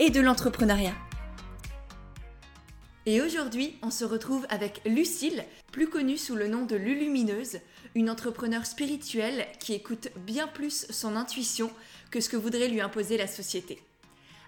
et 0.00 0.08
de 0.08 0.20
l'entrepreneuriat. 0.20 0.94
Et 3.04 3.20
aujourd'hui, 3.20 3.76
on 3.82 3.90
se 3.90 4.06
retrouve 4.06 4.46
avec 4.48 4.80
Lucille, 4.86 5.44
plus 5.72 5.88
connue 5.88 6.16
sous 6.16 6.36
le 6.36 6.48
nom 6.48 6.64
de 6.64 6.74
Lulumineuse, 6.74 7.58
une 7.94 8.08
entrepreneure 8.08 8.64
spirituelle 8.64 9.46
qui 9.58 9.74
écoute 9.74 10.08
bien 10.16 10.48
plus 10.48 10.86
son 10.88 11.16
intuition 11.16 11.70
que 12.10 12.22
ce 12.22 12.30
que 12.30 12.38
voudrait 12.38 12.68
lui 12.68 12.80
imposer 12.80 13.18
la 13.18 13.26
société. 13.26 13.78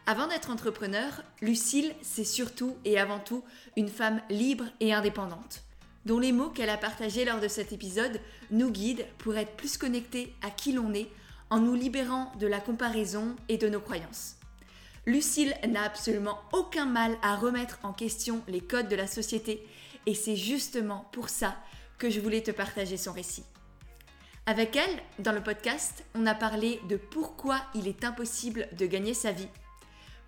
Avant 0.07 0.27
d'être 0.27 0.51
entrepreneur, 0.51 1.23
Lucille, 1.43 1.95
c'est 2.01 2.25
surtout 2.25 2.77
et 2.87 2.99
avant 2.99 3.21
tout 3.21 3.45
une 3.77 3.91
femme 3.91 4.23
libre 4.31 4.65
et 4.81 4.95
indépendante, 4.95 5.65
dont 6.07 6.19
les 6.19 6.33
mots 6.33 6.49
qu'elle 6.49 6.71
a 6.71 6.79
partagés 6.79 7.27
lors 7.27 7.41
de 7.41 7.49
cet 7.49 7.75
épisode 7.75 8.21
nous 8.51 8.71
guident 8.71 9.05
pour 9.19 9.37
être 9.37 9.53
plus 9.53 9.77
connectés 9.77 10.35
à 10.41 10.51
qui 10.51 10.73
l'on 10.73 10.95
est 10.95 11.11
en 11.51 11.61
nous 11.61 11.75
libérant 11.75 12.33
de 12.41 12.47
la 12.47 12.59
comparaison 12.59 13.37
et 13.51 13.59
de 13.59 13.69
nos 13.69 13.81
croyances. 13.81 14.37
Lucille 15.05 15.55
n'a 15.69 15.83
absolument 15.83 16.39
aucun 16.53 16.85
mal 16.85 17.17
à 17.23 17.35
remettre 17.35 17.81
en 17.83 17.93
question 17.93 18.41
les 18.47 18.61
codes 18.61 18.89
de 18.89 18.95
la 18.95 19.09
société 19.09 19.67
et 20.07 20.15
c'est 20.15 20.37
justement 20.37 21.09
pour 21.13 21.29
ça 21.29 21.57
que 21.99 22.09
je 22.09 22.21
voulais 22.21 22.43
te 22.43 22.53
partager 22.53 22.97
son 22.97 23.13
récit. 23.13 23.45
Avec 24.47 24.77
elle, 24.77 25.03
dans 25.19 25.33
le 25.33 25.43
podcast, 25.43 26.05
on 26.15 26.27
a 26.27 26.35
parlé 26.35 26.81
de 26.89 26.97
pourquoi 26.97 27.61
il 27.75 27.89
est 27.89 28.05
impossible 28.05 28.69
de 28.79 28.87
gagner 28.87 29.15
sa 29.15 29.33
vie, 29.33 29.49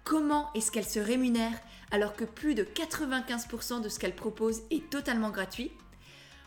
comment 0.02 0.52
est-ce 0.54 0.72
qu'elle 0.72 0.84
se 0.84 1.00
rémunère 1.00 1.58
alors 1.92 2.16
que 2.16 2.24
plus 2.24 2.56
de 2.56 2.64
95% 2.64 3.80
de 3.80 3.88
ce 3.88 4.00
qu'elle 4.00 4.16
propose 4.16 4.62
est 4.72 4.90
totalement 4.90 5.30
gratuit. 5.30 5.70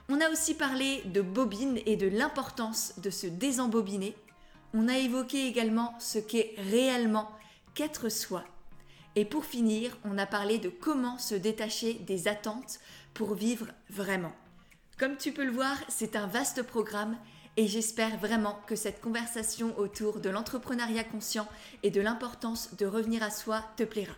On 0.10 0.20
a 0.20 0.30
aussi 0.30 0.54
parlé 0.54 1.02
de 1.06 1.22
bobine 1.22 1.80
et 1.86 1.96
de 1.96 2.08
l'importance 2.08 2.94
de 3.00 3.10
se 3.10 3.28
désembobiner 3.28 4.16
on 4.74 4.88
a 4.88 4.98
évoqué 4.98 5.48
également 5.48 5.96
ce 6.00 6.20
qu'est 6.20 6.54
réellement 6.70 7.32
qu'être 7.78 8.10
soi. 8.10 8.44
Et 9.16 9.24
pour 9.24 9.46
finir, 9.46 9.96
on 10.04 10.18
a 10.18 10.26
parlé 10.26 10.58
de 10.58 10.70
comment 10.70 11.20
se 11.20 11.36
détacher 11.36 11.94
des 11.94 12.28
attentes 12.28 12.80
pour 13.14 13.36
vivre 13.36 13.68
vraiment. 13.92 14.34
Comme 14.98 15.16
tu 15.16 15.32
peux 15.32 15.46
le 15.46 15.52
voir, 15.52 15.78
c'est 15.88 16.16
un 16.16 16.26
vaste 16.26 16.64
programme 16.64 17.16
et 17.56 17.68
j'espère 17.68 18.18
vraiment 18.18 18.60
que 18.66 18.76
cette 18.76 19.00
conversation 19.00 19.78
autour 19.78 20.20
de 20.22 20.30
l'entrepreneuriat 20.32 21.04
conscient 21.04 21.48
et 21.84 21.92
de 21.92 22.02
l'importance 22.02 22.76
de 22.78 22.88
revenir 22.88 23.22
à 23.22 23.30
soi 23.30 23.64
te 23.76 23.84
plaira. 23.84 24.16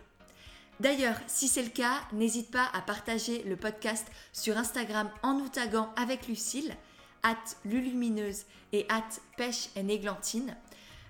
D'ailleurs, 0.80 1.20
si 1.26 1.46
c'est 1.46 1.62
le 1.62 1.68
cas, 1.68 2.00
n'hésite 2.14 2.50
pas 2.50 2.70
à 2.72 2.80
partager 2.80 3.42
le 3.42 3.56
podcast 3.56 4.06
sur 4.32 4.56
Instagram 4.56 5.10
en 5.22 5.34
nous 5.34 5.50
avec 5.96 6.28
Lucille 6.28 6.74
at 7.22 7.36
Lulumineuse 7.66 8.44
et 8.72 8.86
at 8.88 9.20
Pêche 9.36 9.68
et 9.76 9.92
Églantine. 9.92 10.56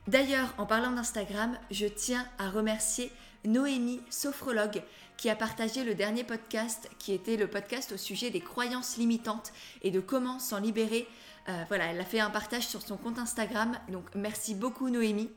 D'ailleurs, 0.07 0.55
en 0.59 0.67
parlant 0.67 0.93
d'Instagram, 0.93 1.57
je 1.71 1.87
tiens 1.87 2.27
à 2.39 2.49
remercier 2.49 3.13
Noémie 3.45 4.01
Sophrologue 4.11 4.83
qui 5.17 5.29
a 5.29 5.37
partagé 5.37 5.85
le 5.85 5.95
dernier 5.95 6.25
podcast 6.25 6.89
qui 6.99 7.13
était 7.13 7.37
le 7.37 7.47
podcast 7.47 7.93
au 7.93 7.99
sujet 7.99 8.31
des 8.31 8.41
croyances 8.41 8.97
limitantes 8.97 9.53
et 9.83 9.91
de 9.91 10.01
comment 10.01 10.39
s'en 10.39 10.59
libérer. 10.59 11.07
Euh, 11.49 11.65
voilà, 11.69 11.87
elle 11.87 12.01
a 12.01 12.05
fait 12.05 12.21
un 12.21 12.31
partage 12.31 12.67
sur 12.67 12.81
son 12.81 12.97
compte 12.97 13.19
Instagram, 13.19 13.77
donc 13.91 14.07
merci 14.15 14.55
beaucoup 14.55 14.89
Noémie. 14.89 15.31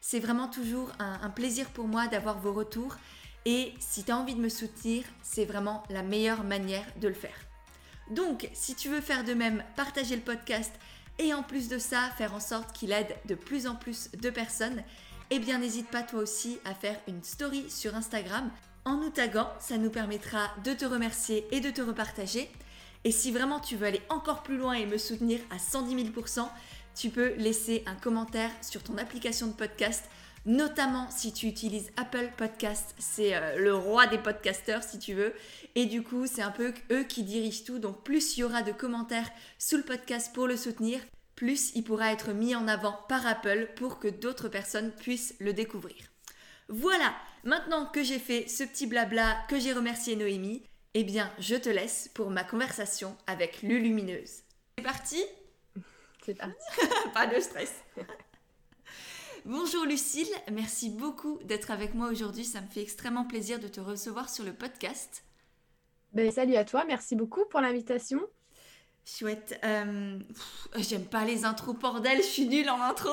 C'est 0.00 0.20
vraiment 0.20 0.46
toujours 0.48 0.92
un, 0.98 1.30
plaisir 1.30 1.66
pour 1.70 1.88
moi 1.88 2.06
d'avoir 2.06 2.38
vos 2.38 2.52
retours 2.52 2.96
et 3.44 3.74
si 3.80 4.04
tu 4.04 4.12
as 4.12 4.16
envie 4.16 4.34
de 4.34 4.40
me 4.40 4.48
soutenir, 4.48 5.04
c'est 5.22 5.44
vraiment 5.44 5.82
la 5.90 6.02
meilleure 6.02 6.44
manière 6.44 6.86
de 7.00 7.08
le 7.08 7.14
faire. 7.14 7.36
Donc, 8.10 8.48
si 8.52 8.74
tu 8.74 8.88
veux 8.88 9.00
faire 9.00 9.24
de 9.24 9.34
même, 9.34 9.64
partager 9.76 10.14
le 10.14 10.22
podcast 10.22 10.72
et 11.18 11.34
en 11.34 11.42
plus 11.42 11.68
de 11.68 11.78
ça, 11.78 12.10
faire 12.16 12.34
en 12.34 12.40
sorte 12.40 12.72
qu'il 12.72 12.92
aide 12.92 13.14
de 13.26 13.34
plus 13.34 13.66
en 13.66 13.74
plus 13.74 14.10
de 14.12 14.30
personnes, 14.30 14.82
eh 15.30 15.38
bien 15.38 15.58
n'hésite 15.58 15.88
pas 15.88 16.02
toi 16.02 16.20
aussi 16.20 16.58
à 16.64 16.74
faire 16.74 16.98
une 17.08 17.22
story 17.22 17.70
sur 17.70 17.94
Instagram 17.94 18.50
en 18.84 18.96
nous 18.96 19.10
taguant, 19.10 19.48
ça 19.60 19.78
nous 19.78 19.90
permettra 19.90 20.50
de 20.64 20.74
te 20.74 20.84
remercier 20.84 21.46
et 21.52 21.60
de 21.60 21.70
te 21.70 21.80
repartager. 21.80 22.50
Et 23.04 23.12
si 23.12 23.32
vraiment 23.32 23.60
tu 23.60 23.76
veux 23.76 23.86
aller 23.86 24.02
encore 24.10 24.42
plus 24.42 24.58
loin 24.58 24.74
et 24.74 24.86
me 24.86 24.98
soutenir 24.98 25.40
à 25.50 25.58
110 25.58 26.10
000%, 26.10 26.46
tu 26.94 27.10
peux 27.10 27.34
laisser 27.36 27.82
un 27.86 27.94
commentaire 27.94 28.50
sur 28.60 28.82
ton 28.82 28.98
application 28.98 29.46
de 29.46 29.52
podcast 29.52 30.04
notamment 30.46 31.10
si 31.10 31.32
tu 31.32 31.46
utilises 31.46 31.90
Apple 31.96 32.30
Podcast, 32.36 32.94
c'est 32.98 33.34
euh, 33.34 33.56
le 33.58 33.74
roi 33.74 34.06
des 34.06 34.18
podcasters 34.18 34.82
si 34.82 34.98
tu 34.98 35.14
veux. 35.14 35.34
Et 35.74 35.86
du 35.86 36.02
coup, 36.02 36.26
c'est 36.26 36.42
un 36.42 36.50
peu 36.50 36.72
eux 36.90 37.04
qui 37.04 37.22
dirigent 37.22 37.64
tout. 37.64 37.78
Donc 37.78 38.02
plus 38.04 38.36
il 38.36 38.40
y 38.40 38.44
aura 38.44 38.62
de 38.62 38.72
commentaires 38.72 39.30
sous 39.58 39.76
le 39.76 39.82
podcast 39.82 40.34
pour 40.34 40.46
le 40.46 40.56
soutenir, 40.56 41.00
plus 41.34 41.74
il 41.74 41.82
pourra 41.82 42.12
être 42.12 42.32
mis 42.32 42.54
en 42.54 42.68
avant 42.68 42.98
par 43.08 43.26
Apple 43.26 43.68
pour 43.76 43.98
que 43.98 44.08
d'autres 44.08 44.48
personnes 44.48 44.92
puissent 44.92 45.34
le 45.40 45.52
découvrir. 45.52 45.96
Voilà, 46.68 47.14
maintenant 47.44 47.86
que 47.86 48.02
j'ai 48.02 48.18
fait 48.18 48.48
ce 48.48 48.64
petit 48.64 48.86
blabla, 48.86 49.36
que 49.48 49.58
j'ai 49.58 49.72
remercié 49.72 50.16
Noémie, 50.16 50.62
eh 50.94 51.04
bien 51.04 51.30
je 51.38 51.56
te 51.56 51.68
laisse 51.68 52.08
pour 52.14 52.30
ma 52.30 52.44
conversation 52.44 53.16
avec 53.26 53.62
Lulumineuse. 53.62 54.42
C'est 54.78 54.84
parti 54.84 55.22
C'est 56.24 56.34
parti. 56.34 56.54
Pas 57.14 57.26
de 57.26 57.40
stress. 57.40 57.74
Bonjour 59.46 59.84
Lucille, 59.84 60.30
merci 60.52 60.88
beaucoup 60.88 61.38
d'être 61.44 61.70
avec 61.70 61.92
moi 61.92 62.08
aujourd'hui. 62.08 62.46
Ça 62.46 62.62
me 62.62 62.66
fait 62.66 62.80
extrêmement 62.80 63.26
plaisir 63.26 63.60
de 63.60 63.68
te 63.68 63.78
recevoir 63.78 64.30
sur 64.30 64.42
le 64.42 64.54
podcast. 64.54 65.22
Ben, 66.14 66.32
salut 66.32 66.56
à 66.56 66.64
toi, 66.64 66.86
merci 66.86 67.14
beaucoup 67.14 67.44
pour 67.44 67.60
l'invitation. 67.60 68.22
Chouette. 69.04 69.60
Euh, 69.62 70.18
j'aime 70.78 71.04
pas 71.04 71.26
les 71.26 71.44
intros, 71.44 71.76
bordel, 71.76 72.22
je 72.22 72.26
suis 72.26 72.48
nulle 72.48 72.70
en 72.70 72.80
intro. 72.80 73.10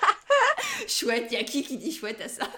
chouette, 0.88 1.26
il 1.30 1.34
y 1.34 1.36
a 1.36 1.44
qui 1.44 1.62
qui 1.62 1.76
dit 1.76 1.92
chouette 1.92 2.22
à 2.22 2.28
ça? 2.28 2.48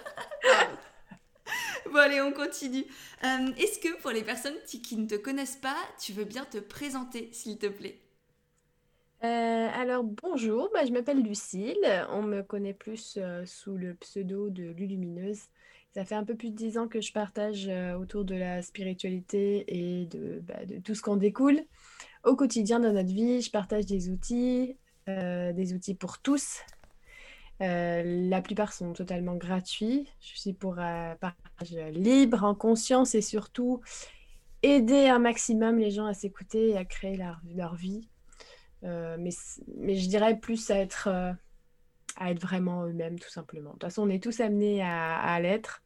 Bon 1.91 1.97
allez, 1.97 2.21
on 2.21 2.31
continue. 2.31 2.85
Euh, 3.25 3.53
est-ce 3.57 3.77
que 3.79 3.93
pour 4.01 4.11
les 4.11 4.23
personnes 4.23 4.55
qui 4.65 4.95
ne 4.95 5.05
te 5.05 5.15
connaissent 5.15 5.57
pas, 5.57 5.75
tu 5.99 6.13
veux 6.13 6.23
bien 6.23 6.45
te 6.45 6.59
présenter, 6.59 7.29
s'il 7.33 7.57
te 7.57 7.67
plaît? 7.67 8.04
Euh, 9.25 9.69
alors 9.73 10.03
bonjour, 10.03 10.69
bah, 10.73 10.85
je 10.85 10.91
m'appelle 10.91 11.23
Lucille. 11.23 11.77
On 12.11 12.21
me 12.21 12.41
connaît 12.43 12.73
plus 12.73 13.17
euh, 13.17 13.45
sous 13.45 13.75
le 13.75 13.95
pseudo 13.95 14.49
de 14.49 14.63
Lulumineuse. 14.63 15.39
Ça 15.93 16.05
fait 16.05 16.15
un 16.15 16.23
peu 16.23 16.35
plus 16.35 16.51
de 16.51 16.55
dix 16.55 16.77
ans 16.77 16.87
que 16.87 17.01
je 17.01 17.11
partage 17.11 17.67
euh, 17.67 17.95
autour 17.95 18.25
de 18.25 18.35
la 18.35 18.61
spiritualité 18.61 19.65
et 19.67 20.05
de, 20.05 20.41
bah, 20.41 20.65
de 20.65 20.77
tout 20.77 20.93
ce 20.93 21.01
qu'on 21.01 21.15
découle 21.15 21.61
au 22.23 22.35
quotidien 22.35 22.79
dans 22.79 22.93
notre 22.93 23.13
vie. 23.13 23.41
Je 23.41 23.49
partage 23.49 23.85
des 23.85 24.09
outils, 24.09 24.77
des 25.07 25.73
outils 25.73 25.95
pour 25.95 26.19
tous. 26.19 26.61
la 27.59 28.41
plupart 28.41 28.73
sont 28.73 28.93
totalement 28.93 29.35
gratuits. 29.35 30.07
Je 30.19 30.39
suis 30.39 30.53
pour 30.53 30.79
un 30.79 31.15
partage 31.15 31.75
libre, 31.93 32.43
en 32.43 32.55
conscience 32.55 33.15
et 33.15 33.21
surtout 33.21 33.81
aider 34.63 35.07
un 35.07 35.19
maximum 35.19 35.77
les 35.77 35.91
gens 35.91 36.05
à 36.05 36.13
s'écouter 36.13 36.69
et 36.69 36.77
à 36.77 36.85
créer 36.85 37.17
leur, 37.17 37.75
vie 37.75 38.07
mais, 39.17 39.31
mais 39.77 39.95
je 39.95 40.07
dirais 40.07 40.39
plus 40.39 40.69
à 40.71 40.77
être, 40.77 41.07
euh, 41.07 41.33
à 42.17 42.31
être 42.31 42.41
vraiment 42.41 42.85
eux-mêmes, 42.85 43.19
tout 43.19 43.29
simplement. 43.29 43.69
De 43.69 43.73
toute 43.73 43.83
façon, 43.83 44.03
on 44.03 44.09
est 44.09 44.23
tous 44.23 44.39
amenés 44.39 44.81
à, 44.81 45.17
à 45.17 45.39
l'être. 45.39 45.81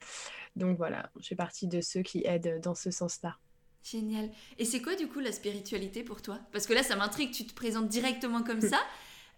Donc 0.56 0.78
voilà, 0.78 1.12
je 1.20 1.28
fais 1.28 1.36
partie 1.36 1.68
de 1.68 1.82
ceux 1.82 2.02
qui 2.02 2.26
aident 2.26 2.60
dans 2.62 2.76
ce 2.76 2.92
sens-là. 2.92 3.38
Génial. 3.84 4.30
Et 4.58 4.66
c'est 4.66 4.82
quoi 4.82 4.96
du 4.96 5.08
coup 5.08 5.20
la 5.20 5.32
spiritualité 5.32 6.04
pour 6.04 6.22
toi? 6.22 6.40
Parce 6.52 6.68
que 6.68 6.74
là, 6.74 6.84
ça 6.84 6.96
m'intrigue, 6.96 7.32
tu 7.32 7.46
te 7.46 7.54
présentes 7.54 7.88
directement 7.88 8.44
comme 8.44 8.62
ça, 8.62 8.80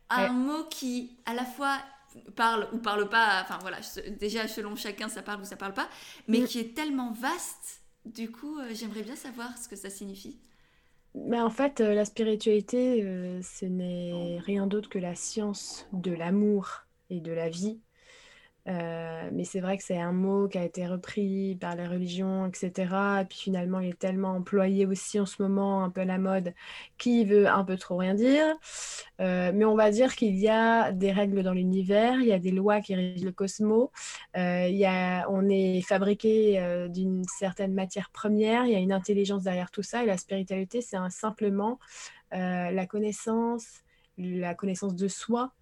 un 0.10 0.30
mot 0.30 0.66
qui 0.66 1.18
à 1.26 1.34
la 1.34 1.46
fois 1.46 1.78
parle 2.36 2.68
ou 2.74 2.78
parle 2.78 3.08
pas, 3.10 3.42
enfin 3.42 3.58
voilà, 3.62 3.80
déjà 4.20 4.48
selon 4.48 4.76
chacun 4.76 5.08
ça 5.08 5.22
parle 5.22 5.42
ou 5.42 5.46
ça 5.46 5.56
parle 5.56 5.74
pas, 5.74 5.90
mais 6.28 6.40
mm. 6.40 6.46
qui 6.46 6.60
est 6.60 6.76
tellement 6.76 7.12
vaste, 7.14 7.82
du 8.06 8.32
coup 8.32 8.60
euh, 8.60 8.72
j'aimerais 8.74 9.04
bien 9.04 9.16
savoir 9.16 9.58
ce 9.58 9.70
que 9.70 9.76
ça 9.76 9.90
signifie. 9.90 10.38
Mais 11.16 11.40
en 11.42 11.50
fait, 11.50 11.82
euh, 11.82 11.94
la 11.94 12.06
spiritualité, 12.06 13.04
euh, 13.04 13.42
ce 13.42 13.66
n'est 13.66 14.40
rien 14.40 14.68
d'autre 14.68 14.90
que 14.90 15.00
la 15.00 15.16
science 15.16 15.88
de 15.92 16.12
l'amour 16.12 16.86
et 17.10 17.20
de 17.20 17.32
la 17.32 17.50
vie. 17.50 17.82
Euh, 18.68 19.30
mais 19.34 19.44
c'est 19.44 19.60
vrai 19.60 19.78
que 19.78 19.84
c'est 19.84 19.98
un 19.98 20.12
mot 20.12 20.48
qui 20.48 20.58
a 20.58 20.64
été 20.64 20.86
repris 20.86 21.56
par 21.60 21.76
les 21.76 21.88
religions, 21.88 22.46
etc. 22.46 23.22
Et 23.22 23.26
puis 23.26 23.40
finalement, 23.40 23.80
il 23.80 23.90
est 23.90 24.00
tellement 24.00 24.34
employé 24.36 24.86
aussi 24.86 25.20
en 25.20 25.26
ce 25.26 25.42
moment, 25.42 25.84
un 25.84 25.90
peu 25.90 26.02
à 26.02 26.06
la 26.06 26.20
mode, 26.20 26.54
qui 26.98 27.26
veut 27.26 27.48
un 27.48 27.64
peu 27.64 27.78
trop 27.78 27.98
rien 27.98 28.14
dire. 28.14 28.46
Euh, 29.20 29.52
mais 29.54 29.66
on 29.66 29.76
va 29.76 29.92
dire 29.92 30.16
qu'il 30.16 30.38
y 30.38 30.48
a 30.48 30.92
des 30.92 31.12
règles 31.12 31.44
dans 31.44 31.54
l'univers, 31.54 32.16
il 32.20 32.28
y 32.28 32.34
a 32.34 32.40
des 32.40 32.52
lois 32.52 32.82
qui 32.82 32.96
régissent 32.96 33.26
le 33.26 33.32
cosmos, 33.32 33.90
euh, 34.38 34.68
il 34.68 34.78
y 34.78 34.86
a, 34.86 35.26
on 35.30 35.50
est 35.50 35.82
fabriqué 35.82 36.88
d'une 36.90 37.24
certaine 37.26 37.74
matière 37.74 38.10
première, 38.12 38.66
il 38.66 38.72
y 38.74 38.76
a 38.76 38.80
une 38.80 38.94
intelligence 38.94 39.44
derrière 39.44 39.72
tout 39.72 39.84
ça, 39.84 40.04
et 40.04 40.06
la 40.06 40.18
spiritualité, 40.18 40.82
c'est 40.82 40.98
simplement 41.10 41.80
la 42.32 42.86
connaissance, 42.86 43.82
la 44.18 44.56
connaissance 44.56 44.96
de 44.96 45.08
soi. 45.08 45.54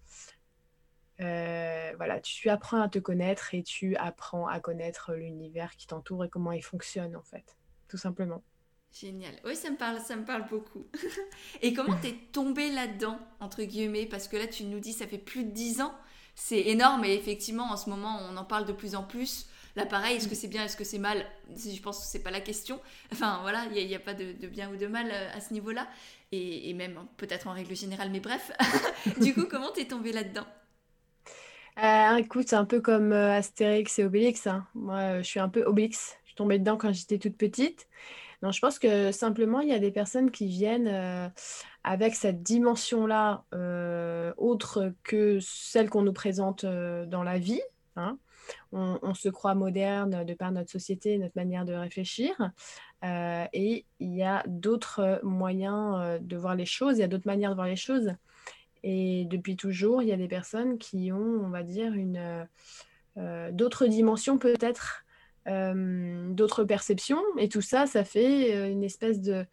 Voilà, 1.20 2.20
tu 2.20 2.48
apprends 2.48 2.80
à 2.80 2.88
te 2.88 2.98
connaître 2.98 3.54
et 3.54 3.62
tu 3.62 3.96
apprends 3.96 4.46
à 4.46 4.60
connaître 4.60 5.12
l'univers 5.14 5.76
qui 5.76 5.86
t'entoure 5.86 6.24
et 6.24 6.28
comment 6.28 6.52
il 6.52 6.62
fonctionne 6.62 7.16
en 7.16 7.22
fait, 7.22 7.56
tout 7.88 7.98
simplement. 7.98 8.42
Génial. 8.92 9.32
Oui, 9.44 9.54
ça 9.54 9.70
me 9.70 9.76
parle, 9.76 10.00
ça 10.00 10.16
me 10.16 10.24
parle 10.24 10.46
beaucoup. 10.48 10.84
Et 11.62 11.72
comment 11.72 11.96
t'es 11.96 12.14
tombée 12.32 12.70
là-dedans, 12.72 13.18
entre 13.38 13.62
guillemets? 13.62 14.06
Parce 14.06 14.26
que 14.26 14.36
là, 14.36 14.48
tu 14.48 14.64
nous 14.64 14.80
dis, 14.80 14.92
ça 14.92 15.06
fait 15.06 15.18
plus 15.18 15.44
de 15.44 15.50
dix 15.50 15.80
ans. 15.80 15.94
C'est 16.34 16.60
énorme 16.60 17.04
et 17.04 17.14
effectivement, 17.14 17.70
en 17.70 17.76
ce 17.76 17.90
moment, 17.90 18.18
on 18.28 18.36
en 18.36 18.44
parle 18.44 18.64
de 18.64 18.72
plus 18.72 18.94
en 18.94 19.02
plus. 19.02 19.46
Là, 19.76 19.86
pareil, 19.86 20.16
est-ce 20.16 20.26
que 20.26 20.34
c'est 20.34 20.48
bien, 20.48 20.64
est-ce 20.64 20.76
que 20.76 20.84
c'est 20.84 20.98
mal? 20.98 21.24
Je 21.54 21.80
pense 21.80 22.00
que 22.00 22.06
c'est 22.06 22.22
pas 22.22 22.30
la 22.30 22.40
question. 22.40 22.80
Enfin, 23.12 23.40
voilà, 23.42 23.66
il 23.74 23.86
n'y 23.86 23.94
a, 23.94 24.00
pas 24.00 24.14
de, 24.14 24.32
bien 24.46 24.70
ou 24.70 24.76
de 24.76 24.86
mal 24.86 25.08
euh, 25.12 25.36
à 25.36 25.40
ce 25.40 25.52
niveau-là. 25.52 25.86
Et, 26.32 26.72
même 26.74 27.06
peut-être 27.16 27.46
en 27.46 27.52
règle 27.52 27.76
générale, 27.76 28.10
mais 28.10 28.20
bref. 28.20 28.50
du 29.20 29.34
coup, 29.34 29.46
comment 29.48 29.70
t'es 29.70 29.84
tombée 29.84 30.12
là-dedans? 30.12 30.46
Euh, 31.78 32.16
Écoute, 32.16 32.48
c'est 32.48 32.56
un 32.56 32.64
peu 32.64 32.80
comme 32.80 33.12
euh, 33.12 33.32
Astérix 33.32 33.98
et 33.98 34.04
Obélix. 34.04 34.46
Hein. 34.46 34.66
Moi, 34.74 35.18
je 35.18 35.26
suis 35.26 35.40
un 35.40 35.48
peu 35.48 35.62
Obélix. 35.62 36.16
Je 36.24 36.28
suis 36.28 36.36
tombée 36.36 36.58
dedans 36.58 36.76
quand 36.76 36.92
j'étais 36.92 37.18
toute 37.18 37.36
petite. 37.36 37.88
Non, 38.42 38.52
je 38.52 38.60
pense 38.60 38.78
que 38.78 39.12
simplement, 39.12 39.60
il 39.60 39.68
y 39.68 39.74
a 39.74 39.78
des 39.78 39.90
personnes 39.90 40.30
qui 40.30 40.46
viennent 40.46 40.88
euh, 40.88 41.28
avec 41.84 42.14
cette 42.14 42.42
dimension-là, 42.42 43.44
euh, 43.54 44.32
autre 44.38 44.94
que 45.02 45.38
celle 45.40 45.90
qu'on 45.90 46.02
nous 46.02 46.12
présente 46.14 46.64
euh, 46.64 47.04
dans 47.04 47.22
la 47.22 47.38
vie. 47.38 47.60
Hein. 47.96 48.18
On, 48.72 49.14
se 49.14 49.28
croit 49.28 49.54
moderne 49.54 50.24
de 50.24 50.34
par 50.34 50.50
notre 50.52 50.70
société, 50.70 51.18
notre 51.18 51.36
manière 51.36 51.64
de 51.64 51.74
réfléchir. 51.74 52.32
et 53.02 53.84
il 54.00 54.14
y 54.14 54.22
a 54.22 54.42
d'autres 54.46 55.20
moyens 55.22 56.20
de 56.20 56.36
voir 56.36 56.56
les 56.56 56.66
choses, 56.66 56.96
il 56.96 57.00
y 57.00 57.04
a 57.04 57.08
d'autres 57.08 57.26
manières 57.26 57.50
de 57.50 57.54
voir 57.54 57.68
les 57.68 57.76
choses. 57.76 58.12
Et 58.82 59.26
depuis 59.26 59.56
toujours, 59.56 60.02
il 60.02 60.08
y 60.08 60.12
a 60.12 60.16
des 60.16 60.28
personnes 60.28 60.78
qui 60.78 61.12
ont, 61.12 61.44
on 61.44 61.50
va 61.50 61.62
dire, 61.62 61.92
une, 61.92 62.46
d'autres 63.52 63.86
dimensions 63.86 64.38
peut-être 64.38 65.04
euh, 65.48 66.32
d'autres 66.32 66.64
perceptions. 66.64 67.22
Et 67.38 67.48
tout 67.48 67.62
ça, 67.62 67.86
ça 67.86 68.04
fait 68.04 68.54
euh, 68.54 68.70
une 68.70 68.84
espèce 68.84 69.20
de... 69.20 69.46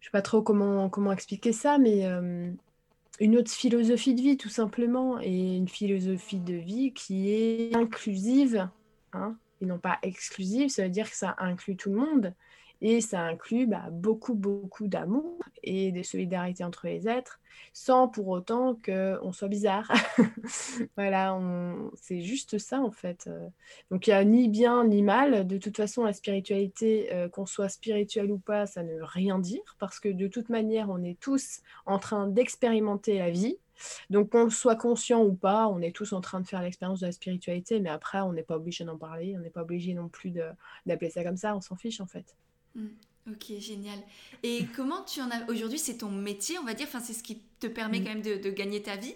Je 0.00 0.06
sais 0.06 0.10
pas 0.12 0.22
trop 0.22 0.40
comment, 0.40 0.88
comment 0.88 1.12
expliquer 1.12 1.52
ça, 1.52 1.78
mais 1.78 2.06
euh, 2.06 2.52
une 3.18 3.36
autre 3.36 3.50
philosophie 3.50 4.14
de 4.14 4.20
vie, 4.20 4.36
tout 4.36 4.48
simplement. 4.48 5.20
Et 5.20 5.56
une 5.56 5.68
philosophie 5.68 6.38
de 6.38 6.54
vie 6.54 6.92
qui 6.92 7.32
est 7.32 7.74
inclusive, 7.74 8.68
hein, 9.12 9.36
et 9.60 9.66
non 9.66 9.78
pas 9.78 9.98
exclusive. 10.02 10.68
Ça 10.68 10.84
veut 10.84 10.90
dire 10.90 11.10
que 11.10 11.16
ça 11.16 11.34
inclut 11.38 11.76
tout 11.76 11.90
le 11.90 11.96
monde. 11.96 12.34
Et 12.80 13.00
ça 13.00 13.22
inclut 13.22 13.66
bah, 13.66 13.88
beaucoup, 13.90 14.34
beaucoup 14.34 14.86
d'amour 14.86 15.38
et 15.62 15.92
de 15.92 16.02
solidarité 16.02 16.62
entre 16.62 16.86
les 16.86 17.08
êtres, 17.08 17.40
sans 17.72 18.08
pour 18.08 18.28
autant 18.28 18.76
qu'on 18.84 19.32
soit 19.32 19.48
bizarre. 19.48 19.90
voilà, 20.96 21.38
c'est 21.94 22.20
juste 22.20 22.58
ça 22.58 22.80
en 22.80 22.90
fait. 22.90 23.28
Donc 23.90 24.06
il 24.06 24.10
n'y 24.10 24.14
a 24.14 24.24
ni 24.24 24.48
bien 24.48 24.84
ni 24.84 25.02
mal. 25.02 25.46
De 25.46 25.58
toute 25.58 25.76
façon, 25.76 26.04
la 26.04 26.12
spiritualité, 26.12 27.12
euh, 27.12 27.28
qu'on 27.28 27.46
soit 27.46 27.68
spirituel 27.68 28.30
ou 28.30 28.38
pas, 28.38 28.66
ça 28.66 28.82
ne 28.82 28.94
veut 28.94 29.04
rien 29.04 29.38
dire, 29.38 29.76
parce 29.78 30.00
que 30.00 30.08
de 30.08 30.28
toute 30.28 30.48
manière, 30.48 30.90
on 30.90 31.02
est 31.02 31.18
tous 31.18 31.60
en 31.86 31.98
train 31.98 32.26
d'expérimenter 32.26 33.18
la 33.18 33.30
vie. 33.30 33.58
Donc, 34.08 34.30
qu'on 34.30 34.48
soit 34.48 34.76
conscient 34.76 35.22
ou 35.22 35.34
pas, 35.34 35.68
on 35.68 35.80
est 35.82 35.94
tous 35.94 36.14
en 36.14 36.22
train 36.22 36.40
de 36.40 36.46
faire 36.46 36.62
l'expérience 36.62 37.00
de 37.00 37.06
la 37.06 37.12
spiritualité, 37.12 37.78
mais 37.78 37.90
après, 37.90 38.20
on 38.20 38.32
n'est 38.32 38.42
pas 38.42 38.56
obligé 38.56 38.84
d'en 38.84 38.96
parler, 38.96 39.34
on 39.36 39.40
n'est 39.40 39.50
pas 39.50 39.62
obligé 39.62 39.92
non 39.92 40.08
plus 40.08 40.30
d'appeler 40.86 41.10
ça 41.10 41.22
comme 41.22 41.36
ça, 41.36 41.54
on 41.54 41.60
s'en 41.60 41.76
fiche 41.76 42.00
en 42.00 42.06
fait. 42.06 42.36
Mm. 42.76 42.86
Ok, 43.32 43.58
génial. 43.58 43.98
Et 44.42 44.64
comment 44.76 45.02
tu 45.02 45.20
en 45.20 45.30
as 45.30 45.50
aujourd'hui 45.50 45.78
C'est 45.78 45.98
ton 45.98 46.10
métier, 46.10 46.58
on 46.58 46.64
va 46.64 46.74
dire. 46.74 46.86
Enfin, 46.86 47.00
c'est 47.00 47.12
ce 47.12 47.22
qui 47.22 47.42
te 47.58 47.66
permet 47.66 48.00
mm. 48.00 48.04
quand 48.04 48.14
même 48.14 48.22
de, 48.22 48.50
gagner 48.50 48.82
ta 48.82 48.96
vie. 48.96 49.14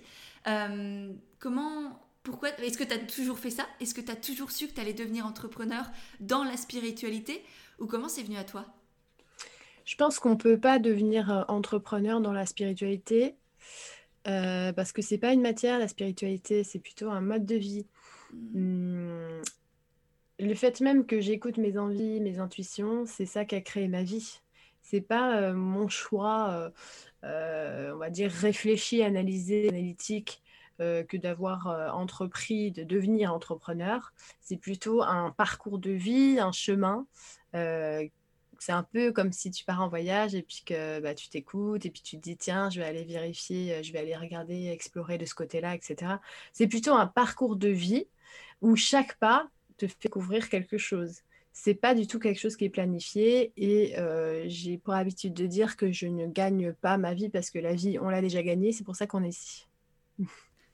Euh, 0.48 1.12
comment 1.38 2.00
pourquoi 2.22 2.50
Est-ce 2.58 2.76
que 2.76 2.84
tu 2.84 2.92
as 2.92 2.98
toujours 2.98 3.38
fait 3.38 3.50
ça? 3.50 3.66
Est-ce 3.80 3.94
que 3.94 4.00
tu 4.00 4.10
as 4.10 4.16
toujours 4.16 4.50
su 4.50 4.66
que 4.66 4.74
tu 4.74 4.80
allais 4.80 4.92
devenir 4.92 5.26
entrepreneur 5.26 5.84
dans 6.18 6.44
la 6.44 6.56
spiritualité? 6.56 7.42
Ou 7.78 7.86
comment 7.86 8.08
c'est 8.08 8.22
venu 8.22 8.36
à 8.36 8.44
toi? 8.44 8.66
Je 9.84 9.96
pense 9.96 10.18
qu'on 10.18 10.30
ne 10.30 10.34
peut 10.36 10.58
pas 10.58 10.78
devenir 10.78 11.30
euh, 11.30 11.42
entrepreneur 11.48 12.20
dans 12.20 12.32
la 12.32 12.46
spiritualité 12.46 13.36
euh, 14.28 14.72
parce 14.72 14.92
que 14.92 15.02
c'est 15.02 15.18
pas 15.18 15.32
une 15.32 15.40
matière, 15.40 15.78
la 15.78 15.88
spiritualité, 15.88 16.62
c'est 16.64 16.78
plutôt 16.78 17.10
un 17.10 17.20
mode 17.20 17.46
de 17.46 17.56
vie. 17.56 17.86
Mm. 18.32 19.40
Le 20.40 20.54
fait 20.54 20.80
même 20.80 21.04
que 21.04 21.20
j'écoute 21.20 21.58
mes 21.58 21.76
envies, 21.76 22.18
mes 22.18 22.38
intuitions, 22.38 23.04
c'est 23.04 23.26
ça 23.26 23.44
qui 23.44 23.56
a 23.56 23.60
créé 23.60 23.88
ma 23.88 24.02
vie. 24.02 24.40
C'est 24.80 25.02
pas 25.02 25.36
euh, 25.36 25.52
mon 25.52 25.86
choix, 25.88 26.48
euh, 26.50 26.70
euh, 27.24 27.92
on 27.94 27.98
va 27.98 28.08
dire 28.08 28.30
réfléchi, 28.30 29.02
analysé, 29.02 29.68
analytique, 29.68 30.42
que 30.78 31.18
d'avoir 31.18 31.66
entrepris 31.94 32.70
de 32.72 32.84
devenir 32.84 33.34
entrepreneur. 33.34 34.14
C'est 34.40 34.56
plutôt 34.56 35.02
un 35.02 35.30
parcours 35.30 35.78
de 35.78 35.90
vie, 35.90 36.38
un 36.40 36.52
chemin. 36.52 37.06
c'est 37.52 38.72
un 38.72 38.82
peu 38.84 39.12
comme 39.12 39.30
si 39.30 39.50
tu 39.50 39.62
pars 39.66 39.82
en 39.82 39.90
voyage 39.90 40.34
et 40.34 40.40
puis 40.40 40.62
que 40.64 41.00
bah, 41.00 41.14
tu 41.14 41.28
t'écoutes 41.28 41.84
et 41.84 41.90
puis 41.90 42.00
tu 42.00 42.16
te 42.16 42.22
dis 42.22 42.38
tiens, 42.38 42.70
je 42.70 42.80
vais 42.80 42.86
aller 42.86 43.04
vérifier, 43.04 43.82
je 43.84 43.92
vais 43.92 43.98
aller 43.98 44.16
regarder, 44.16 44.68
explorer 44.68 45.18
de 45.18 45.26
ce 45.26 45.34
côté-là, 45.34 45.74
etc. 45.74 46.14
C'est 46.54 46.66
plutôt 46.66 46.94
un 46.94 47.06
parcours 47.06 47.56
de 47.56 47.68
vie 47.68 48.06
où 48.62 48.74
chaque 48.74 49.18
pas 49.18 49.50
te 49.80 49.86
fait 49.86 50.02
découvrir 50.02 50.48
quelque 50.48 50.78
chose. 50.78 51.20
C'est 51.52 51.74
pas 51.74 51.94
du 51.94 52.06
tout 52.06 52.18
quelque 52.18 52.38
chose 52.38 52.56
qui 52.56 52.64
est 52.64 52.70
planifié 52.70 53.52
et 53.56 53.98
euh, 53.98 54.44
j'ai 54.46 54.78
pour 54.78 54.94
habitude 54.94 55.34
de 55.34 55.46
dire 55.46 55.76
que 55.76 55.90
je 55.90 56.06
ne 56.06 56.26
gagne 56.26 56.72
pas 56.72 56.96
ma 56.96 57.12
vie 57.12 57.28
parce 57.28 57.50
que 57.50 57.58
la 57.58 57.74
vie, 57.74 57.98
on 57.98 58.08
l'a 58.08 58.20
déjà 58.20 58.42
gagnée, 58.42 58.72
c'est 58.72 58.84
pour 58.84 58.96
ça 58.96 59.06
qu'on 59.06 59.24
est 59.24 59.30
ici. 59.30 59.66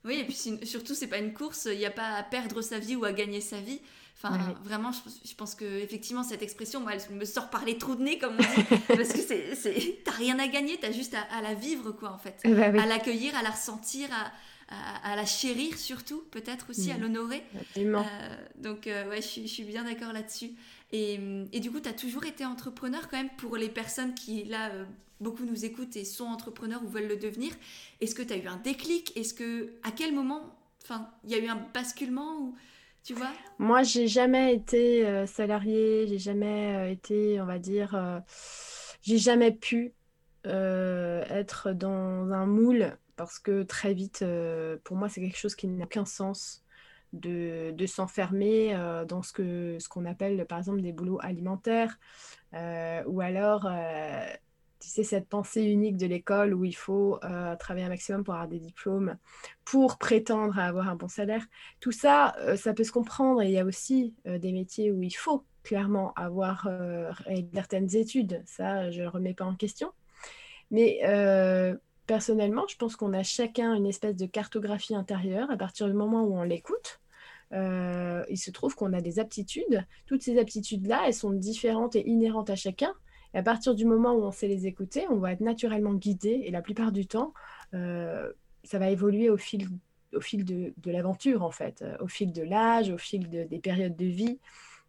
Oui, 0.05 0.19
et 0.19 0.23
puis 0.23 0.35
surtout, 0.65 0.93
c'est 0.93 1.07
pas 1.07 1.17
une 1.17 1.33
course, 1.33 1.67
il 1.71 1.77
n'y 1.77 1.85
a 1.85 1.91
pas 1.91 2.13
à 2.15 2.23
perdre 2.23 2.61
sa 2.61 2.79
vie 2.79 2.95
ou 2.95 3.05
à 3.05 3.11
gagner 3.11 3.41
sa 3.41 3.59
vie. 3.59 3.81
Enfin, 4.15 4.55
vraiment, 4.63 4.91
je, 4.91 5.35
pense 5.35 5.53
que 5.53 5.65
effectivement 5.65 6.23
cette 6.23 6.41
expression, 6.41 6.79
moi, 6.79 6.93
elle 6.93 7.15
me 7.15 7.25
sort 7.25 7.51
par 7.51 7.65
les 7.65 7.77
trous 7.77 7.95
de 7.95 8.03
nez, 8.03 8.17
comme 8.17 8.35
on 8.35 8.37
dit, 8.37 8.79
parce 8.87 9.13
que 9.13 9.19
c'est, 9.19 10.01
t'as 10.03 10.11
rien 10.11 10.39
à 10.39 10.47
gagner, 10.47 10.77
t'as 10.79 10.91
juste 10.91 11.15
à, 11.15 11.41
la 11.41 11.53
vivre, 11.53 11.91
quoi, 11.91 12.11
en 12.11 12.17
fait, 12.17 12.41
bah 12.45 12.81
à 12.81 12.85
l'accueillir, 12.87 13.35
à 13.35 13.43
la 13.43 13.51
ressentir, 13.51 14.09
à, 14.11 14.31
à, 14.69 15.15
la 15.15 15.25
chérir 15.25 15.77
surtout, 15.77 16.23
peut-être 16.31 16.69
aussi, 16.69 16.91
à 16.91 16.97
mm. 16.97 17.01
l'honorer. 17.01 17.43
Euh, 17.77 18.03
donc, 18.55 18.87
euh, 18.87 19.09
ouais, 19.09 19.21
je, 19.21 19.47
suis 19.47 19.63
bien 19.63 19.83
d'accord 19.85 20.11
là-dessus. 20.13 20.51
Et, 20.91 21.19
et, 21.53 21.59
du 21.59 21.71
coup, 21.71 21.79
tu 21.79 21.89
as 21.89 21.93
toujours 21.93 22.25
été 22.25 22.45
entrepreneur 22.45 23.07
quand 23.09 23.17
même 23.17 23.29
pour 23.37 23.55
les 23.55 23.69
personnes 23.69 24.13
qui, 24.13 24.43
là, 24.43 24.69
euh, 24.71 24.85
beaucoup 25.21 25.45
nous 25.45 25.65
écoutent 25.65 25.95
et 25.95 26.03
sont 26.03 26.25
entrepreneurs 26.25 26.83
ou 26.83 26.87
veulent 26.87 27.07
le 27.07 27.17
devenir. 27.17 27.53
Est-ce 28.01 28.13
que 28.13 28.21
tu 28.21 28.33
as 28.33 28.37
eu 28.37 28.47
un 28.47 28.57
déclic? 28.57 29.15
Est-ce 29.15 29.33
que, 29.33 29.69
à 29.83 29.91
quel 29.91 30.13
moment, 30.13 30.41
enfin, 30.83 31.09
il 31.23 31.31
y 31.31 31.35
a 31.35 31.39
eu 31.39 31.47
un 31.47 31.65
basculement 31.73 32.37
ou 32.39 32.55
tu 33.03 33.13
vois? 33.13 33.31
Moi, 33.59 33.83
j'ai 33.83 34.07
jamais 34.07 34.53
été 34.53 35.25
salarié, 35.27 36.07
j'ai 36.07 36.19
jamais 36.19 36.91
été, 36.91 37.39
on 37.39 37.45
va 37.45 37.57
dire, 37.57 38.21
j'ai 39.01 39.17
jamais 39.17 39.51
pu 39.51 39.93
être 40.43 41.71
dans 41.71 42.31
un 42.31 42.45
moule 42.45 42.97
parce 43.17 43.39
que 43.39 43.63
très 43.63 43.93
vite, 43.93 44.21
euh, 44.21 44.77
pour 44.83 44.95
moi, 44.95 45.09
c'est 45.09 45.19
quelque 45.19 45.37
chose 45.37 45.55
qui 45.55 45.67
n'a 45.67 45.85
aucun 45.85 46.05
sens 46.05 46.63
de, 47.13 47.73
s'enfermer 47.87 48.75
euh, 48.75 49.05
dans 49.05 49.23
ce 49.23 49.33
qu'on 49.33 49.79
ce 49.79 49.89
qu'on 49.89 50.05
appelle, 50.05 50.45
par 50.45 50.59
exemple, 50.59 50.81
des 50.81 50.93
boulots 50.93 51.19
alimentaires, 51.21 51.97
euh, 52.53 53.03
ou 53.07 53.19
alors, 53.21 53.67
tu 54.79 54.87
sais, 54.87 55.03
cette 55.03 55.27
pensée 55.27 55.63
unique 55.63 55.97
de 55.97 56.05
l'école 56.05 56.53
où 56.53 56.63
il 56.63 56.75
faut 56.75 57.19
travailler 57.59 57.85
un 57.85 57.89
maximum 57.89 58.23
pour 58.23 58.35
avoir 58.35 58.47
des 58.47 58.59
diplômes, 58.59 59.17
pour 59.65 59.97
prétendre 59.97 60.57
à 60.59 60.65
avoir 60.65 60.87
un 60.87 60.95
bon 60.95 61.07
salaire. 61.07 61.45
Tout 61.79 61.91
ça, 61.91 62.35
ça 62.55 62.73
peut 62.73 62.83
se 62.83 62.91
comprendre, 62.91 63.41
il 63.43 63.51
y 63.51 63.59
a 63.59 63.65
aussi 63.65 64.13
des 64.25 64.51
métiers 64.51 64.91
où 64.91 65.01
il 65.01 65.15
faut 65.15 65.43
clairement 65.63 66.13
avoir 66.13 66.69
certaines 67.53 67.95
études, 67.95 68.43
ça, 68.45 68.91
je 68.91 69.01
ne 69.01 69.07
remets 69.07 69.33
pas 69.33 69.45
en 69.45 69.55
question. 69.55 69.91
Mais 70.69 70.99
personnellement, 72.07 72.65
je 72.67 72.77
pense 72.77 72.95
qu'on 72.95 73.13
a 73.13 73.21
chacun 73.21 73.75
une 73.75 73.85
espèce 73.85 74.15
de 74.15 74.25
cartographie 74.25 74.95
intérieure 74.95 75.51
à 75.51 75.57
partir 75.57 75.87
du 75.87 75.93
moment 75.93 76.23
où 76.23 76.35
on 76.35 76.43
l'écoute. 76.43 77.01
Euh, 77.53 78.25
il 78.29 78.37
se 78.37 78.49
trouve 78.51 78.75
qu'on 78.75 78.93
a 78.93 79.01
des 79.01 79.19
aptitudes. 79.19 79.85
Toutes 80.05 80.21
ces 80.21 80.39
aptitudes-là, 80.39 81.03
elles 81.05 81.13
sont 81.13 81.31
différentes 81.31 81.95
et 81.95 82.07
inhérentes 82.07 82.49
à 82.49 82.55
chacun. 82.55 82.93
Et 83.33 83.37
à 83.37 83.43
partir 83.43 83.75
du 83.75 83.85
moment 83.85 84.13
où 84.13 84.23
on 84.23 84.31
sait 84.31 84.47
les 84.47 84.67
écouter, 84.67 85.05
on 85.09 85.17
va 85.17 85.33
être 85.33 85.41
naturellement 85.41 85.93
guidé. 85.93 86.41
Et 86.45 86.51
la 86.51 86.61
plupart 86.61 86.91
du 86.91 87.05
temps, 87.05 87.33
euh, 87.73 88.31
ça 88.63 88.79
va 88.79 88.89
évoluer 88.89 89.29
au 89.29 89.37
fil, 89.37 89.67
au 90.13 90.21
fil 90.21 90.45
de, 90.45 90.73
l'aventure, 90.85 91.43
en 91.43 91.51
fait, 91.51 91.81
euh, 91.81 91.97
au 91.99 92.07
fil 92.07 92.31
de 92.31 92.41
l'âge, 92.41 92.89
au 92.89 92.97
fil 92.97 93.29
des 93.29 93.59
périodes 93.59 93.95
de 93.95 94.05
vie. 94.05 94.39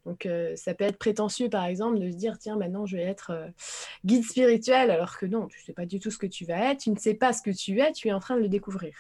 Donc, 0.07 0.26
euh, 0.26 0.57
ça 0.57 0.75
peut 0.75 0.85
être 0.85 0.99
prétentieux, 0.99 1.49
par 1.49 1.64
exemple, 1.64 1.99
de 1.99 2.11
se 2.11 2.17
dire, 2.17 2.38
tiens, 2.38 2.57
maintenant, 2.57 2.87
je 2.87 2.97
vais 2.97 3.02
être 3.02 3.31
euh, 3.31 3.49
guide 4.05 4.25
spirituel, 4.25 4.90
alors 4.90 5.19
que 5.19 5.26
non, 5.26 5.47
tu 5.49 5.59
ne 5.61 5.64
sais 5.64 5.73
pas 5.73 5.87
du 5.87 6.00
tout 6.00 6.11
ce 6.11 6.19
que 6.19 6.26
tu 6.26 6.45
vas 6.45 6.71
être, 6.71 6.81
tu 6.81 6.90
ne 6.90 6.99
sais 6.99 7.14
pas 7.14 7.33
ce 7.33 7.43
que 7.43 7.50
tu 7.50 7.81
es, 7.81 7.93
tu 7.93 8.09
es 8.09 8.12
en 8.12 8.21
train 8.21 8.37
de 8.37 8.40
le 8.40 8.49
découvrir. 8.49 8.95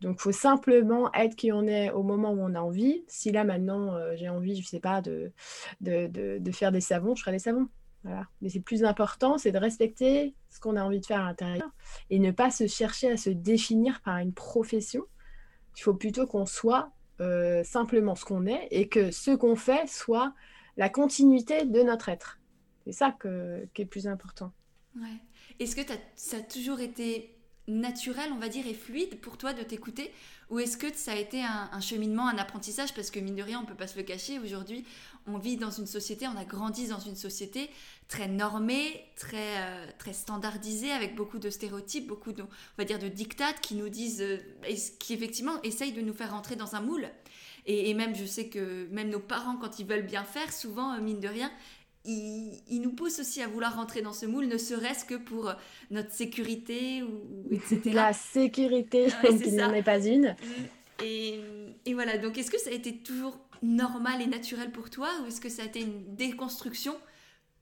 Donc, 0.00 0.16
il 0.18 0.22
faut 0.22 0.32
simplement 0.32 1.12
être 1.14 1.36
qui 1.36 1.52
on 1.52 1.66
est 1.66 1.90
au 1.90 2.02
moment 2.02 2.32
où 2.32 2.40
on 2.40 2.54
a 2.54 2.60
envie. 2.60 3.04
Si 3.08 3.30
là, 3.30 3.44
maintenant, 3.44 3.94
euh, 3.94 4.14
j'ai 4.16 4.28
envie, 4.28 4.54
je 4.56 4.60
ne 4.60 4.66
sais 4.66 4.80
pas, 4.80 5.00
de, 5.00 5.32
de, 5.80 6.52
faire 6.52 6.72
des 6.72 6.80
savons, 6.80 7.14
je 7.14 7.22
ferai 7.22 7.32
des 7.32 7.38
savons. 7.38 7.68
Voilà. 8.02 8.26
Mais 8.42 8.50
c'est 8.50 8.60
plus 8.60 8.84
important, 8.84 9.38
c'est 9.38 9.52
de 9.52 9.58
respecter 9.58 10.34
ce 10.50 10.60
qu'on 10.60 10.76
a 10.76 10.84
envie 10.84 11.00
de 11.00 11.06
faire 11.06 11.20
à 11.20 11.28
l'intérieur 11.28 11.70
et 12.10 12.18
ne 12.18 12.32
pas 12.32 12.50
se 12.50 12.66
chercher 12.66 13.12
à 13.12 13.16
se 13.16 13.30
définir 13.30 14.02
par 14.02 14.18
une 14.18 14.34
profession. 14.34 15.04
Il 15.78 15.82
faut 15.82 15.94
plutôt 15.94 16.26
qu'on 16.26 16.44
soit 16.44 16.90
euh, 17.20 17.62
simplement 17.64 18.14
ce 18.14 18.24
qu'on 18.24 18.46
est 18.46 18.68
et 18.70 18.88
que 18.88 19.10
ce 19.10 19.30
qu'on 19.30 19.56
fait 19.56 19.88
soit 19.88 20.34
la 20.76 20.88
continuité 20.88 21.64
de 21.64 21.82
notre 21.82 22.08
être. 22.08 22.40
C'est 22.84 22.92
ça 22.92 23.12
que, 23.12 23.66
qui 23.72 23.82
est 23.82 23.86
plus 23.86 24.06
important. 24.06 24.52
Est-ce 25.58 25.76
que 25.76 25.82
ça 26.16 26.36
a 26.36 26.40
toujours 26.40 26.80
été 26.80 27.33
naturel, 27.66 28.30
on 28.32 28.38
va 28.38 28.48
dire, 28.48 28.66
et 28.66 28.74
fluide 28.74 29.20
pour 29.20 29.38
toi 29.38 29.52
de 29.52 29.62
t'écouter 29.62 30.12
Ou 30.50 30.58
est-ce 30.58 30.76
que 30.76 30.92
ça 30.94 31.12
a 31.12 31.16
été 31.16 31.42
un, 31.42 31.80
cheminement, 31.80 32.28
un 32.28 32.36
apprentissage 32.36 32.94
Parce 32.94 33.10
que 33.10 33.18
mine 33.20 33.36
de 33.36 33.42
rien, 33.42 33.60
on 33.60 33.64
peut 33.64 33.74
pas 33.74 33.86
se 33.86 33.96
le 33.96 34.02
cacher, 34.02 34.38
aujourd'hui, 34.38 34.84
on 35.26 35.38
vit 35.38 35.56
dans 35.56 35.70
une 35.70 35.86
société, 35.86 36.26
on 36.28 36.36
a 36.36 36.44
grandi 36.44 36.88
dans 36.88 37.00
une 37.00 37.16
société 37.16 37.70
très 38.08 38.28
normée, 38.28 39.06
très, 39.16 39.62
euh, 39.62 39.86
très 39.98 40.12
standardisée, 40.12 40.90
avec 40.90 41.14
beaucoup 41.14 41.38
de 41.38 41.48
stéréotypes, 41.48 42.06
beaucoup 42.06 42.32
de, 42.32 42.42
on 42.42 42.46
va 42.76 42.84
dire, 42.84 42.98
de 42.98 43.08
dictates 43.08 43.60
qui 43.60 43.74
nous 43.74 43.88
disent, 43.88 44.20
euh, 44.20 44.38
qui 44.98 45.14
effectivement 45.14 45.60
essayent 45.62 45.92
de 45.92 46.02
nous 46.02 46.14
faire 46.14 46.32
rentrer 46.32 46.56
dans 46.56 46.74
un 46.74 46.80
moule. 46.80 47.08
Et, 47.66 47.94
même, 47.94 48.14
je 48.14 48.26
sais 48.26 48.48
que 48.48 48.86
même 48.90 49.08
nos 49.08 49.20
parents, 49.20 49.56
quand 49.56 49.78
ils 49.78 49.86
veulent 49.86 50.04
bien 50.04 50.24
faire, 50.24 50.52
souvent, 50.52 50.92
euh, 50.92 51.00
mine 51.00 51.20
de 51.20 51.28
rien, 51.28 51.50
il, 52.04 52.80
nous 52.82 52.92
pousse 52.92 53.18
aussi 53.20 53.42
à 53.42 53.48
vouloir 53.48 53.76
rentrer 53.76 54.02
dans 54.02 54.12
ce 54.12 54.26
moule, 54.26 54.46
ne 54.46 54.58
serait-ce 54.58 55.04
que 55.04 55.14
pour 55.14 55.48
euh, 55.48 55.54
notre 55.90 56.10
sécurité, 56.12 57.02
ou, 57.02 57.22
etc. 57.50 57.80
La 57.92 58.12
sécurité, 58.12 59.08
qui 59.42 59.52
n'en 59.52 59.72
est 59.72 59.82
pas 59.82 60.04
une. 60.04 60.36
Et, 61.02 61.40
et 61.86 61.94
voilà, 61.94 62.18
donc 62.18 62.38
est-ce 62.38 62.50
que 62.50 62.60
ça 62.60 62.70
a 62.70 62.72
été 62.72 62.98
toujours 62.98 63.38
normal 63.62 64.20
et 64.20 64.26
naturel 64.26 64.70
pour 64.70 64.90
toi, 64.90 65.08
ou 65.22 65.26
est-ce 65.26 65.40
que 65.40 65.48
ça 65.48 65.62
a 65.62 65.66
été 65.66 65.80
une 65.80 66.14
déconstruction 66.14 66.94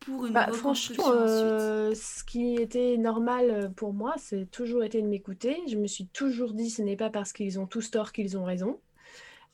pour 0.01 0.27
une 0.27 0.33
bah, 0.33 0.47
reconstruction 0.51 1.05
euh, 1.07 1.95
Ce 1.95 2.25
qui 2.25 2.57
était 2.57 2.97
normal 2.97 3.73
pour 3.77 3.93
moi, 3.93 4.15
c'est 4.19 4.51
toujours 4.51 4.83
été 4.83 5.01
de 5.01 5.07
m'écouter. 5.07 5.61
Je 5.69 5.77
me 5.77 5.87
suis 5.87 6.07
toujours 6.07 6.53
dit, 6.53 6.71
ce 6.71 6.83
n'est 6.83 6.97
pas 6.97 7.11
parce 7.11 7.33
qu'ils 7.33 7.61
ont 7.61 7.67
tous 7.67 7.91
tort 7.91 8.13
qu'ils 8.13 8.37
ont 8.37 8.45
raison. 8.45 8.81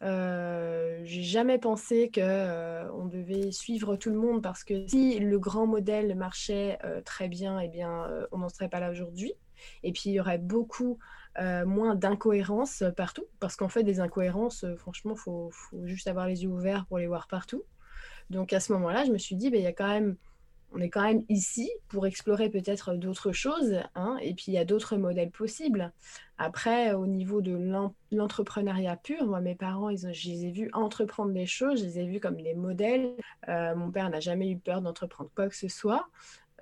Euh, 0.02 1.00
j'ai 1.04 1.22
jamais 1.22 1.58
pensé 1.58 2.08
que 2.10 2.20
euh, 2.20 2.90
on 2.92 3.06
devait 3.06 3.50
suivre 3.50 3.96
tout 3.96 4.10
le 4.10 4.16
monde 4.16 4.42
parce 4.42 4.62
que 4.62 4.86
si 4.86 5.18
le 5.18 5.38
grand 5.38 5.66
modèle 5.66 6.14
marchait 6.14 6.78
euh, 6.84 7.00
très 7.00 7.28
bien, 7.28 7.58
eh 7.58 7.68
bien, 7.68 8.08
on 8.32 8.38
n'en 8.38 8.48
serait 8.48 8.68
pas 8.68 8.80
là 8.80 8.90
aujourd'hui. 8.90 9.32
Et 9.82 9.92
puis 9.92 10.04
il 10.06 10.12
y 10.12 10.20
aurait 10.20 10.38
beaucoup 10.38 10.98
moins 11.66 11.94
d'incohérences 11.94 12.82
partout, 12.96 13.26
parce 13.38 13.54
qu'en 13.54 13.68
fait 13.68 13.84
des 13.84 14.00
incohérences, 14.00 14.64
franchement, 14.76 15.14
faut, 15.14 15.50
faut 15.52 15.86
juste 15.86 16.08
avoir 16.08 16.26
les 16.26 16.42
yeux 16.42 16.48
ouverts 16.48 16.84
pour 16.86 16.98
les 16.98 17.06
voir 17.06 17.28
partout. 17.28 17.62
Donc 18.28 18.52
à 18.52 18.58
ce 18.58 18.72
moment-là, 18.72 19.04
je 19.04 19.12
me 19.12 19.18
suis 19.18 19.36
dit, 19.36 19.48
ben, 19.48 19.60
il 19.60 19.62
y 19.62 19.68
a 19.68 19.72
quand 19.72 19.88
même 19.88 20.16
on 20.72 20.80
est 20.80 20.90
quand 20.90 21.02
même 21.02 21.24
ici 21.28 21.70
pour 21.88 22.06
explorer 22.06 22.50
peut-être 22.50 22.94
d'autres 22.94 23.32
choses, 23.32 23.80
hein, 23.94 24.16
et 24.20 24.34
puis 24.34 24.46
il 24.48 24.54
y 24.54 24.58
a 24.58 24.64
d'autres 24.64 24.96
modèles 24.96 25.30
possibles. 25.30 25.92
Après, 26.36 26.92
au 26.92 27.06
niveau 27.06 27.40
de 27.40 27.58
l'entrepreneuriat 28.12 28.96
pur, 28.96 29.26
moi, 29.26 29.40
mes 29.40 29.54
parents, 29.54 29.88
ils 29.88 30.12
je 30.12 30.28
les 30.28 30.46
ai 30.46 30.50
vus 30.50 30.70
entreprendre 30.72 31.32
des 31.32 31.46
choses, 31.46 31.80
je 31.80 31.84
les 31.84 31.98
ai 32.00 32.06
vus 32.06 32.20
comme 32.20 32.40
des 32.40 32.54
modèles. 32.54 33.14
Euh, 33.48 33.74
mon 33.74 33.90
père 33.90 34.10
n'a 34.10 34.20
jamais 34.20 34.50
eu 34.50 34.58
peur 34.58 34.82
d'entreprendre 34.82 35.30
quoi 35.34 35.48
que 35.48 35.56
ce 35.56 35.68
soit. 35.68 36.08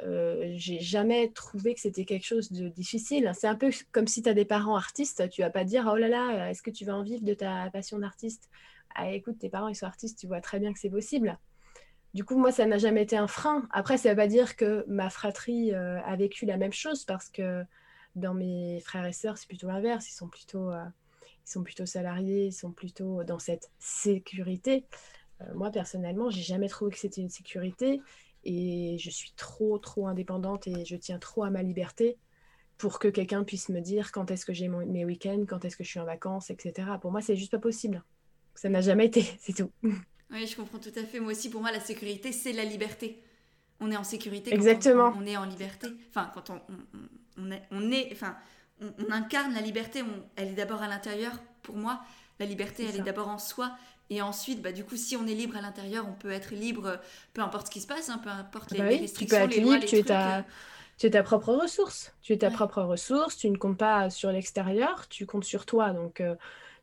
Euh, 0.02 0.52
j'ai 0.56 0.80
jamais 0.80 1.30
trouvé 1.30 1.74
que 1.74 1.80
c'était 1.80 2.04
quelque 2.04 2.26
chose 2.26 2.52
de 2.52 2.68
difficile. 2.68 3.30
C'est 3.34 3.48
un 3.48 3.54
peu 3.54 3.70
comme 3.92 4.06
si 4.06 4.22
tu 4.22 4.28
as 4.28 4.34
des 4.34 4.44
parents 4.44 4.76
artistes, 4.76 5.28
tu 5.30 5.42
vas 5.42 5.50
pas 5.50 5.64
dire 5.64 5.90
oh 5.90 5.96
là 5.96 6.08
là, 6.08 6.50
est-ce 6.50 6.62
que 6.62 6.70
tu 6.70 6.84
vas 6.84 6.94
en 6.96 7.02
vivre 7.02 7.24
de 7.24 7.34
ta 7.34 7.70
passion 7.70 7.98
d'artiste? 7.98 8.48
Ah, 8.94 9.10
Écoute, 9.12 9.38
tes 9.38 9.48
parents 9.48 9.68
ils 9.68 9.74
sont 9.74 9.86
artistes, 9.86 10.18
tu 10.18 10.26
vois 10.26 10.40
très 10.40 10.58
bien 10.58 10.72
que 10.72 10.78
c'est 10.78 10.90
possible. 10.90 11.38
Du 12.16 12.24
coup, 12.24 12.38
moi, 12.38 12.50
ça 12.50 12.64
n'a 12.64 12.78
jamais 12.78 13.02
été 13.02 13.14
un 13.18 13.26
frein. 13.26 13.68
Après, 13.70 13.98
ça 13.98 14.08
ne 14.08 14.14
veut 14.14 14.16
pas 14.16 14.26
dire 14.26 14.56
que 14.56 14.86
ma 14.88 15.10
fratrie 15.10 15.74
euh, 15.74 16.00
a 16.00 16.16
vécu 16.16 16.46
la 16.46 16.56
même 16.56 16.72
chose 16.72 17.04
parce 17.04 17.28
que 17.28 17.62
dans 18.14 18.32
mes 18.32 18.80
frères 18.80 19.04
et 19.04 19.12
sœurs, 19.12 19.36
c'est 19.36 19.46
plutôt 19.46 19.66
l'inverse. 19.66 20.08
Ils 20.08 20.14
sont 20.14 20.28
plutôt, 20.28 20.70
euh, 20.70 20.82
ils 21.46 21.50
sont 21.50 21.62
plutôt 21.62 21.84
salariés, 21.84 22.46
ils 22.46 22.54
sont 22.54 22.72
plutôt 22.72 23.22
dans 23.22 23.38
cette 23.38 23.70
sécurité. 23.78 24.86
Euh, 25.42 25.44
moi, 25.54 25.70
personnellement, 25.70 26.30
j'ai 26.30 26.40
jamais 26.40 26.68
trouvé 26.68 26.90
que 26.90 26.98
c'était 26.98 27.20
une 27.20 27.28
sécurité 27.28 28.00
et 28.44 28.96
je 28.98 29.10
suis 29.10 29.34
trop, 29.36 29.76
trop 29.76 30.08
indépendante 30.08 30.66
et 30.68 30.86
je 30.86 30.96
tiens 30.96 31.18
trop 31.18 31.44
à 31.44 31.50
ma 31.50 31.62
liberté 31.62 32.16
pour 32.78 32.98
que 32.98 33.08
quelqu'un 33.08 33.44
puisse 33.44 33.68
me 33.68 33.80
dire 33.80 34.10
quand 34.10 34.30
est-ce 34.30 34.46
que 34.46 34.54
j'ai 34.54 34.68
mes 34.68 35.04
week-ends, 35.04 35.44
quand 35.46 35.66
est-ce 35.66 35.76
que 35.76 35.84
je 35.84 35.90
suis 35.90 36.00
en 36.00 36.06
vacances, 36.06 36.48
etc. 36.48 36.88
Pour 36.98 37.12
moi, 37.12 37.20
c'est 37.20 37.36
juste 37.36 37.52
pas 37.52 37.58
possible. 37.58 38.02
Ça 38.54 38.70
n'a 38.70 38.80
jamais 38.80 39.04
été, 39.04 39.20
c'est 39.38 39.52
tout. 39.52 39.70
Oui, 40.30 40.46
je 40.46 40.56
comprends 40.56 40.78
tout 40.78 40.92
à 40.96 41.04
fait. 41.04 41.20
Moi 41.20 41.32
aussi, 41.32 41.50
pour 41.50 41.60
moi, 41.60 41.70
la 41.70 41.80
sécurité, 41.80 42.32
c'est 42.32 42.52
la 42.52 42.64
liberté. 42.64 43.22
On 43.80 43.90
est 43.90 43.96
en 43.96 44.04
sécurité 44.04 44.52
Exactement. 44.52 45.14
on, 45.16 45.26
est 45.26 45.36
en 45.36 45.44
liberté. 45.44 45.88
Enfin, 46.08 46.30
quand 46.34 46.50
on, 46.50 46.60
on, 47.38 47.50
est, 47.50 47.62
on 47.70 47.90
est, 47.90 48.08
enfin, 48.12 48.36
on, 48.80 49.12
incarne 49.12 49.54
la 49.54 49.60
liberté. 49.60 50.02
elle 50.36 50.48
est 50.48 50.54
d'abord 50.54 50.82
à 50.82 50.88
l'intérieur. 50.88 51.32
Pour 51.62 51.76
moi, 51.76 52.00
la 52.40 52.46
liberté, 52.46 52.86
elle 52.88 53.00
est 53.00 53.04
d'abord 53.04 53.28
en 53.28 53.38
soi. 53.38 53.76
Et 54.08 54.22
ensuite, 54.22 54.62
bah, 54.62 54.72
du 54.72 54.84
coup, 54.84 54.96
si 54.96 55.16
on 55.16 55.26
est 55.26 55.34
libre 55.34 55.56
à 55.56 55.60
l'intérieur, 55.60 56.06
on 56.08 56.12
peut 56.12 56.30
être 56.30 56.54
libre, 56.54 57.00
peu 57.34 57.42
importe 57.42 57.66
ce 57.66 57.72
qui 57.72 57.80
se 57.80 57.86
passe, 57.86 58.08
hein, 58.08 58.20
peu 58.22 58.30
importe 58.30 58.70
les, 58.70 58.78
bah 58.78 58.84
restrictions, 58.86 59.46
les 59.46 59.60
lois, 59.60 59.78
les 59.78 59.86
tu 59.86 59.96
es 59.96 60.02
ta... 60.02 60.38
Euh. 60.38 60.42
Tu 60.98 61.06
es 61.06 61.10
ta 61.10 61.22
propre 61.22 61.52
ressource. 61.52 62.14
Tu 62.22 62.32
es 62.32 62.38
ta 62.38 62.50
propre 62.50 62.80
ressource. 62.80 63.36
Tu 63.36 63.50
ne 63.50 63.56
comptes 63.58 63.76
pas 63.76 64.08
sur 64.08 64.32
l'extérieur. 64.32 65.08
Tu 65.08 65.26
comptes 65.26 65.44
sur 65.44 65.66
toi. 65.66 65.90
Donc, 65.90 66.22
euh, 66.22 66.34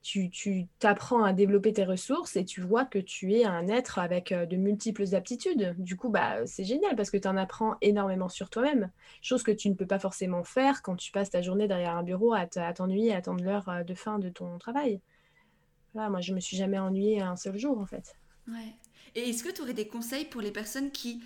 tu 0.04 0.68
t'apprends 0.80 1.24
à 1.24 1.32
développer 1.32 1.72
tes 1.72 1.86
ressources 1.86 2.36
et 2.36 2.44
tu 2.44 2.60
vois 2.60 2.84
que 2.84 3.00
tu 3.00 3.34
es 3.34 3.46
un 3.46 3.70
être 3.70 4.00
avec 4.00 4.34
euh, 4.34 4.46
de 4.46 4.58
multiples 4.58 5.16
aptitudes. 5.16 5.76
Du 5.78 5.96
coup, 5.96 6.10
bah, 6.10 6.46
c'est 6.46 6.66
génial 6.66 6.96
parce 6.98 7.10
que 7.10 7.18
tu 7.18 7.28
en 7.28 7.38
apprends 7.38 7.78
énormément 7.82 8.28
sur 8.28 8.50
toi-même, 8.50 8.92
chose 9.22 9.44
que 9.44 9.52
tu 9.52 9.70
ne 9.70 9.76
peux 9.76 9.88
pas 9.88 10.00
forcément 10.00 10.44
faire 10.44 10.82
quand 10.82 10.98
tu 10.98 11.12
passes 11.12 11.30
ta 11.30 11.42
journée 11.42 11.70
derrière 11.70 11.96
un 11.96 12.04
bureau 12.04 12.34
à 12.34 12.46
t'ennuyer, 12.46 13.14
à 13.14 13.18
attendre 13.18 13.44
l'heure 13.44 13.70
euh, 13.70 13.84
de 13.84 13.94
fin 13.94 14.20
de 14.20 14.28
ton 14.28 14.58
travail. 14.58 15.00
Voilà, 15.94 16.10
moi, 16.10 16.20
je 16.20 16.34
me 16.34 16.42
suis 16.42 16.58
jamais 16.58 16.80
ennuyée 16.80 17.22
un 17.22 17.38
seul 17.38 17.58
jour, 17.58 17.80
en 17.80 17.86
fait. 17.86 18.16
Ouais. 18.48 18.76
Et 19.16 19.30
est-ce 19.30 19.44
que 19.44 19.52
tu 19.52 19.62
aurais 19.62 19.74
des 19.74 19.88
conseils 19.88 20.26
pour 20.26 20.42
les 20.42 20.52
personnes 20.52 20.92
qui 20.92 21.22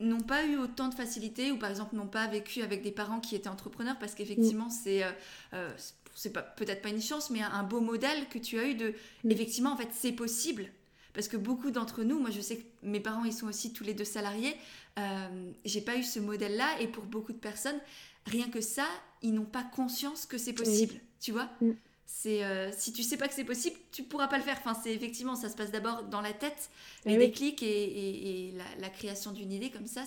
n'ont 0.00 0.22
pas 0.22 0.46
eu 0.46 0.56
autant 0.56 0.88
de 0.88 0.94
facilité 0.94 1.52
ou 1.52 1.58
par 1.58 1.70
exemple 1.70 1.94
n'ont 1.94 2.08
pas 2.08 2.26
vécu 2.26 2.62
avec 2.62 2.82
des 2.82 2.90
parents 2.90 3.20
qui 3.20 3.36
étaient 3.36 3.48
entrepreneurs 3.48 3.96
parce 4.00 4.14
qu'effectivement 4.14 4.68
c'est 4.68 5.04
euh, 5.52 5.70
c'est 6.14 6.32
pas 6.32 6.42
peut-être 6.42 6.82
pas 6.82 6.90
une 6.90 7.02
chance, 7.02 7.30
mais 7.30 7.42
un, 7.42 7.62
beau 7.62 7.80
modèle 7.80 8.28
que 8.28 8.38
tu 8.38 8.58
as 8.58 8.66
eu 8.66 8.74
de 8.74 8.94
mm. 9.24 9.30
effectivement 9.30 9.72
en 9.72 9.76
fait 9.76 9.88
c'est 9.92 10.12
possible. 10.12 10.66
Parce 11.12 11.28
que 11.28 11.36
beaucoup 11.36 11.70
d'entre 11.70 12.02
nous, 12.02 12.18
moi 12.18 12.30
je 12.30 12.40
sais 12.40 12.56
que 12.56 12.64
mes 12.82 13.00
parents 13.00 13.24
ils 13.24 13.32
sont 13.32 13.46
aussi 13.46 13.72
tous 13.72 13.84
les 13.84 13.94
deux 13.94 14.04
salariés, 14.04 14.56
euh, 14.98 15.52
j'ai 15.64 15.80
pas 15.80 15.96
eu 15.96 16.02
ce 16.02 16.18
modèle-là 16.18 16.80
et 16.80 16.88
pour 16.88 17.04
beaucoup 17.04 17.32
de 17.32 17.38
personnes, 17.38 17.78
rien 18.26 18.48
que 18.48 18.60
ça, 18.60 18.86
ils 19.22 19.32
n'ont 19.32 19.44
pas 19.44 19.62
conscience 19.62 20.26
que 20.26 20.38
c'est 20.38 20.52
possible, 20.52 20.94
tu 21.20 21.32
vois? 21.32 21.48
Mm. 21.60 21.72
C'est 22.06 22.44
euh, 22.44 22.70
si 22.72 22.92
tu 22.92 23.02
sais 23.02 23.16
pas 23.16 23.28
que 23.28 23.34
c'est 23.34 23.44
possible, 23.44 23.76
tu 23.90 24.02
pourras 24.02 24.28
pas 24.28 24.36
le 24.36 24.44
faire. 24.44 24.56
Enfin, 24.58 24.78
c'est 24.80 24.94
effectivement, 24.94 25.34
ça 25.34 25.48
se 25.48 25.56
passe 25.56 25.70
d'abord 25.70 26.04
dans 26.04 26.20
la 26.20 26.32
tête, 26.32 26.70
les 27.06 27.16
déclics 27.16 27.62
et, 27.62 28.54
la, 28.78 28.88
création 28.88 29.32
d'une 29.32 29.52
idée 29.52 29.70
comme 29.70 29.86
ça. 29.86 30.04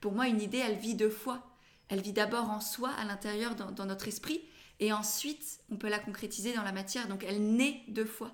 Pour 0.00 0.12
moi, 0.12 0.28
une 0.28 0.42
idée, 0.42 0.58
elle 0.58 0.76
vit 0.76 0.94
deux 0.94 1.10
fois. 1.10 1.42
Elle 1.88 2.00
vit 2.00 2.12
d'abord 2.12 2.50
en 2.50 2.60
soi, 2.60 2.90
à 2.98 3.04
l'intérieur, 3.04 3.54
dans, 3.54 3.86
notre 3.86 4.08
esprit, 4.08 4.42
et 4.80 4.92
ensuite, 4.92 5.60
on 5.70 5.76
peut 5.76 5.88
la 5.88 5.98
concrétiser 5.98 6.54
dans 6.54 6.62
la 6.62 6.72
matière. 6.72 7.08
Donc, 7.08 7.24
elle 7.26 7.42
naît 7.42 7.80
deux 7.88 8.04
fois. 8.04 8.32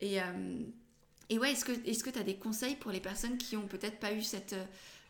Et, 0.00 0.20
euh, 0.20 1.38
ouais, 1.38 1.52
est-ce 1.52 1.64
que 2.04 2.10
tu 2.10 2.18
as 2.18 2.22
des 2.22 2.36
conseils 2.36 2.76
pour 2.76 2.90
les 2.90 3.00
personnes 3.00 3.38
qui 3.38 3.56
ont 3.56 3.66
peut-être 3.66 3.98
pas 3.98 4.12
eu 4.12 4.22
cette, 4.22 4.54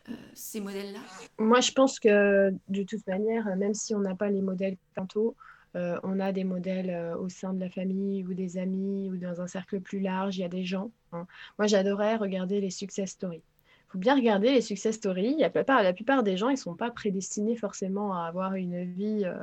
euh, 0.09 0.13
ces 0.33 0.59
modèles-là? 0.59 0.99
Moi, 1.37 1.61
je 1.61 1.71
pense 1.71 1.99
que 1.99 2.53
de 2.69 2.83
toute 2.83 3.05
manière, 3.07 3.55
même 3.57 3.73
si 3.73 3.93
on 3.93 3.99
n'a 3.99 4.15
pas 4.15 4.29
les 4.29 4.41
modèles 4.41 4.77
tantôt, 4.95 5.35
euh, 5.75 5.97
on 6.03 6.19
a 6.19 6.31
des 6.33 6.43
modèles 6.43 7.15
au 7.17 7.29
sein 7.29 7.53
de 7.53 7.59
la 7.59 7.69
famille 7.69 8.25
ou 8.25 8.33
des 8.33 8.57
amis 8.57 9.09
ou 9.09 9.17
dans 9.17 9.39
un 9.39 9.47
cercle 9.47 9.79
plus 9.79 9.99
large, 9.99 10.37
il 10.37 10.41
y 10.41 10.43
a 10.43 10.49
des 10.49 10.65
gens. 10.65 10.91
Hein. 11.13 11.27
Moi, 11.59 11.67
j'adorais 11.67 12.15
regarder 12.17 12.59
les 12.59 12.71
success 12.71 13.11
stories. 13.11 13.43
Il 13.91 13.91
faut 13.91 13.99
bien 13.99 14.15
regarder 14.15 14.51
les 14.51 14.61
success 14.61 14.95
stories. 14.95 15.35
La 15.37 15.49
plupart, 15.49 15.83
la 15.83 15.91
plupart 15.91 16.23
des 16.23 16.37
gens, 16.37 16.47
ils 16.47 16.53
ne 16.53 16.57
sont 16.57 16.75
pas 16.75 16.91
prédestinés 16.91 17.57
forcément 17.57 18.13
à 18.13 18.25
avoir 18.25 18.55
une 18.55 18.85
vie 18.85 19.23
euh, 19.25 19.35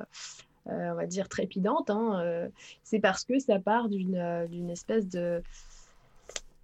on 0.67 0.95
va 0.95 1.07
dire, 1.07 1.29
trépidante, 1.29 1.91
hein, 1.91 2.21
euh, 2.21 2.49
c'est 2.83 3.01
parce 3.01 3.25
que 3.25 3.39
ça 3.39 3.59
part 3.59 3.89
d'une 3.89 4.17
euh, 4.17 4.69
espèce 4.69 5.09
de 5.09 5.43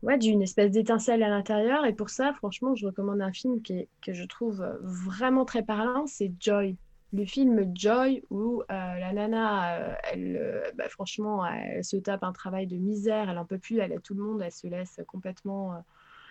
ouais, 0.02 0.18
d'une 0.18 0.42
espèce 0.42 0.70
d'étincelle 0.70 1.22
à 1.22 1.28
l'intérieur. 1.28 1.86
Et 1.86 1.94
pour 1.94 2.10
ça, 2.10 2.32
franchement, 2.34 2.74
je 2.74 2.86
recommande 2.86 3.22
un 3.22 3.32
film 3.32 3.62
qui 3.62 3.88
que 4.02 4.12
je 4.12 4.24
trouve 4.24 4.64
vraiment 4.82 5.44
très 5.44 5.62
parlant, 5.62 6.06
c'est 6.06 6.32
Joy. 6.40 6.76
Le 7.12 7.24
film 7.24 7.70
Joy, 7.76 8.22
où 8.30 8.62
la 8.68 9.12
nana, 9.12 9.96
elle, 10.10 10.72
bah, 10.74 10.88
franchement, 10.88 11.46
elle 11.46 11.84
se 11.84 11.96
tape 11.96 12.24
un 12.24 12.32
travail 12.32 12.66
de 12.66 12.76
misère, 12.76 13.30
elle 13.30 13.38
en 13.38 13.44
peut 13.44 13.58
plus, 13.58 13.78
elle 13.78 13.92
a 13.92 14.00
tout 14.00 14.14
le 14.14 14.22
monde, 14.22 14.42
elle 14.42 14.50
se 14.52 14.66
laisse 14.66 15.00
complètement 15.06 15.80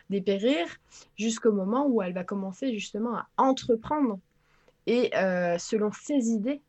dépérir 0.09 0.67
jusqu'au 1.17 1.51
moment 1.51 1.87
où 1.87 2.01
elle 2.01 2.13
va 2.13 2.23
commencer 2.23 2.73
justement 2.73 3.15
à 3.15 3.27
entreprendre 3.37 4.19
et 4.85 5.15
euh, 5.15 5.57
selon 5.57 5.91
ses 5.91 6.29
idées 6.31 6.61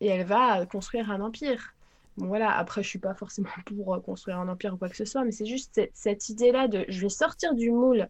et 0.00 0.08
elle 0.08 0.26
va 0.26 0.66
construire 0.66 1.10
un 1.10 1.20
empire. 1.20 1.74
Bon 2.16 2.26
voilà, 2.26 2.56
après 2.56 2.82
je 2.82 2.88
suis 2.88 2.98
pas 2.98 3.14
forcément 3.14 3.48
pour 3.66 3.94
euh, 3.94 4.00
construire 4.00 4.38
un 4.38 4.48
empire 4.48 4.74
ou 4.74 4.76
quoi 4.76 4.88
que 4.88 4.96
ce 4.96 5.04
soit, 5.04 5.24
mais 5.24 5.32
c'est 5.32 5.46
juste 5.46 5.80
cette, 5.94 6.28
idée-là 6.28 6.68
de 6.68 6.84
je 6.88 7.00
vais 7.00 7.08
sortir 7.08 7.54
du 7.54 7.70
moule 7.70 8.08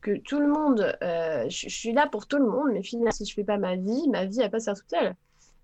que 0.00 0.18
tout 0.18 0.40
le 0.40 0.48
monde, 0.48 0.96
euh, 1.02 1.48
je, 1.48 1.68
suis 1.68 1.92
là 1.92 2.06
pour 2.06 2.26
tout 2.26 2.38
le 2.38 2.46
monde, 2.46 2.70
mais 2.72 2.82
finalement 2.82 3.10
si 3.12 3.24
je 3.24 3.34
fais 3.34 3.44
pas 3.44 3.58
ma 3.58 3.76
vie, 3.76 4.08
ma 4.10 4.24
vie 4.24 4.40
elle 4.40 4.50
pas 4.50 4.60
se 4.60 4.66
faire 4.66 4.74
toute 4.74 4.90
seule. 4.90 5.14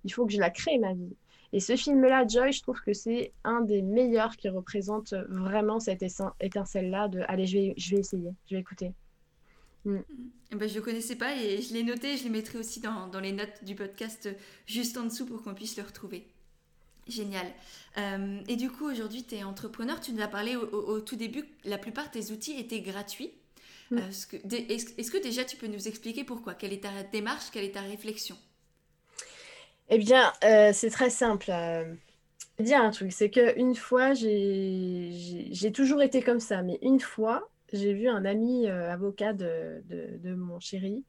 Il 0.05 0.13
faut 0.13 0.27
que 0.27 0.33
je 0.33 0.41
la 0.41 0.51
crée 0.51 0.79
ma 0.79 0.95
vie. 0.95 1.15
Et 1.53 1.61
ce 1.61 1.77
film-là, 1.77 2.27
Joy, 2.27 2.51
je 2.51 2.63
trouve 2.63 2.81
que 2.81 2.95
c'est 2.95 3.33
un 3.45 3.61
des 3.61 3.83
meilleurs 3.83 4.37
qui 4.37 4.49
représente 4.49 5.13
vraiment 5.29 5.81
cette 5.81 6.03
étincelle-là 6.41 7.09
de 7.09 7.21
allez, 7.29 7.47
je 7.47 7.59
vais, 7.59 7.75
je 7.77 7.91
vais 7.95 8.01
essayer, 8.01 8.31
je 8.49 8.55
vais 8.55 8.61
écouter. 8.61 8.95
Mm. 9.85 9.99
Eh 10.53 10.57
ben, 10.57 10.69
je 10.69 10.77
ne 10.79 10.81
connaissais 10.81 11.17
pas 11.17 11.35
et 11.35 11.63
je 11.63 11.73
l'ai 11.73 11.83
noté, 11.83 12.17
je 12.17 12.25
les 12.25 12.31
mettrai 12.31 12.59
aussi 12.59 12.81
dans, 12.81 13.09
dans, 13.09 13.21
les 13.21 13.33
notes 13.33 13.65
du 13.65 13.75
podcast 13.75 14.29
juste 14.67 14.97
en 14.97 15.05
dessous 15.05 15.27
pour 15.27 15.43
qu'on 15.43 15.55
puisse 15.55 15.77
le 15.77 15.83
retrouver. 15.83 16.27
Génial. 17.09 17.47
Euh, 17.99 18.41
et 18.49 18.57
du 18.57 18.71
coup, 18.71 18.89
aujourd'hui, 18.89 19.25
tu 19.25 19.35
es 19.35 19.43
entrepreneur. 19.43 20.01
Tu 20.01 20.13
nous 20.13 20.23
as 20.23 20.29
parlé 20.29 20.57
au, 20.57 21.01
tout 21.01 21.17
début, 21.17 21.45
la 21.65 21.79
plupart 21.79 22.07
de 22.07 22.13
tes 22.13 22.31
outils 22.31 22.59
étaient 22.59 22.81
gratuits. 22.81 23.33
Mm. 23.91 23.99
Euh, 23.99 24.09
est-ce, 24.69 25.11
que, 25.11 25.23
déjà 25.23 25.45
tu 25.45 25.57
peux 25.57 25.67
nous 25.67 25.89
expliquer 25.89 26.25
pourquoi? 26.25 26.55
Quelle 26.55 26.73
est 26.73 26.83
ta 26.83 27.03
démarche? 27.11 27.51
Quelle 27.53 27.65
est 27.65 27.73
ta 27.73 27.81
réflexion? 27.81 28.37
Eh 29.89 29.99
bien, 29.99 30.33
euh, 30.45 30.71
c'est 30.73 30.91
très 30.91 31.11
simple. 31.11 31.53
dire 32.61 32.81
un 32.81 32.91
truc, 32.91 33.13
c'est 33.13 33.31
qu'une 33.31 33.75
fois, 33.75 34.15
j'ai 34.15 35.73
toujours 35.75 36.03
été 36.03 36.23
comme 36.23 36.41
ça, 36.41 36.63
mais 36.63 36.79
une 36.83 37.01
fois, 37.01 37.51
j'ai 37.73 37.95
vu 37.95 38.09
un 38.09 38.25
ami 38.25 38.67
euh, 38.69 38.91
avocat 38.91 39.33
de, 39.33 39.83
mon 40.35 40.61
chéri 40.61 41.05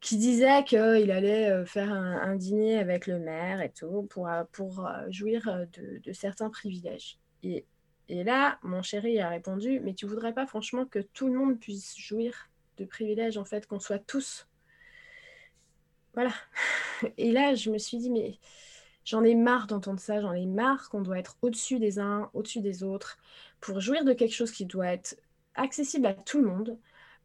qui 0.00 0.16
disait 0.16 0.64
qu'il 0.64 1.10
allait 1.10 1.50
euh, 1.50 1.64
faire 1.64 1.92
un, 1.92 2.34
dîner 2.36 2.78
avec 2.78 3.06
le 3.06 3.18
maire 3.18 3.60
et 3.60 3.70
tout 3.70 4.02
pour, 4.10 4.28
pour 4.52 4.88
jouir 5.10 5.66
de, 5.76 6.12
certains 6.12 6.50
privilèges. 6.50 7.18
Et, 7.42 7.64
et 8.08 8.24
là, 8.24 8.58
mon 8.62 8.82
chéri 8.82 9.20
a 9.20 9.28
répondu, 9.28 9.80
mais 9.80 9.94
tu 9.94 10.06
voudrais 10.06 10.34
pas 10.34 10.46
franchement 10.46 10.84
que 10.86 10.98
tout 10.98 11.28
le 11.28 11.34
monde 11.34 11.58
puisse 11.58 11.96
jouir 11.96 12.50
de 12.78 12.84
privilèges, 12.84 13.38
en 13.38 13.44
fait, 13.44 13.66
qu'on 13.66 13.80
soit 13.80 13.98
tous? 13.98 14.46
Voilà. 16.14 16.32
Et 17.16 17.32
là, 17.32 17.54
je 17.54 17.70
me 17.70 17.78
suis 17.78 17.98
dit, 17.98 18.10
mais 18.10 18.38
j'en 19.04 19.24
ai 19.24 19.34
marre 19.34 19.66
d'entendre 19.66 20.00
ça, 20.00 20.20
j'en 20.20 20.32
ai 20.32 20.46
marre 20.46 20.88
qu'on 20.90 21.02
doit 21.02 21.18
être 21.18 21.36
au-dessus 21.42 21.78
des 21.78 21.98
uns, 21.98 22.30
au-dessus 22.34 22.60
des 22.60 22.82
autres, 22.82 23.18
pour 23.60 23.80
jouir 23.80 24.04
de 24.04 24.12
quelque 24.12 24.34
chose 24.34 24.52
qui 24.52 24.66
doit 24.66 24.88
être 24.88 25.16
accessible 25.54 26.06
à 26.06 26.14
tout 26.14 26.40
le 26.40 26.48
monde. 26.48 26.78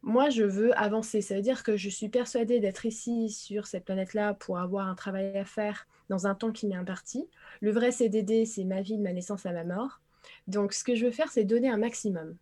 Moi, 0.03 0.29
je 0.29 0.43
veux 0.43 0.77
avancer. 0.77 1.21
Ça 1.21 1.35
veut 1.35 1.41
dire 1.41 1.63
que 1.63 1.75
je 1.75 1.89
suis 1.89 2.09
persuadée 2.09 2.59
d'être 2.59 2.85
ici 2.85 3.29
sur 3.29 3.67
cette 3.67 3.85
planète-là 3.85 4.35
pour 4.35 4.59
avoir 4.59 4.87
un 4.87 4.95
travail 4.95 5.37
à 5.37 5.45
faire 5.45 5.87
dans 6.09 6.27
un 6.27 6.35
temps 6.35 6.51
qui 6.51 6.67
m'est 6.67 6.75
imparti. 6.75 7.27
Le 7.61 7.71
vrai 7.71 7.91
CDD, 7.91 8.45
c'est 8.45 8.63
ma 8.63 8.81
vie 8.81 8.97
de 8.97 9.03
ma 9.03 9.13
naissance 9.13 9.45
à 9.45 9.51
ma 9.51 9.63
mort. 9.63 10.01
Donc, 10.47 10.73
ce 10.73 10.83
que 10.83 10.95
je 10.95 11.05
veux 11.05 11.11
faire, 11.11 11.31
c'est 11.31 11.43
donner 11.43 11.69
un 11.69 11.77
maximum. 11.77 12.35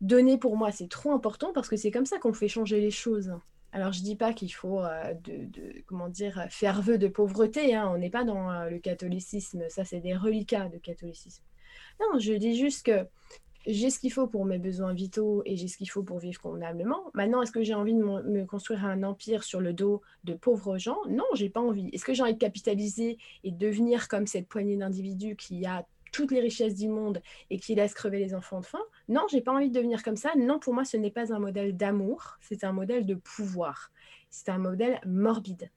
Donner 0.00 0.38
pour 0.38 0.56
moi, 0.56 0.70
c'est 0.70 0.88
trop 0.88 1.12
important 1.12 1.52
parce 1.52 1.68
que 1.68 1.76
c'est 1.76 1.90
comme 1.90 2.06
ça 2.06 2.18
qu'on 2.18 2.32
fait 2.32 2.48
changer 2.48 2.80
les 2.80 2.90
choses. 2.90 3.32
Alors, 3.72 3.92
je 3.92 4.02
dis 4.02 4.16
pas 4.16 4.32
qu'il 4.32 4.52
faut 4.52 4.80
euh, 4.80 5.14
de, 5.24 5.82
comment 5.86 6.08
dire, 6.08 6.46
faire 6.50 6.80
vœu 6.80 6.98
de 6.98 7.08
pauvreté. 7.08 7.74
Hein. 7.74 7.90
On 7.92 7.98
n'est 7.98 8.10
pas 8.10 8.24
dans 8.24 8.50
euh, 8.50 8.70
le 8.70 8.78
catholicisme. 8.78 9.64
Ça, 9.68 9.84
c'est 9.84 10.00
des 10.00 10.16
reliquats 10.16 10.68
de 10.68 10.78
catholicisme. 10.78 11.42
Non, 12.00 12.18
je 12.18 12.32
dis 12.34 12.56
juste 12.56 12.86
que 12.86 13.06
j'ai 13.68 13.90
ce 13.90 13.98
qu'il 13.98 14.12
faut 14.12 14.26
pour 14.26 14.46
mes 14.46 14.58
besoins 14.58 14.94
vitaux 14.94 15.42
et 15.44 15.56
j'ai 15.56 15.68
ce 15.68 15.76
qu'il 15.76 15.90
faut 15.90 16.02
pour 16.02 16.18
vivre 16.18 16.40
convenablement. 16.40 17.10
Maintenant, 17.12 17.42
est-ce 17.42 17.52
que 17.52 17.62
j'ai 17.62 17.74
envie 17.74 17.94
de 17.94 18.00
me 18.00 18.44
construire 18.46 18.86
un 18.86 19.02
empire 19.02 19.44
sur 19.44 19.60
le 19.60 19.74
dos 19.74 20.00
de 20.24 20.32
pauvres 20.32 20.78
gens? 20.78 20.96
Non, 21.08 21.24
j'ai 21.34 21.50
pas 21.50 21.60
envie. 21.60 21.90
Est-ce 21.92 22.04
que 22.04 22.14
j'ai 22.14 22.22
envie 22.22 22.32
de 22.32 22.38
capitaliser 22.38 23.18
et 23.44 23.50
devenir 23.52 24.08
comme 24.08 24.26
cette 24.26 24.48
poignée 24.48 24.76
d'individus 24.76 25.36
qui 25.36 25.66
a 25.66 25.86
toutes 26.12 26.32
les 26.32 26.40
richesses 26.40 26.74
du 26.74 26.88
monde 26.88 27.20
et 27.50 27.58
qui 27.58 27.74
laisse 27.74 27.92
crever 27.92 28.18
les 28.18 28.34
enfants 28.34 28.60
de 28.60 28.66
faim? 28.66 28.82
Non, 29.08 29.26
j'ai 29.30 29.42
pas 29.42 29.52
envie 29.52 29.68
de 29.68 29.74
devenir 29.74 30.02
comme 30.02 30.16
ça. 30.16 30.30
Non, 30.36 30.58
pour 30.58 30.72
moi, 30.72 30.86
ce 30.86 30.96
n'est 30.96 31.10
pas 31.10 31.34
un 31.34 31.38
modèle 31.38 31.76
d'amour, 31.76 32.38
c'est 32.40 32.64
un 32.64 32.72
modèle 32.72 33.04
de 33.04 33.16
pouvoir. 33.16 33.92
C'est 34.30 34.48
un 34.48 34.58
modèle 34.58 34.98
morbide, 35.06 35.70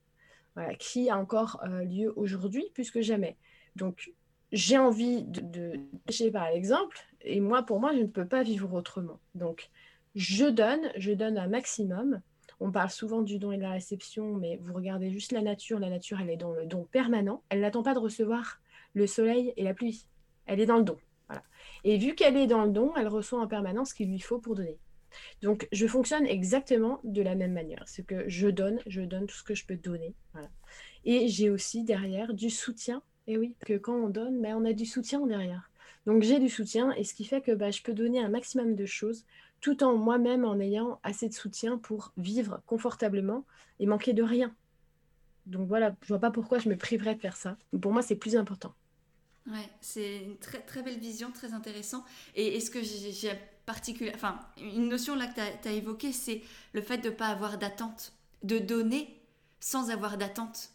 qui 0.78 1.10
a 1.10 1.18
encore 1.18 1.60
euh, 1.66 1.84
lieu 1.84 2.12
aujourd'hui 2.16 2.64
plus 2.72 2.90
que 2.90 3.02
jamais. 3.02 3.36
Donc, 3.76 4.12
j'ai 4.52 4.76
envie 4.76 5.24
de, 5.24 5.40
de 5.40 6.30
par 6.30 6.50
l'exemple, 6.50 6.98
et 7.24 7.40
moi, 7.40 7.62
pour 7.62 7.80
moi, 7.80 7.92
je 7.94 8.00
ne 8.00 8.06
peux 8.06 8.26
pas 8.26 8.42
vivre 8.42 8.72
autrement. 8.74 9.20
Donc, 9.34 9.70
je 10.14 10.44
donne, 10.44 10.90
je 10.96 11.12
donne 11.12 11.38
un 11.38 11.48
maximum. 11.48 12.20
On 12.60 12.70
parle 12.70 12.90
souvent 12.90 13.22
du 13.22 13.38
don 13.38 13.52
et 13.52 13.56
de 13.56 13.62
la 13.62 13.72
réception, 13.72 14.34
mais 14.34 14.58
vous 14.62 14.72
regardez 14.72 15.10
juste 15.10 15.32
la 15.32 15.42
nature. 15.42 15.78
La 15.78 15.90
nature, 15.90 16.20
elle 16.20 16.30
est 16.30 16.36
dans 16.36 16.52
le 16.52 16.66
don 16.66 16.84
permanent. 16.84 17.42
Elle 17.48 17.60
n'attend 17.60 17.82
pas 17.82 17.94
de 17.94 17.98
recevoir 17.98 18.60
le 18.94 19.06
soleil 19.06 19.52
et 19.56 19.64
la 19.64 19.74
pluie. 19.74 20.06
Elle 20.46 20.60
est 20.60 20.66
dans 20.66 20.78
le 20.78 20.84
don. 20.84 20.96
Et 21.84 21.98
vu 21.98 22.14
qu'elle 22.14 22.36
est 22.36 22.46
dans 22.46 22.64
le 22.64 22.70
don, 22.70 22.92
elle 22.96 23.08
reçoit 23.08 23.40
en 23.40 23.48
permanence 23.48 23.90
ce 23.90 23.94
qu'il 23.94 24.10
lui 24.10 24.20
faut 24.20 24.38
pour 24.38 24.54
donner. 24.54 24.78
Donc, 25.42 25.68
je 25.72 25.86
fonctionne 25.86 26.26
exactement 26.26 27.00
de 27.04 27.22
la 27.22 27.34
même 27.34 27.52
manière. 27.52 27.82
C'est 27.86 28.04
que 28.04 28.28
je 28.28 28.48
donne, 28.48 28.80
je 28.86 29.00
donne 29.02 29.26
tout 29.26 29.36
ce 29.36 29.42
que 29.42 29.54
je 29.54 29.66
peux 29.66 29.76
donner. 29.76 30.14
Et 31.04 31.28
j'ai 31.28 31.50
aussi 31.50 31.84
derrière 31.84 32.32
du 32.34 32.50
soutien. 32.50 33.02
Et 33.26 33.38
oui, 33.38 33.54
que 33.64 33.76
quand 33.76 33.94
on 33.94 34.08
donne, 34.08 34.38
mais 34.40 34.52
on 34.52 34.64
a 34.64 34.72
du 34.72 34.86
soutien 34.86 35.26
derrière. 35.26 35.70
Donc, 36.06 36.22
j'ai 36.22 36.38
du 36.38 36.48
soutien, 36.48 36.92
et 36.92 37.04
ce 37.04 37.14
qui 37.14 37.24
fait 37.24 37.40
que 37.40 37.52
bah, 37.52 37.70
je 37.70 37.82
peux 37.82 37.92
donner 37.92 38.20
un 38.20 38.28
maximum 38.28 38.74
de 38.74 38.86
choses, 38.86 39.24
tout 39.60 39.84
en 39.84 39.96
moi-même 39.96 40.44
en 40.44 40.58
ayant 40.58 40.98
assez 41.04 41.28
de 41.28 41.34
soutien 41.34 41.78
pour 41.78 42.12
vivre 42.16 42.60
confortablement 42.66 43.46
et 43.78 43.86
manquer 43.86 44.12
de 44.12 44.22
rien. 44.22 44.54
Donc 45.46 45.66
voilà, 45.68 45.94
je 46.02 46.08
vois 46.08 46.18
pas 46.18 46.30
pourquoi 46.30 46.58
je 46.58 46.68
me 46.68 46.76
priverais 46.76 47.14
de 47.14 47.20
faire 47.20 47.36
ça. 47.36 47.56
Pour 47.80 47.92
moi, 47.92 48.02
c'est 48.02 48.16
plus 48.16 48.36
important. 48.36 48.74
Ouais, 49.46 49.68
c'est 49.80 50.18
une 50.18 50.36
très, 50.36 50.60
très 50.60 50.82
belle 50.82 50.98
vision, 50.98 51.30
très 51.32 51.52
intéressant. 51.52 52.04
Et, 52.34 52.56
est 52.56 52.60
ce 52.60 52.70
que 52.70 52.82
j'ai 52.82 53.32
particulier, 53.66 54.12
enfin, 54.14 54.40
une 54.56 54.88
notion 54.88 55.14
là 55.14 55.26
que 55.26 55.34
tu 55.62 55.68
as, 55.68 55.72
évoquée, 55.72 56.12
c'est 56.12 56.42
le 56.72 56.82
fait 56.82 56.98
de 56.98 57.10
ne 57.10 57.14
pas 57.14 57.28
avoir 57.28 57.58
d'attente, 57.58 58.12
de 58.42 58.58
donner 58.58 59.20
sans 59.60 59.90
avoir 59.90 60.18
d'attente. 60.18 60.70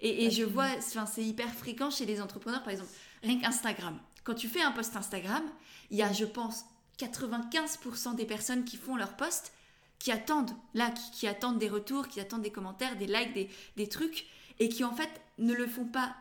Et, 0.00 0.24
et 0.24 0.30
je 0.30 0.44
vois, 0.44 0.68
c'est 0.80 1.24
hyper 1.24 1.52
fréquent 1.52 1.90
chez 1.90 2.06
les 2.06 2.20
entrepreneurs, 2.20 2.62
par 2.62 2.72
exemple, 2.72 2.90
rien 3.22 3.40
qu'Instagram. 3.40 3.98
Quand 4.24 4.34
tu 4.34 4.48
fais 4.48 4.62
un 4.62 4.72
post 4.72 4.96
Instagram, 4.96 5.42
il 5.90 5.98
y 5.98 6.02
a, 6.02 6.12
je 6.12 6.24
pense, 6.24 6.64
95% 6.98 8.14
des 8.14 8.24
personnes 8.24 8.64
qui 8.64 8.76
font 8.76 8.96
leur 8.96 9.16
post 9.16 9.52
qui 9.98 10.10
attendent, 10.10 10.50
là, 10.74 10.92
qui, 11.14 11.28
attendent 11.28 11.58
des 11.58 11.68
retours, 11.68 12.08
qui 12.08 12.20
attendent 12.20 12.42
des 12.42 12.50
commentaires, 12.50 12.96
des 12.96 13.06
likes, 13.06 13.34
des, 13.34 13.48
des 13.76 13.88
trucs, 13.88 14.26
et 14.58 14.68
qui 14.68 14.82
en 14.82 14.92
fait 14.92 15.10
ne 15.38 15.54
le 15.54 15.66
font 15.66 15.86
pas 15.86 16.16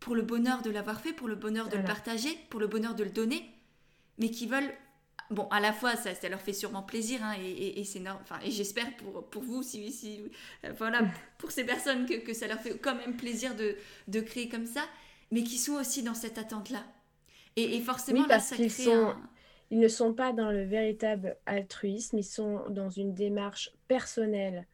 pour 0.00 0.14
le 0.14 0.22
bonheur 0.22 0.60
de 0.60 0.70
l'avoir 0.70 1.00
fait, 1.00 1.12
pour 1.12 1.28
le 1.28 1.34
bonheur 1.34 1.68
de 1.68 1.76
le 1.76 1.84
partager, 1.84 2.36
pour 2.50 2.60
le 2.60 2.66
bonheur 2.66 2.94
de 2.94 3.04
le 3.04 3.10
donner, 3.10 3.48
mais 4.18 4.30
qui 4.30 4.46
veulent 4.46 4.74
bon, 5.30 5.48
à 5.50 5.60
la 5.60 5.72
fois, 5.72 5.96
ça, 5.96 6.14
ça 6.14 6.28
leur 6.28 6.40
fait 6.40 6.52
sûrement 6.52 6.82
plaisir, 6.82 7.22
hein, 7.22 7.34
et, 7.40 7.80
et, 7.80 7.84
c'est 7.84 8.02
enfin, 8.08 8.38
et 8.44 8.50
j'espère 8.50 8.94
pour, 8.96 9.24
pour 9.30 9.42
vous, 9.42 9.62
si, 9.62 9.90
si 9.90 10.20
euh, 10.64 10.72
voilà, 10.76 11.02
pour 11.38 11.50
ces 11.50 11.64
personnes 11.64 12.06
que, 12.06 12.14
que, 12.14 12.34
ça 12.34 12.46
leur 12.46 12.60
fait 12.60 12.76
quand 12.78 12.94
même 12.94 13.16
plaisir 13.16 13.54
de, 13.56 13.76
de, 14.08 14.20
créer 14.20 14.48
comme 14.48 14.66
ça, 14.66 14.82
mais 15.30 15.42
qui 15.42 15.58
sont 15.58 15.74
aussi 15.74 16.02
dans 16.02 16.14
cette 16.14 16.38
attente-là. 16.38 16.84
Et, 17.56 17.80
forcément, 17.80 18.26
là, 18.26 18.40
ça 18.40 18.54
crée 18.56 18.68
sont, 18.68 19.14
Ils 19.70 19.78
ne 19.78 19.88
sont 19.88 20.14
pas 20.14 20.32
dans 20.32 20.50
le 20.50 20.64
véritable 20.64 21.36
altruisme, 21.46 22.18
ils 22.18 22.24
sont 22.24 22.62
dans 22.70 22.88
une 22.88 23.14
démarche 23.14 23.72
personnelle, 23.88 24.66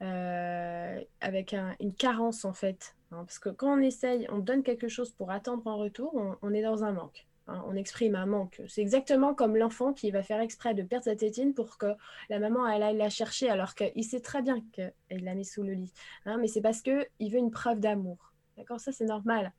euh, 0.00 1.00
avec 1.20 1.54
une 1.80 1.94
carence 1.94 2.44
en 2.44 2.52
fait 2.52 2.94
Hein, 3.12 3.24
parce 3.26 3.38
que 3.38 3.50
quand 3.50 3.78
on 3.78 3.80
essaye, 3.80 4.26
on 4.30 4.38
donne 4.38 4.62
quelque 4.62 4.88
chose 4.88 5.10
pour 5.10 5.30
attendre 5.30 5.66
en 5.66 5.76
retour, 5.76 6.14
on, 6.40 6.54
est 6.54 6.62
dans 6.62 6.82
un 6.82 6.92
manque. 6.92 7.26
Hein, 7.46 7.62
on 7.66 7.76
exprime 7.76 8.14
un 8.14 8.26
manque. 8.26 8.62
C'est 8.68 8.80
exactement 8.80 9.34
comme 9.34 9.56
l'enfant 9.56 9.92
qui 9.92 10.10
va 10.10 10.22
faire 10.22 10.40
exprès 10.40 10.74
de 10.74 10.82
perdre 10.82 11.04
sa 11.04 11.16
tétine 11.16 11.52
pour 11.52 11.76
que 11.76 11.94
la 12.30 12.38
maman 12.38 12.66
elle 12.66 12.82
aille 12.82 12.96
la 12.96 13.10
chercher 13.10 13.50
alors 13.50 13.74
qu'il 13.74 14.04
sait 14.04 14.20
très 14.20 14.40
bien 14.40 14.62
qu'elle 14.72 14.92
l'a 15.10 15.34
mis 15.34 15.44
sous 15.44 15.62
le 15.62 15.74
lit. 15.74 15.92
Hein, 16.24 16.38
mais 16.38 16.48
c'est 16.48 16.62
parce 16.62 16.80
qu'il 16.80 17.04
veut 17.20 17.38
une 17.38 17.50
preuve 17.50 17.80
d'amour. 17.80 18.32
D'accord? 18.56 18.80
Ça, 18.80 18.92
c'est 18.92 19.06
normal. 19.06 19.52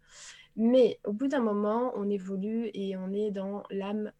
Mais 0.55 0.99
au 1.03 1.13
bout 1.13 1.27
d'un 1.27 1.41
moment, 1.41 1.91
on 1.95 2.09
évolue 2.09 2.69
et 2.73 2.95
on 2.97 3.11
est 3.11 3.31
dans 3.31 3.63
l'âme 3.69 4.11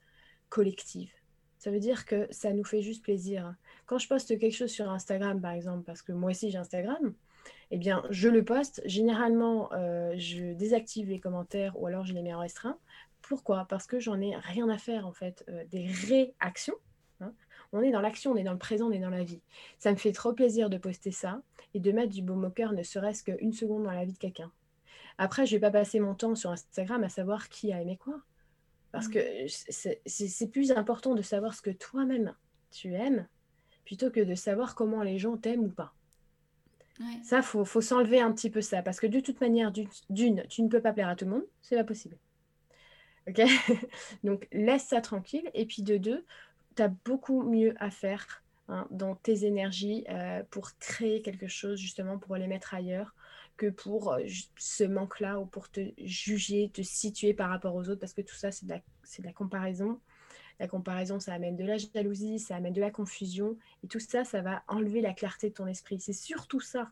collective. 0.50 1.12
Ça 1.58 1.72
veut 1.72 1.80
dire 1.80 2.06
que 2.06 2.28
ça 2.30 2.52
nous 2.54 2.66
fait 2.66 2.82
juste 2.82 3.04
plaisir. 3.04 3.56
Quand 3.86 3.98
je 3.98 4.08
poste 4.08 4.38
quelque 4.38 4.56
chose 4.56 4.72
sur 4.72 4.90
Instagram, 4.90 5.40
par 5.40 5.52
exemple, 5.52 5.84
parce 5.84 6.02
que 6.02 6.12
moi 6.12 6.32
aussi 6.32 6.52
j'ai 6.52 6.58
Instagram, 6.58 7.14
eh 7.72 7.78
bien, 7.78 8.04
je 8.10 8.30
le 8.30 8.44
poste. 8.44 8.82
Généralement, 8.86 9.72
euh, 9.74 10.14
je 10.18 10.54
désactive 10.54 11.10
les 11.10 11.20
commentaires 11.20 11.80
ou 11.80 11.88
alors 11.88 12.06
je 12.06 12.14
les 12.14 12.22
mets 12.22 12.34
en 12.34 12.40
restreint. 12.40 12.78
Pourquoi? 13.22 13.66
Parce 13.70 13.88
que 13.88 14.00
j'en 14.00 14.20
ai 14.20 14.36
rien 14.36 14.70
à 14.70 14.78
faire, 14.78 15.08
en 15.08 15.14
fait, 15.14 15.46
euh, 15.50 15.64
des 15.72 15.88
réactions. 15.88 16.76
Hein. 17.22 17.34
On 17.72 17.82
est 17.82 17.92
dans 17.92 18.02
l'action, 18.02 18.32
on 18.32 18.36
est 18.36 18.44
dans 18.44 18.52
le 18.52 18.60
présent, 18.60 18.90
on 18.90 18.92
est 18.92 19.00
dans 19.00 19.10
la 19.10 19.24
vie. 19.24 19.42
Ça 19.80 19.92
me 19.92 19.96
fait 19.96 20.12
trop 20.12 20.34
plaisir 20.34 20.70
de 20.70 20.78
poster 20.78 21.12
ça 21.12 21.42
et 21.74 21.80
de 21.80 21.92
mettre 21.92 22.14
du 22.14 22.22
beau 22.22 22.36
au 22.36 22.50
cœur, 22.50 22.74
ne 22.74 22.84
serait-ce 22.84 23.24
qu'une 23.24 23.54
seconde 23.54 23.84
dans 23.84 23.92
la 23.92 24.06
vie 24.06 24.14
de 24.14 24.20
quelqu'un. 24.20 24.52
Après, 25.18 25.46
je 25.46 25.54
ne 25.54 25.58
vais 25.58 25.62
pas 25.62 25.72
passer 25.72 26.00
mon 26.00 26.16
temps 26.16 26.36
sur 26.36 26.52
Instagram 26.52 27.04
à 27.04 27.10
savoir 27.10 27.50
qui 27.50 27.72
a 27.72 27.82
aimé 27.82 27.98
quoi. 27.98 28.22
Parce 28.92 29.08
mmh. 29.08 29.12
que 29.12 29.22
c'est 30.06 30.48
plus 30.52 30.72
important 30.72 31.16
de 31.16 31.22
savoir 31.22 31.56
ce 31.56 31.62
que 31.62 31.72
toi-même 31.72 32.36
tu 32.70 32.94
aimes, 32.94 33.28
plutôt 33.86 34.12
que 34.12 34.20
de 34.20 34.36
savoir 34.36 34.76
comment 34.76 35.02
les 35.02 35.18
gens 35.18 35.38
t'aiment 35.38 35.66
ou 35.66 35.70
pas. 35.70 35.94
Ça, 37.24 37.38
il 37.38 37.44
faut, 37.44 37.66
faut 37.66 37.82
s'enlever 37.82 38.22
un 38.22 38.32
petit 38.32 38.50
peu 38.50 38.62
ça, 38.62 38.84
parce 38.84 39.00
que 39.00 39.08
de 39.08 39.20
toute 39.20 39.42
manière, 39.42 39.72
d'une, 40.10 40.44
tu 40.48 40.62
ne 40.62 40.68
peux 40.68 40.82
pas 40.82 40.94
plaire 40.94 41.10
à 41.10 41.16
tout 41.16 41.26
le 41.26 41.32
monde, 41.32 41.46
c'est 41.62 41.76
pas 41.76 41.84
possible. 41.84 42.18
Ok? 43.28 43.42
Donc, 44.24 44.48
laisse 44.52 44.86
ça 44.86 45.02
tranquille. 45.02 45.50
Et 45.54 45.66
puis, 45.66 45.82
de 45.82 45.98
deux, 45.98 46.24
tu 46.76 46.84
as 46.84 46.90
beaucoup 46.90 47.42
mieux 47.44 47.74
à 47.80 47.90
faire 47.90 48.44
hein, 48.68 48.88
dans 48.92 49.16
tes 49.16 49.46
énergies 49.46 50.06
euh, 50.10 50.44
pour 50.52 50.78
créer 50.78 51.22
quelque 51.22 51.48
chose, 51.48 51.80
justement, 51.80 52.20
pour 52.20 52.36
les 52.36 52.48
mettre 52.48 52.74
ailleurs, 52.76 53.16
que 53.58 53.70
pour 53.70 54.14
euh, 54.14 54.22
ce 54.58 54.84
manque-là 54.84 55.40
ou 55.40 55.46
pour 55.46 55.70
te 55.70 55.82
juger, 55.98 56.70
te 56.74 56.82
situer 56.82 57.34
par 57.34 57.50
rapport 57.50 57.76
aux 57.76 57.90
autres, 57.90 58.00
parce 58.00 58.14
que 58.14 58.22
tout 58.22 58.36
ça, 58.36 58.52
c'est 58.52 58.66
de, 58.66 58.74
de, 58.74 59.24
la 59.24 59.34
comparaison. 59.34 60.00
La 60.60 60.68
comparaison, 60.68 61.20
ça 61.20 61.34
amène 61.34 61.56
de 61.56 61.64
la 61.64 61.78
jalousie, 61.78 62.40
ça 62.40 62.56
amène 62.56 62.74
de 62.74 62.82
la 62.82 62.92
confusion, 62.92 63.58
et 63.84 63.88
tout 63.88 64.00
ça, 64.00 64.24
ça 64.24 64.42
va 64.42 64.64
enlever 64.68 65.02
la 65.02 65.14
clarté 65.14 65.50
de 65.50 65.54
ton 65.56 65.68
esprit. 65.68 66.00
C'est 66.00 66.14
surtout 66.14 66.60
ça. 66.60 66.92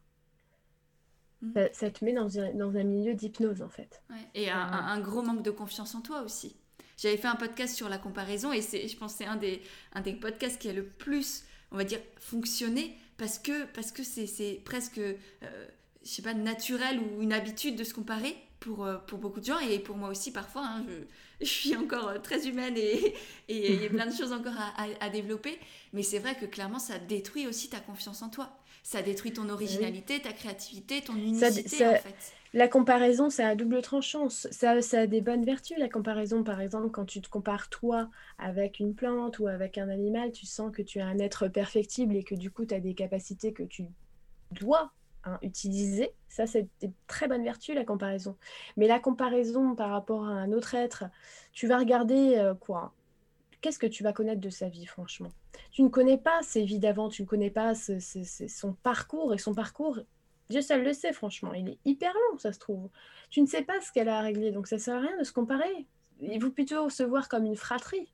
Mm. 1.42 1.60
Ça, 1.74 1.90
te 1.90 2.04
met 2.06 2.14
dans 2.14 2.40
un, 2.40 2.54
dans 2.54 2.76
un 2.76 2.84
milieu 2.84 3.14
d'hypnose, 3.14 3.62
en 3.62 3.70
fait. 3.70 4.02
Et 4.34 4.50
un, 4.50 4.58
un, 4.58 5.00
gros 5.00 5.22
manque 5.22 5.44
de 5.44 5.52
confiance 5.52 5.96
en 5.96 6.02
toi 6.02 6.22
aussi. 6.22 6.56
J'avais 6.98 7.18
fait 7.18 7.28
un 7.28 7.36
podcast 7.36 7.76
sur 7.76 7.90
la 7.90 7.98
comparaison, 7.98 8.54
et 8.54 8.62
je 8.62 8.98
pense 8.98 9.14
que 9.14 9.20
c'est 9.20 9.30
un 9.30 9.38
des, 9.38 9.62
un 9.94 10.02
des 10.02 10.14
podcasts 10.14 10.60
qui 10.60 10.70
a 10.70 10.74
le 10.74 10.86
plus, 10.86 11.44
on 11.72 11.78
va 11.78 11.84
dire, 11.84 12.00
fonctionné, 12.20 12.96
parce 13.18 13.40
que 13.40 13.66
parce 13.74 13.92
que 13.92 14.04
c'est 14.04 14.62
presque... 14.64 15.00
Euh, 15.00 15.68
je 16.04 16.10
sais 16.10 16.22
pas, 16.22 16.34
naturel 16.34 17.00
ou 17.00 17.22
une 17.22 17.34
habitude 17.34 17.76
de 17.76 17.84
se 17.84 17.94
comparer 17.94 18.36
pour, 18.60 18.86
euh, 18.86 18.98
pour 19.08 19.20
beaucoup 19.20 19.40
de 19.40 19.46
gens 19.46 19.60
et 19.60 19.80
pour 19.80 19.98
moi 19.98 20.10
aussi 20.10 20.32
parfois. 20.32 20.64
Hein, 20.66 20.86
je, 20.88 21.46
je, 21.46 21.52
suis 21.52 21.76
encore 21.76 22.08
euh, 22.08 22.20
très 22.20 22.48
humaine 22.48 22.76
et 22.78 23.14
il 23.50 23.82
y 23.82 23.86
a 23.86 23.90
plein 23.90 24.06
de 24.06 24.16
choses 24.16 24.32
encore 24.32 24.54
à, 24.58 24.86
à, 25.00 25.10
développer. 25.10 25.60
Mais 25.94 26.04
c'est 26.04 26.20
vrai 26.20 26.36
que 26.36 26.46
clairement, 26.46 26.80
ça 26.80 26.98
détruit 27.00 27.48
aussi 27.48 27.70
ta 27.70 27.80
confiance 27.80 28.22
en 28.22 28.30
toi. 28.30 28.58
Ça 28.84 29.02
détruit 29.02 29.34
ton 29.34 29.50
originalité, 29.50 30.20
ta 30.22 30.34
créativité, 30.34 31.02
ton 31.02 31.16
unicité 31.16 31.88
en 31.88 31.96
fait. 31.96 32.34
La 32.54 32.68
comparaison, 32.68 33.30
c'est 33.30 33.44
à 33.44 33.56
double 33.56 33.82
tranchant. 33.82 34.28
Ça, 34.28 34.82
ça 34.82 35.00
a 35.02 35.08
des 35.08 35.22
bonnes 35.22 35.46
vertus, 35.46 35.78
la 35.78 35.88
comparaison. 35.88 36.44
Par 36.44 36.60
exemple, 36.60 36.90
quand 36.90 37.06
tu 37.06 37.22
te 37.22 37.30
compares 37.30 37.70
toi 37.70 38.10
avec 38.38 38.80
une 38.80 38.94
plante 38.94 39.40
ou 39.40 39.48
avec 39.48 39.78
un 39.78 39.88
animal, 39.88 40.32
tu 40.34 40.46
sens 40.46 40.72
que 40.76 40.82
tu 40.82 41.00
es 41.00 41.02
un 41.02 41.18
être 41.20 41.48
perfectible 41.48 42.16
et 42.16 42.24
que 42.24 42.36
du 42.36 42.52
coup, 42.52 42.66
tu 42.66 42.74
as 42.74 42.82
des 42.82 42.94
capacités 42.94 43.54
que 43.54 43.64
tu 43.64 43.86
dois 44.52 44.92
Hein, 45.24 45.38
utiliser. 45.44 46.12
Ça, 46.30 46.48
c'est 46.48 46.68
une 46.82 46.94
très 47.06 47.28
bonne 47.28 47.44
vertu, 47.44 47.76
la 47.76 47.86
comparaison. 47.86 48.38
Mais 48.76 48.88
la 48.88 49.00
comparaison 49.00 49.76
par 49.76 49.92
rapport 49.92 50.26
à 50.26 50.32
un 50.32 50.52
autre 50.52 50.74
être, 50.74 51.04
tu 51.54 51.68
vas 51.68 51.78
regarder 51.78 52.38
euh, 52.38 52.56
quoi? 52.56 52.94
Qu'est-ce 53.62 53.78
que 53.78 53.86
tu 53.86 54.02
vas 54.02 54.14
connaître 54.14 54.42
de 54.42 54.50
sa 54.50 54.68
vie, 54.68 54.88
franchement? 54.88 55.30
Tu 55.72 55.84
ne 55.84 55.90
connais 55.90 56.18
pas 56.18 56.42
ses 56.42 56.64
vies 56.64 56.80
d'avant, 56.80 57.10
tu 57.10 57.22
ne 57.22 57.28
connais 57.28 57.52
pas 57.52 57.74
son 57.76 58.74
parcours. 58.82 59.36
Et 59.36 59.38
son 59.38 59.54
parcours, 59.54 60.00
Dieu 60.50 60.62
seul 60.62 60.84
le 60.84 60.94
sait, 60.94 61.14
franchement. 61.14 61.54
Il 61.54 61.70
est 61.70 61.78
hyper 61.86 62.14
long, 62.14 62.40
ça 62.40 62.52
se 62.52 62.58
trouve. 62.58 62.90
Tu 63.30 63.42
ne 63.42 63.46
sais 63.46 63.62
pas 63.62 63.80
ce 63.82 63.92
qu'elle 63.92 64.10
a 64.10 64.18
à 64.18 64.22
régler, 64.22 64.52
donc 64.52 64.66
ça 64.66 64.78
ne 64.78 64.82
sert 64.82 64.96
à 64.96 65.02
rien 65.02 65.16
de 65.20 65.24
se 65.24 65.32
comparer. 65.32 65.86
Il 66.20 66.42
faut 66.42 66.50
plutôt 66.50 66.90
se 66.90 67.04
voir 67.04 67.30
comme 67.30 67.46
une 67.46 67.56
fratrie. 67.56 68.12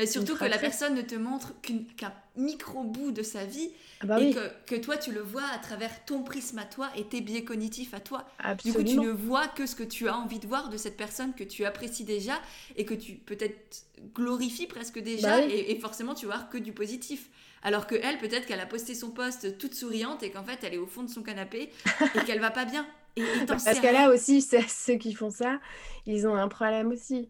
Et 0.00 0.06
surtout 0.06 0.36
que 0.36 0.44
la 0.44 0.58
personne 0.58 0.94
ne 0.94 1.02
te 1.02 1.14
montre 1.14 1.52
qu'un 1.96 2.12
micro 2.36 2.84
bout 2.84 3.12
de 3.12 3.22
sa 3.22 3.44
vie 3.44 3.70
ah 4.00 4.06
bah 4.06 4.20
et 4.20 4.34
que, 4.66 4.76
toi 4.76 4.96
tu 4.96 5.12
le 5.12 5.20
vois 5.20 5.44
à 5.52 5.58
travers 5.58 6.04
ton 6.04 6.22
prisme 6.22 6.58
à 6.58 6.64
toi 6.64 6.88
et 6.96 7.04
tes 7.04 7.20
biais 7.20 7.44
cognitifs 7.44 7.92
à 7.92 8.00
toi. 8.00 8.26
Du 8.64 8.72
coup, 8.72 8.82
tu 8.82 8.96
ne 8.96 9.10
vois 9.10 9.46
que 9.48 9.66
ce 9.66 9.74
que 9.74 9.82
tu 9.82 10.08
as 10.08 10.16
envie 10.16 10.38
de 10.38 10.46
voir 10.46 10.70
de 10.70 10.76
cette 10.76 10.96
personne 10.96 11.34
que 11.34 11.44
tu 11.44 11.64
apprécies 11.64 12.04
déjà 12.04 12.40
et 12.76 12.84
que 12.84 12.94
tu 12.94 13.14
peut-être 13.14 13.84
glorifies 14.14 14.66
presque 14.66 14.98
déjà 14.98 15.40
bah 15.40 15.46
et, 15.46 15.78
forcément 15.78 16.14
tu 16.14 16.26
vois 16.26 16.38
que 16.50 16.58
du 16.58 16.72
positif. 16.72 17.28
Alors 17.62 17.86
que 17.86 17.94
elle, 17.94 18.16
peut-être 18.16 18.46
qu'elle 18.46 18.60
a 18.60 18.66
posté 18.66 18.94
son 18.94 19.10
poste 19.10 19.58
toute 19.58 19.74
souriante 19.74 20.22
et 20.22 20.30
qu'en 20.30 20.44
fait 20.44 20.60
elle 20.62 20.74
est 20.74 20.78
au 20.78 20.86
fond 20.86 21.02
de 21.02 21.10
son 21.10 21.22
canapé 21.22 21.68
et 22.14 22.24
qu'elle 22.24 22.40
va 22.40 22.50
pas 22.50 22.64
bien. 22.64 22.86
Et, 23.16 23.24
Parce 23.46 23.80
qu'elle 23.80 23.96
a 23.96 24.10
aussi, 24.10 24.40
ceux 24.68 24.94
qui 24.94 25.12
font 25.12 25.30
ça, 25.30 25.58
ils 26.06 26.26
ont 26.26 26.34
un 26.34 26.48
problème 26.48 26.88
aussi. 26.88 27.28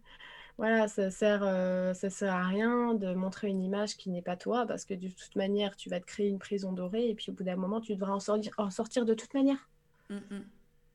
Voilà, 0.60 0.88
ça 0.88 1.10
sert, 1.10 1.40
euh, 1.42 1.94
ça 1.94 2.10
sert 2.10 2.34
à 2.34 2.46
rien 2.46 2.92
de 2.92 3.14
montrer 3.14 3.48
une 3.48 3.62
image 3.62 3.96
qui 3.96 4.10
n'est 4.10 4.20
pas 4.20 4.36
toi, 4.36 4.66
parce 4.66 4.84
que 4.84 4.92
de 4.92 5.08
toute 5.08 5.34
manière, 5.34 5.74
tu 5.74 5.88
vas 5.88 6.00
te 6.00 6.04
créer 6.04 6.28
une 6.28 6.38
prison 6.38 6.74
dorée, 6.74 7.08
et 7.08 7.14
puis 7.14 7.30
au 7.30 7.32
bout 7.32 7.44
d'un 7.44 7.56
moment, 7.56 7.80
tu 7.80 7.94
devras 7.94 8.12
en 8.12 8.20
sortir, 8.20 8.52
en 8.58 8.70
sortir 8.70 9.06
de 9.06 9.14
toute 9.14 9.32
manière. 9.32 9.70
Mmh. 10.10 10.18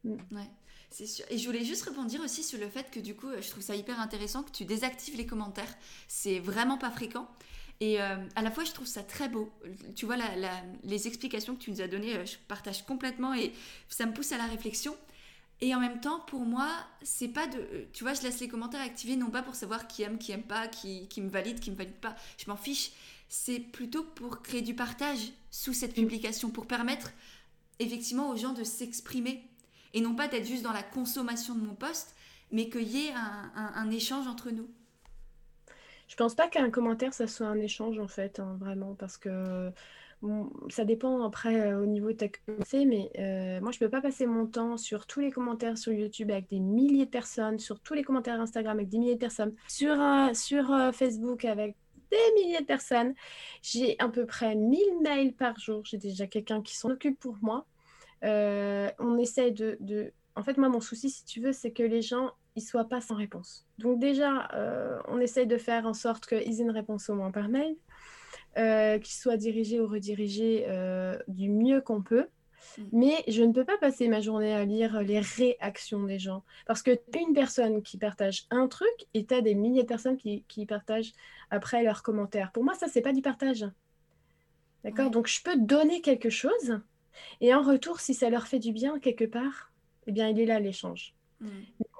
Ouais, 0.03 0.51
c'est 0.91 1.07
sûr. 1.07 1.25
Et 1.31 1.39
je 1.39 1.47
voulais 1.47 1.65
juste 1.65 1.83
rebondir 1.83 2.21
aussi 2.21 2.43
sur 2.43 2.59
le 2.59 2.69
fait 2.69 2.91
que 2.91 2.99
du 2.99 3.15
coup, 3.15 3.29
je 3.41 3.49
trouve 3.49 3.63
ça 3.63 3.75
hyper 3.75 3.99
intéressant 3.99 4.43
que 4.43 4.51
tu 4.51 4.65
désactives 4.65 5.17
les 5.17 5.25
commentaires. 5.25 5.75
C'est 6.07 6.37
vraiment 6.37 6.77
pas 6.77 6.91
fréquent. 6.91 7.27
Et 7.79 7.99
euh, 7.99 8.17
à 8.35 8.43
la 8.43 8.51
fois, 8.51 8.65
je 8.65 8.71
trouve 8.71 8.85
ça 8.85 9.01
très 9.01 9.29
beau. 9.29 9.51
Tu 9.95 10.05
vois, 10.05 10.17
les 10.83 11.07
explications 11.07 11.55
que 11.55 11.61
tu 11.61 11.71
nous 11.71 11.81
as 11.81 11.87
données, 11.87 12.15
euh, 12.15 12.25
je 12.27 12.35
partage 12.47 12.85
complètement 12.85 13.33
et 13.33 13.51
ça 13.89 14.05
me 14.05 14.13
pousse 14.13 14.31
à 14.31 14.37
la 14.37 14.45
réflexion. 14.45 14.95
Et 15.61 15.73
en 15.73 15.79
même 15.79 16.01
temps, 16.01 16.19
pour 16.21 16.41
moi, 16.41 16.69
c'est 17.01 17.29
pas 17.29 17.47
de. 17.47 17.87
Tu 17.93 18.03
vois, 18.03 18.13
je 18.13 18.21
laisse 18.21 18.39
les 18.41 18.47
commentaires 18.47 18.81
activés, 18.81 19.15
non 19.15 19.29
pas 19.29 19.41
pour 19.41 19.55
savoir 19.55 19.87
qui 19.87 20.03
aime, 20.03 20.17
qui 20.17 20.31
aime 20.31 20.43
pas, 20.43 20.67
qui, 20.67 21.07
qui 21.07 21.21
me 21.21 21.29
valide, 21.29 21.59
qui 21.59 21.71
me 21.71 21.75
valide 21.75 21.95
pas. 21.95 22.15
Je 22.37 22.49
m'en 22.49 22.57
fiche. 22.57 22.91
C'est 23.29 23.59
plutôt 23.59 24.03
pour 24.03 24.41
créer 24.41 24.61
du 24.61 24.75
partage 24.75 25.31
sous 25.51 25.73
cette 25.73 25.91
mm. 25.91 26.01
publication, 26.01 26.49
pour 26.49 26.67
permettre 26.67 27.11
effectivement 27.79 28.29
aux 28.29 28.37
gens 28.37 28.53
de 28.53 28.63
s'exprimer. 28.63 29.49
Et 29.93 30.01
non 30.01 30.13
pas 30.13 30.27
d'être 30.27 30.45
juste 30.45 30.63
dans 30.63 30.73
la 30.73 30.83
consommation 30.83 31.55
de 31.55 31.65
mon 31.65 31.73
poste, 31.73 32.15
mais 32.51 32.69
qu'il 32.69 32.89
y 32.89 33.07
ait 33.07 33.13
un, 33.13 33.51
un, 33.55 33.91
échange 33.91 34.27
entre 34.27 34.51
nous. 34.51 34.69
Je 36.09 36.15
pense 36.15 36.35
pas 36.35 36.49
qu'un 36.49 36.69
commentaire, 36.69 37.13
ça 37.13 37.27
soit 37.27 37.47
un 37.47 37.59
échange, 37.59 37.97
en 37.97 38.09
fait, 38.09 38.39
hein, 38.39 38.57
vraiment, 38.59 38.93
parce 38.93 39.17
que 39.17 39.71
ça 40.69 40.85
dépend 40.85 41.23
après 41.23 41.61
euh, 41.61 41.81
au 41.81 41.85
niveau 41.85 42.11
de 42.11 42.17
ta 42.17 42.27
communauté, 42.27 42.85
mais 42.85 43.11
euh, 43.19 43.59
moi 43.61 43.71
je 43.71 43.79
peux 43.79 43.89
pas 43.89 44.01
passer 44.01 44.25
mon 44.25 44.45
temps 44.45 44.77
sur 44.77 45.07
tous 45.07 45.19
les 45.19 45.31
commentaires 45.31 45.77
sur 45.77 45.93
YouTube 45.93 46.31
avec 46.31 46.49
des 46.49 46.59
milliers 46.59 47.05
de 47.05 47.09
personnes, 47.09 47.59
sur 47.59 47.79
tous 47.79 47.93
les 47.93 48.03
commentaires 48.03 48.39
Instagram 48.39 48.77
avec 48.77 48.89
des 48.89 48.97
milliers 48.97 49.15
de 49.15 49.19
personnes, 49.19 49.53
sur, 49.67 49.99
euh, 50.01 50.33
sur 50.33 50.67
Facebook 50.93 51.45
avec 51.45 51.75
des 52.11 52.41
milliers 52.41 52.61
de 52.61 52.65
personnes. 52.65 53.13
J'ai 53.61 53.95
à 53.99 54.07
peu 54.09 54.25
près 54.25 54.55
1000 54.55 54.79
mails 55.01 55.33
par 55.33 55.59
jour. 55.59 55.83
J'ai 55.85 55.97
déjà 55.97 56.27
quelqu'un 56.27 56.61
qui 56.61 56.75
s'en 56.75 56.91
occupe 56.91 57.19
pour 57.19 57.37
moi. 57.41 57.65
on 58.21 59.17
essaie 59.17 59.51
de, 59.51 59.77
de, 59.79 60.11
En 60.35 60.43
fait, 60.43 60.57
moi, 60.57 60.69
mon 60.69 60.81
souci, 60.81 61.09
si 61.09 61.25
tu 61.25 61.41
veux, 61.41 61.51
c'est 61.51 61.71
que 61.71 61.83
les 61.83 62.01
gens 62.01 62.31
ils 62.57 62.61
soient 62.61 62.87
pas 62.87 63.01
sans 63.01 63.15
réponse. 63.15 63.65
Donc 63.79 63.99
déjà, 63.99 64.47
on 65.09 65.19
essaie 65.19 65.45
de 65.45 65.57
faire 65.57 65.85
en 65.85 65.93
sorte 65.93 66.25
qu'ils 66.25 66.61
aient 66.61 66.63
une 66.63 66.71
réponse 66.71 67.09
au 67.09 67.15
moins 67.15 67.31
par 67.31 67.49
mail. 67.49 67.75
Euh, 68.57 68.99
qui 68.99 69.13
soit 69.13 69.35
dirigé 69.35 69.81
ou 69.81 69.87
redirigé 69.87 70.63
euh, 70.69 71.17
du 71.27 71.49
mieux 71.49 71.81
qu'on 71.81 72.01
peut. 72.01 72.27
Mm. 72.77 72.83
Mais 72.93 73.23
je 73.27 73.43
ne 73.43 73.51
peux 73.51 73.65
pas 73.65 73.77
passer 73.77 74.07
ma 74.07 74.21
journée 74.21 74.53
à 74.53 74.63
lire 74.63 75.01
les 75.01 75.19
réactions 75.19 76.03
des 76.03 76.19
gens. 76.19 76.41
Parce 76.65 76.81
que 76.81 76.91
tu 76.91 77.19
une 77.19 77.33
personne 77.33 77.81
qui 77.81 77.97
partage 77.97 78.45
un 78.51 78.69
truc 78.69 79.07
et 79.13 79.25
tu 79.25 79.33
as 79.33 79.41
des 79.41 79.55
milliers 79.55 79.83
de 79.83 79.87
personnes 79.87 80.15
qui, 80.15 80.45
qui, 80.47 80.65
partagent 80.65 81.11
après 81.49 81.83
leurs 81.83 82.01
commentaires. 82.01 82.53
Pour 82.53 82.63
moi, 82.63 82.75
ça, 82.75 82.87
c'est 82.87 83.01
pas 83.01 83.11
du 83.11 83.21
partage. 83.21 83.65
D'accord? 84.85 85.11
Donc, 85.11 85.27
je 85.27 85.43
peux 85.43 85.57
donner 85.57 85.99
quelque 85.99 86.29
chose 86.29 86.79
et 87.41 87.53
en 87.53 87.61
retour, 87.61 87.99
si 87.99 88.13
ça 88.13 88.29
leur 88.29 88.47
fait 88.47 88.59
du 88.59 88.71
bien 88.71 88.99
quelque 88.99 89.25
part, 89.25 89.73
eh 90.07 90.13
bien, 90.13 90.29
il 90.29 90.39
est 90.39 90.45
là 90.45 90.61
l'échange. 90.61 91.13
Mm 91.41 91.49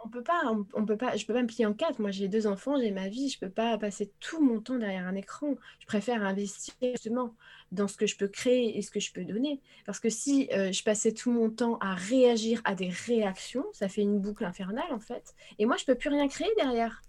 on 0.05 0.09
peut 0.09 0.23
pas, 0.23 0.43
on, 0.75 0.85
peut 0.85 0.97
pas, 0.97 1.15
je 1.17 1.25
peux 1.25 1.33
pas 1.33 1.41
me 1.41 1.47
plier 1.47 1.65
en 1.65 1.73
quatre. 1.73 1.99
Moi, 1.99 2.11
j'ai 2.11 2.27
deux 2.27 2.45
enfants, 2.45 2.79
j'ai 2.79 2.91
ma 2.91 3.09
vie, 3.09 3.29
je 3.29 3.39
peux 3.39 3.49
pas 3.49 3.75
passer 3.77 4.11
tout 4.19 4.39
mon 4.39 4.61
temps 4.61 4.77
derrière 4.77 5.07
un 5.07 5.15
écran. 5.15 5.55
Je 5.79 5.87
préfère 5.87 6.23
investir 6.23 6.75
justement 6.81 7.33
dans 7.71 7.87
ce 7.87 7.97
que 7.97 8.05
je 8.05 8.15
peux 8.15 8.27
créer 8.27 8.77
et 8.77 8.83
ce 8.83 8.91
que 8.91 8.99
je 8.99 9.11
peux 9.11 9.25
donner. 9.25 9.61
Parce 9.83 9.99
que 9.99 10.09
si 10.09 10.47
euh, 10.53 10.71
je 10.71 10.83
passais 10.83 11.11
tout 11.11 11.31
mon 11.31 11.49
temps 11.49 11.79
à 11.79 11.95
réagir 11.95 12.61
à 12.65 12.75
des 12.75 12.89
réactions, 12.89 13.65
ça 13.73 13.89
fait 13.89 14.01
une 14.01 14.19
boucle 14.19 14.45
infernale 14.45 14.91
en 14.91 14.99
fait. 14.99 15.33
Et 15.57 15.65
moi, 15.65 15.75
je 15.77 15.85
peux 15.85 15.95
plus 15.95 16.09
rien 16.09 16.27
créer 16.27 16.53
derrière. 16.55 17.01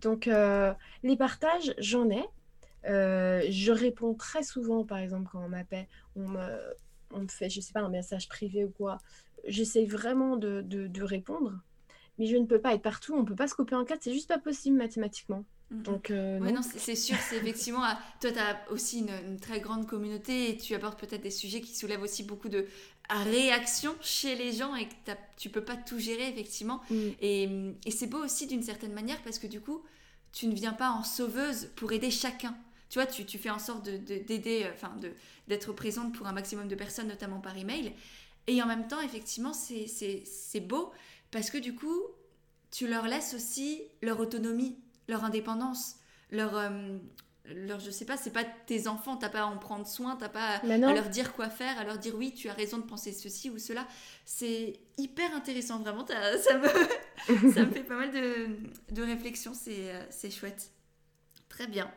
Donc, 0.00 0.28
euh, 0.28 0.74
les 1.02 1.16
partages, 1.16 1.74
j'en 1.78 2.10
ai. 2.10 2.24
Euh, 2.86 3.42
je 3.48 3.72
réponds 3.72 4.14
très 4.14 4.42
souvent, 4.42 4.84
par 4.84 4.98
exemple, 4.98 5.28
quand 5.32 5.42
on 5.42 5.48
m'appelle, 5.48 5.86
on 6.16 6.28
me, 6.28 6.58
on 7.12 7.20
me 7.20 7.28
fait, 7.28 7.48
je 7.48 7.62
sais 7.62 7.72
pas, 7.72 7.80
un 7.80 7.88
message 7.88 8.28
privé 8.28 8.64
ou 8.64 8.70
quoi. 8.70 8.98
J'essaie 9.46 9.86
vraiment 9.86 10.36
de, 10.36 10.60
de 10.60 11.02
répondre 11.02 11.62
mais 12.20 12.26
je 12.26 12.36
ne 12.36 12.44
peux 12.44 12.60
pas 12.60 12.74
être 12.74 12.82
partout, 12.82 13.14
on 13.14 13.22
ne 13.22 13.26
peut 13.26 13.34
pas 13.34 13.48
se 13.48 13.54
couper 13.54 13.74
en 13.74 13.84
quatre, 13.86 14.02
c'est 14.02 14.12
juste 14.12 14.28
pas 14.28 14.38
possible 14.38 14.76
mathématiquement. 14.76 15.42
Donc, 15.70 16.10
euh, 16.10 16.38
non, 16.38 16.60
c'est 16.62 16.94
sûr, 16.94 17.16
c'est 17.16 17.36
effectivement. 17.36 17.80
Ah, 17.82 17.98
toi, 18.20 18.30
tu 18.30 18.38
as 18.38 18.60
aussi 18.70 18.98
une, 18.98 19.40
très 19.40 19.60
grande 19.60 19.86
communauté 19.86 20.50
et 20.50 20.56
tu 20.58 20.74
apportes 20.74 21.00
peut-être 21.00 21.22
des 21.22 21.30
sujets 21.30 21.62
qui 21.62 21.74
soulèvent 21.74 22.02
aussi 22.02 22.24
beaucoup 22.24 22.50
de 22.50 22.66
réactions 23.08 23.94
chez 24.02 24.34
les 24.34 24.52
gens 24.52 24.74
et 24.74 24.86
que 24.86 25.12
tu 25.38 25.48
peux 25.48 25.64
pas 25.64 25.76
tout 25.76 25.98
gérer, 25.98 26.28
effectivement. 26.28 26.82
Mm. 26.90 27.08
Et, 27.22 27.48
et 27.86 27.90
c'est 27.90 28.06
beau 28.06 28.22
aussi 28.22 28.46
d'une 28.46 28.62
certaine 28.62 28.92
manière 28.92 29.22
parce 29.22 29.38
que 29.38 29.46
du 29.46 29.62
coup, 29.62 29.82
tu 30.32 30.46
ne 30.46 30.54
viens 30.54 30.74
pas 30.74 30.90
en 30.90 31.04
sauveuse 31.04 31.70
pour 31.74 31.90
aider 31.92 32.10
chacun. 32.10 32.54
Tu 32.90 32.98
vois, 32.98 33.06
tu, 33.06 33.24
tu 33.24 33.38
fais 33.38 33.50
en 33.50 33.58
sorte 33.58 33.88
d'aider, 33.88 34.64
euh, 34.64 34.72
enfin, 34.74 34.94
de, 35.00 35.12
d'être 35.48 35.72
présente 35.72 36.12
pour 36.12 36.26
un 36.26 36.32
maximum 36.32 36.68
de 36.68 36.74
personnes, 36.74 37.08
notamment 37.08 37.40
par 37.40 37.56
email. 37.56 37.94
Et 38.46 38.60
en 38.62 38.66
même 38.66 38.88
temps, 38.88 39.00
effectivement, 39.00 39.52
c'est 39.54 40.60
beau 40.60 40.92
parce 41.30 41.50
que 41.50 41.58
du 41.58 41.74
coup, 41.74 42.02
tu 42.70 42.86
leur 42.86 43.06
laisses 43.06 43.34
aussi 43.34 43.82
leur 44.02 44.20
autonomie, 44.20 44.78
leur 45.08 45.24
indépendance, 45.24 45.96
leur, 46.30 46.56
euh, 46.56 46.98
leur, 47.44 47.80
je 47.80 47.90
sais 47.90 48.04
pas, 48.04 48.16
c'est 48.16 48.32
pas 48.32 48.44
tes 48.44 48.86
enfants, 48.86 49.16
t'as 49.16 49.28
pas 49.28 49.40
à 49.40 49.46
en 49.46 49.58
prendre 49.58 49.86
soin, 49.86 50.16
t'as 50.16 50.28
pas 50.28 50.56
à, 50.56 50.76
leur 50.76 51.08
dire 51.08 51.32
quoi 51.34 51.48
faire, 51.48 51.78
à 51.78 51.84
leur 51.84 51.98
dire 51.98 52.14
oui, 52.16 52.32
tu 52.34 52.48
as 52.48 52.52
raison 52.52 52.78
de 52.78 52.84
penser 52.84 53.12
ceci 53.12 53.50
ou 53.50 53.58
cela. 53.58 53.86
C'est 54.24 54.80
hyper 54.98 55.34
intéressant, 55.34 55.80
vraiment, 55.80 56.06
ça 56.06 56.58
me, 56.58 56.68
ça 57.52 57.64
me 57.64 57.70
fait 57.72 57.84
pas 57.84 57.96
mal 57.96 58.12
de, 58.12 58.48
de 58.92 59.02
réflexions, 59.02 59.52
c'est 59.54 60.30
chouette. 60.30 60.70
Très 61.48 61.66
bien. 61.66 61.90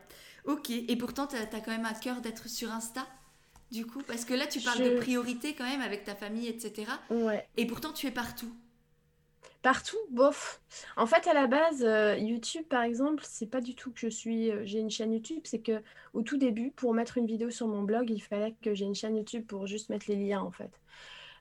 Ok, 0.44 0.70
et 0.70 0.96
pourtant, 0.96 1.26
tu 1.26 1.36
as, 1.36 1.46
quand 1.46 1.70
même 1.70 1.86
à 1.86 1.94
cœur 1.94 2.20
d'être 2.20 2.48
sur 2.48 2.70
Insta 2.70 3.06
du 3.70 3.86
coup 3.86 4.02
Parce 4.06 4.24
que 4.24 4.34
là, 4.34 4.46
tu 4.46 4.60
parles 4.60 4.82
de 4.82 4.98
priorité 4.98 5.54
quand 5.54 5.64
même 5.64 5.80
avec 5.80 6.04
ta 6.04 6.14
famille, 6.14 6.46
etc. 6.46 6.92
Ouais. 7.10 7.48
Et 7.56 7.66
pourtant, 7.66 7.92
tu 7.92 8.06
es 8.06 8.10
partout. 8.10 8.52
Partout, 9.64 9.96
bof. 10.10 10.60
En 10.98 11.06
fait, 11.06 11.26
à 11.26 11.32
la 11.32 11.46
base, 11.46 11.82
euh, 11.82 12.18
YouTube, 12.18 12.66
par 12.68 12.82
exemple, 12.82 13.24
c'est 13.26 13.46
pas 13.46 13.62
du 13.62 13.74
tout 13.74 13.90
que 13.92 13.98
je 13.98 14.08
suis. 14.08 14.50
Euh, 14.50 14.60
j'ai 14.66 14.78
une 14.78 14.90
chaîne 14.90 15.10
YouTube, 15.10 15.40
c'est 15.44 15.60
que 15.60 15.82
au 16.12 16.20
tout 16.20 16.36
début, 16.36 16.70
pour 16.70 16.92
mettre 16.92 17.16
une 17.16 17.24
vidéo 17.24 17.48
sur 17.48 17.66
mon 17.66 17.82
blog, 17.82 18.10
il 18.10 18.20
fallait 18.20 18.54
que 18.60 18.74
j'ai 18.74 18.84
une 18.84 18.94
chaîne 18.94 19.16
YouTube 19.16 19.46
pour 19.46 19.66
juste 19.66 19.88
mettre 19.88 20.04
les 20.06 20.16
liens, 20.16 20.42
en 20.42 20.50
fait. 20.50 20.70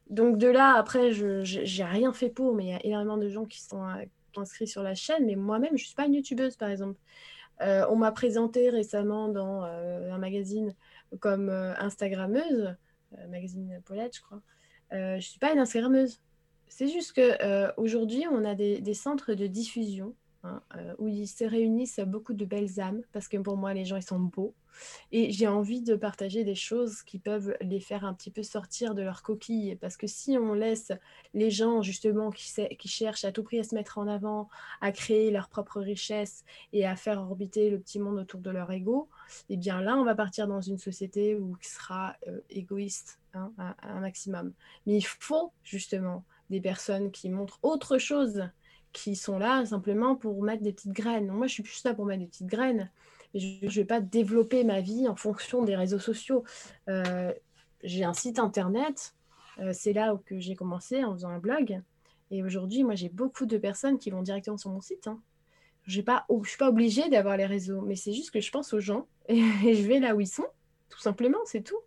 Donc 0.10 0.38
de 0.38 0.48
là, 0.48 0.76
après, 0.78 1.12
je 1.12 1.44
j'ai 1.44 1.84
rien 1.84 2.14
fait 2.14 2.30
pour, 2.30 2.56
mais 2.56 2.64
il 2.64 2.70
y 2.70 2.74
a 2.74 2.86
énormément 2.86 3.18
de 3.18 3.28
gens 3.28 3.44
qui 3.44 3.62
sont 3.62 3.84
euh, 3.86 4.06
inscrits 4.38 4.68
sur 4.68 4.84
la 4.84 4.96
chaîne, 4.96 5.26
mais 5.26 5.36
moi-même, 5.36 5.78
je 5.78 5.84
suis 5.84 5.96
pas 5.96 6.06
une 6.06 6.14
YouTubeuse, 6.14 6.56
par 6.56 6.70
exemple. 6.70 6.98
on 7.60 7.98
m'a 7.98 8.14
présenté 8.14 8.70
récemment 8.70 9.28
dans 9.28 9.64
un 9.64 10.18
magazine 10.18 10.74
comme 11.20 11.50
Instagrammeuse, 11.50 12.74
magazine 13.30 13.82
Paulette, 13.86 14.16
je 14.16 14.22
crois. 14.22 14.42
je 14.92 15.28
suis 15.28 15.40
pas 15.40 15.52
une 15.52 15.60
Instagrammeuse. 15.60 16.22
C'est 16.76 16.88
juste 16.88 17.14
qu'aujourd'hui, 17.14 18.26
euh, 18.26 18.32
on 18.32 18.44
a 18.46 18.56
des, 18.56 18.94
centres 18.96 19.36
de 19.36 19.46
diffusion 19.46 20.16
hein, 20.42 20.60
euh, 20.76 20.96
où 20.98 21.08
ils 21.08 21.28
se 21.28 21.44
réunissent 21.44 22.00
beaucoup 22.00 22.34
de 22.34 22.46
belles 22.46 22.80
âmes, 22.80 23.04
parce 23.12 23.28
que 23.28 23.38
pour 23.38 23.58
moi, 23.58 23.76
les 23.76 23.86
gens, 23.86 23.96
ils 23.96 24.02
sont 24.02 24.20
beaux. 24.20 24.56
Et 25.12 25.32
j'ai 25.32 25.48
envie 25.48 25.84
de 25.84 25.96
partager 25.96 26.44
des 26.44 26.56
choses 26.56 27.04
qui 27.04 27.20
peuvent 27.20 27.56
les 27.62 27.80
faire 27.80 28.06
un 28.06 28.16
petit 28.16 28.32
peu 28.32 28.42
sortir 28.42 28.96
de 28.96 29.04
leur 29.04 29.22
coquille. 29.22 29.76
Parce 29.76 29.98
que 29.98 30.08
si 30.08 30.36
on 30.36 30.56
laisse 30.56 30.92
les 31.36 31.52
gens, 31.52 31.84
justement, 31.84 32.32
qui, 32.32 32.52
qui 32.80 32.88
cherchent 32.88 33.24
à 33.24 33.32
tout 33.32 33.44
prix 33.44 33.60
à 33.60 33.64
se 33.64 33.76
mettre 33.76 34.00
en 34.00 34.08
avant, 34.08 34.50
à 34.82 34.92
créer 34.92 35.30
leur 35.30 35.50
propre 35.50 35.80
richesse 35.80 36.44
et 36.74 36.88
à 36.88 36.96
faire 36.96 37.22
orbiter 37.22 37.70
le 37.70 37.80
petit 37.80 38.00
monde 38.00 38.18
autour 38.18 38.40
de 38.40 38.50
leur 38.50 38.72
ego, 38.72 39.10
eh 39.50 39.58
bien 39.58 39.80
là, 39.80 39.96
on 39.96 40.04
va 40.04 40.16
partir 40.16 40.48
dans 40.48 40.62
une 40.62 40.80
société 40.80 41.36
où 41.36 41.56
qui 41.62 41.70
sera 41.70 42.16
euh, 42.28 42.40
égoïste 42.50 43.20
hein, 43.36 43.54
un 43.60 44.00
maximum. 44.00 44.54
Mais 44.88 44.98
il 44.98 45.06
faut, 45.06 45.52
justement, 45.64 46.26
des 46.50 46.62
personnes 46.62 47.12
qui 47.12 47.30
montrent 47.30 47.60
autre 47.64 47.98
chose, 47.98 48.50
qui 48.92 49.16
sont 49.16 49.40
là 49.40 49.66
simplement 49.66 50.16
pour 50.16 50.42
mettre 50.44 50.64
des 50.64 50.74
petites 50.74 50.94
graines. 50.94 51.28
moi, 51.28 51.48
je 51.48 51.54
suis 51.54 51.64
plus 51.64 51.84
là 51.84 51.94
pour 51.94 52.06
mettre 52.06 52.22
des 52.22 52.28
petites 52.28 52.48
graines. 52.48 52.92
Je 53.34 53.66
ne 53.66 53.70
vais 53.70 53.86
pas 53.86 54.00
développer 54.00 54.64
ma 54.64 54.80
vie 54.82 55.08
en 55.08 55.16
fonction 55.16 55.64
des 55.64 55.76
réseaux 55.76 56.00
sociaux. 56.00 56.44
Euh, 56.88 57.34
j'ai 57.84 58.04
un 58.04 58.14
site 58.14 58.38
internet. 58.38 59.16
Euh, 59.60 59.72
c'est 59.74 59.94
là 59.94 60.16
que 60.26 60.40
j'ai 60.40 60.56
commencé 60.56 61.04
en 61.04 61.14
faisant 61.14 61.30
un 61.30 61.40
blog. 61.40 61.82
Et 62.30 62.44
aujourd'hui, 62.44 62.84
moi, 62.84 62.96
j'ai 62.96 63.10
beaucoup 63.10 63.46
de 63.46 63.58
personnes 63.58 63.98
qui 63.98 64.12
vont 64.12 64.22
directement 64.22 64.58
sur 64.58 64.70
mon 64.70 64.82
site. 64.82 65.08
Hein. 65.08 65.20
Je 65.84 66.00
ne 66.00 66.44
suis 66.44 66.58
pas 66.58 66.68
obligée 66.70 67.10
d'avoir 67.10 67.38
les 67.38 67.46
réseaux, 67.46 67.82
mais 67.82 67.96
c'est 67.96 68.14
juste 68.14 68.32
que 68.32 68.40
je 68.40 68.52
pense 68.52 68.74
aux 68.74 68.80
gens 68.80 69.08
et, 69.28 69.42
je 69.76 69.88
vais 69.88 70.00
là 70.00 70.16
où 70.16 70.22
ils 70.22 70.28
sont, 70.28 70.48
tout 70.90 71.00
simplement, 71.00 71.40
c'est 71.46 71.62
tout. 71.62 71.80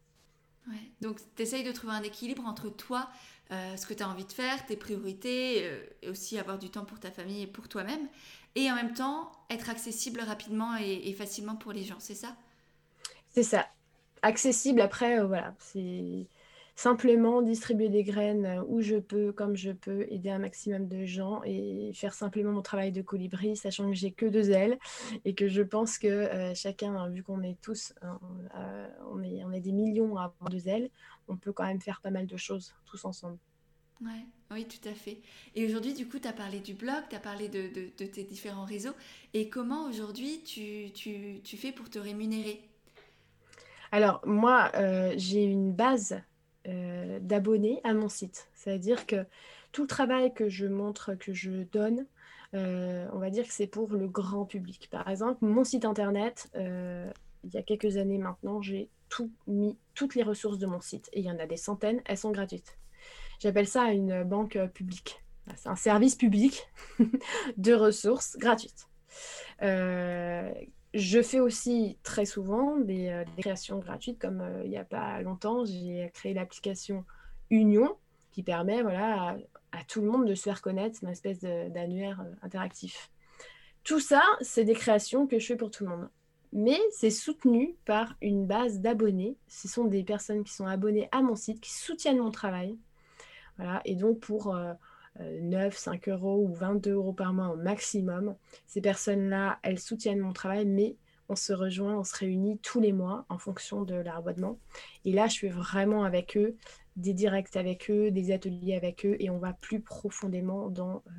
Donc, 1.01 1.19
tu 1.37 1.43
essayes 1.43 1.63
de 1.63 1.71
trouver 1.71 1.93
un 1.93 2.03
équilibre 2.03 2.45
entre 2.45 2.69
toi, 2.69 3.09
euh, 3.53 3.77
ce 3.77 3.87
que 3.87 3.95
tu 3.95 4.03
as 4.03 4.09
envie 4.09 4.25
de 4.25 4.33
faire, 4.33 4.67
tes 4.67 4.77
priorités, 4.77 5.65
euh, 5.65 5.85
et 6.03 6.09
aussi 6.09 6.39
avoir 6.39 6.59
du 6.59 6.69
temps 6.69 6.85
pour 6.85 6.99
ta 6.99 7.11
famille 7.11 7.43
et 7.43 7.47
pour 7.47 7.69
toi-même, 7.69 8.09
et 8.57 8.71
en 8.71 8.75
même 8.75 8.93
temps 8.93 9.31
être 9.51 9.71
accessible 9.71 10.21
rapidement 10.21 10.77
et, 10.77 11.13
facilement 11.13 11.55
pour 11.55 11.73
les 11.73 11.85
gens, 11.85 12.01
c'est 12.01 12.15
ça? 12.15 12.35
C'est 13.29 13.45
ça. 13.45 13.67
Accessible 14.23 14.81
après, 14.81 15.21
euh, 15.21 15.27
voilà, 15.27 15.55
c'est 15.59 16.27
simplement 16.77 17.43
distribuer 17.43 17.89
des 17.89 18.05
graines 18.05 18.63
où 18.69 18.83
je 18.83 18.97
peux, 18.97 19.33
comme 19.33 19.57
je 19.57 19.73
peux, 19.73 20.07
aider 20.11 20.31
un 20.31 20.39
maximum 20.39 20.87
de 20.87 21.05
gens 21.05 21.41
et 21.45 21.91
faire 21.95 22.15
simplement 22.15 22.53
mon 22.53 22.63
travail 22.63 22.93
de 22.93 23.03
colibri, 23.03 23.57
sachant 23.57 23.89
que 23.89 23.95
j'ai 23.95 24.13
que 24.13 24.27
deux 24.27 24.51
ailes 24.51 24.79
et 25.25 25.35
que 25.35 25.49
je 25.49 25.63
pense 25.63 25.99
que 25.99 26.53
chacun, 26.55 27.09
vu 27.09 27.23
qu'on 27.23 27.43
est 27.43 27.59
tous, 27.63 27.95
on, 29.11 29.23
est, 29.23 29.43
on 29.45 29.53
est 29.53 29.61
des 29.61 29.73
millions 29.73 30.17
à 30.17 30.25
avoir 30.25 30.51
deux 30.51 30.69
ailes, 30.69 30.91
on 31.29 31.37
peut 31.37 31.53
quand 31.53 31.65
même 31.65 31.81
faire 31.81 32.01
pas 32.03 32.11
mal 32.11 32.27
de 32.27 32.37
choses 32.37 32.75
tous 32.85 33.05
ensemble. 33.07 33.39
Ouais, 34.03 34.27
oui, 34.51 34.67
tout 34.67 34.87
à 34.87 34.93
fait. 34.93 35.23
Et 35.55 35.65
aujourd'hui, 35.65 35.95
du 35.95 36.07
coup, 36.07 36.19
tu 36.19 36.29
as 36.29 36.33
parlé 36.33 36.61
du 36.61 36.75
blog, 36.75 37.05
tu 37.09 37.17
as 37.17 37.21
parlé 37.21 37.49
de, 37.49 37.89
tes 37.89 38.25
différents 38.25 38.67
réseaux. 38.67 38.95
Et 39.33 39.49
comment 39.49 39.89
aujourd'hui 39.89 40.43
tu, 40.45 40.93
tu, 40.93 41.57
fais 41.57 41.73
pour 41.73 41.89
te 41.89 41.99
rémunérer? 41.99 42.61
Alors, 43.93 44.21
moi, 44.27 44.71
euh, 44.75 45.15
j'ai 45.17 45.45
une 45.45 45.73
base 45.73 46.21
euh, 46.69 47.19
d'abonnés 47.21 47.81
à 47.85 47.95
mon 47.95 48.09
site. 48.09 48.49
C'est-à-dire 48.55 49.07
que 49.07 49.25
tout 49.73 49.83
le 49.83 49.89
travail 49.89 50.33
que 50.35 50.49
je 50.49 50.67
montre, 50.67 51.15
que 51.15 51.33
je 51.33 51.65
donne, 51.73 52.07
euh, 52.55 53.07
on 53.13 53.19
va 53.19 53.31
dire 53.31 53.47
que 53.47 53.53
c'est 53.53 53.67
pour 53.67 53.93
le 53.93 54.09
grand 54.09 54.45
public. 54.45 54.89
Par 54.91 55.09
exemple, 55.09 55.45
mon 55.45 55.65
site 55.65 55.85
internet, 55.85 56.51
il 56.55 57.53
y 57.53 57.59
a 57.59 57.63
quelques 57.63 57.97
années 57.97 58.19
maintenant, 58.19 58.61
j'ai 58.63 58.89
tout 59.09 59.31
mis, 59.47 59.77
toutes 59.95 60.15
les 60.15 60.23
ressources 60.23 60.59
de 60.59 60.67
mon 60.67 60.81
site. 60.81 61.09
Et 61.13 61.21
il 61.21 61.27
y 61.27 61.31
en 61.31 61.39
a 61.39 61.47
des 61.47 61.57
centaines, 61.57 62.01
elles 62.07 62.19
sont 62.19 62.33
gratuites. 62.33 62.79
J'appelle 63.39 63.69
ça 63.69 63.93
une 63.93 64.25
banque 64.25 64.59
publique. 64.73 65.23
C'est 65.55 65.69
un 65.69 65.77
service 65.77 66.17
public 66.17 66.69
de 67.57 67.73
ressources 67.75 68.37
gratuites. 68.39 68.89
Euh, 69.63 70.53
je 70.97 71.23
fais 71.23 71.41
aussi 71.41 71.99
très 72.03 72.25
souvent 72.25 72.77
des, 72.79 73.09
euh, 73.09 73.25
créations 73.39 73.79
gratuites, 73.79 74.19
comme 74.19 74.41
euh, 74.41 74.63
il 74.65 74.71
n'y 74.71 74.79
a 74.79 74.85
pas 74.85 75.21
longtemps, 75.23 75.65
j'ai 75.65 76.11
créé 76.15 76.35
l'application 76.35 77.05
Union 77.51 77.97
qui 78.33 78.43
permet 78.43 78.83
voilà, 78.83 79.31
à, 79.31 79.37
à, 79.73 79.85
tout 79.85 80.01
le 80.01 80.11
monde 80.11 80.27
de 80.27 80.35
se 80.35 80.43
faire 80.43 80.63
connaître, 80.63 80.99
une 81.03 81.09
espèce 81.09 81.41
d'annuaire 81.41 82.25
interactif. 82.43 83.11
Tout 83.85 84.01
ça, 84.01 84.23
c'est 84.41 84.65
des 84.65 84.75
créations 84.75 85.27
que 85.27 85.39
je 85.39 85.47
fais 85.47 85.57
pour 85.57 85.71
tout 85.71 85.85
le 85.85 85.91
monde 85.91 86.09
mais 86.53 86.81
c'est 86.91 87.11
soutenu 87.11 87.77
par 87.85 88.15
une 88.23 88.47
base 88.47 88.81
d'abonnés. 88.81 89.37
Ce 89.47 89.69
sont 89.69 89.85
des 89.85 90.03
personnes 90.03 90.43
qui 90.43 90.55
sont 90.55 90.67
abonnées 90.67 91.09
à 91.13 91.21
mon 91.21 91.37
site, 91.37 91.61
qui 91.61 91.73
soutiennent 91.73 92.19
mon 92.19 92.31
travail. 92.31 92.79
Voilà, 93.59 93.83
et 93.85 93.95
donc 93.95 94.21
pour 94.21 94.57
9, 95.21 95.75
euh, 95.75 95.77
5 95.77 96.09
euh, 96.09 96.13
euros 96.13 96.45
ou 96.45 96.55
22 96.55 96.93
euros 96.93 97.13
par 97.13 97.33
mois 97.33 97.49
au 97.49 97.57
maximum, 97.57 98.37
ces 98.67 98.81
personnes-là, 98.81 99.59
elles 99.63 99.79
soutiennent 99.79 100.21
mon 100.21 100.33
travail, 100.33 100.65
mais 100.67 100.97
on 101.29 101.37
se 101.37 101.53
rejoint, 101.53 101.97
on 101.97 102.05
se 102.05 102.17
réunit 102.17 102.59
tous 102.59 102.81
les 102.81 102.93
mois 102.93 103.27
en 103.29 103.39
fonction 103.39 103.83
de 103.83 103.95
leur. 103.95 104.23
Et 105.05 105.13
là, 105.13 105.27
je 105.27 105.39
fais 105.39 105.49
vraiment 105.49 106.05
avec 106.05 106.37
eux 106.37 106.57
des 106.97 107.13
directs 107.13 107.57
avec 107.57 107.91
eux, 107.91 108.11
des 108.11 108.31
ateliers 108.31 108.75
avec 108.75 109.05
eux, 109.05 109.17
et 109.19 109.29
on 109.29 109.39
va 109.39 109.53
plus 109.53 109.81
profondément 109.81 110.71
dans 110.71 111.03
euh, 111.07 111.11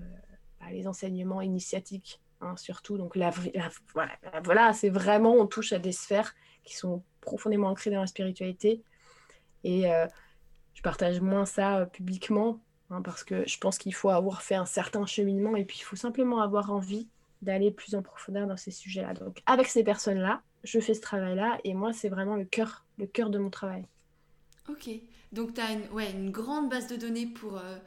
bah, 0.59 0.67
les 0.71 0.87
enseignements 0.87 1.41
initiatiques 1.41 2.19
Hein, 2.39 2.55
surtout. 2.55 2.97
Donc 2.97 3.17
voilà 4.43 4.73
c'est 4.73 4.89
vraiment, 4.89 5.33
on 5.33 5.47
touche 5.47 5.73
à 5.73 5.79
des 5.79 5.91
sphères 5.91 6.35
qui 6.63 6.75
sont 6.75 7.03
profondément 7.19 7.69
ancrées 7.69 7.89
dans 7.89 8.01
la 8.01 8.07
spiritualité. 8.07 8.83
Et 9.63 9.91
euh, 9.91 10.05
je 10.75 10.81
partage 10.83 11.19
moins 11.19 11.45
ça 11.45 11.79
euh, 11.79 11.85
publiquement, 11.85 12.61
hein, 12.89 13.01
parce 13.01 13.23
que 13.23 13.47
je 13.47 13.57
pense 13.57 13.77
qu'il 13.77 13.93
faut 13.93 14.09
avoir 14.09 14.41
fait 14.41 14.55
un 14.55 14.65
certain 14.65 15.05
cheminement, 15.05 15.55
et 15.55 15.65
puis 15.65 15.77
il 15.79 15.83
faut 15.83 15.95
simplement 15.95 16.41
avoir 16.41 16.71
envie 16.71 17.07
d'aller 17.41 17.71
plus 17.71 17.95
en 17.95 18.01
profondeur 18.01 18.47
dans 18.47 18.57
ces 18.57 18.71
sujets-là. 18.71 19.13
Donc 19.13 19.41
avec 19.45 19.67
ces 19.67 19.83
personnes-là, 19.83 20.41
je 20.63 20.79
fais 20.79 20.93
ce 20.93 21.01
travail-là, 21.01 21.59
et 21.63 21.73
moi, 21.73 21.93
c'est 21.93 22.09
vraiment 22.09 22.35
le 22.35 22.45
cœur, 22.45 22.85
le 22.97 23.05
cœur 23.05 23.29
de 23.29 23.37
mon 23.37 23.49
travail. 23.49 23.85
Ok, 24.69 24.89
donc 25.31 25.53
tu 25.53 25.61
as 25.61 25.71
une, 25.71 25.87
ouais, 25.93 26.11
une 26.11 26.31
grande 26.31 26.69
base 26.69 26.87
de 26.87 26.97
données 26.97 27.27
pour, 27.27 27.57
euh, 27.57 27.77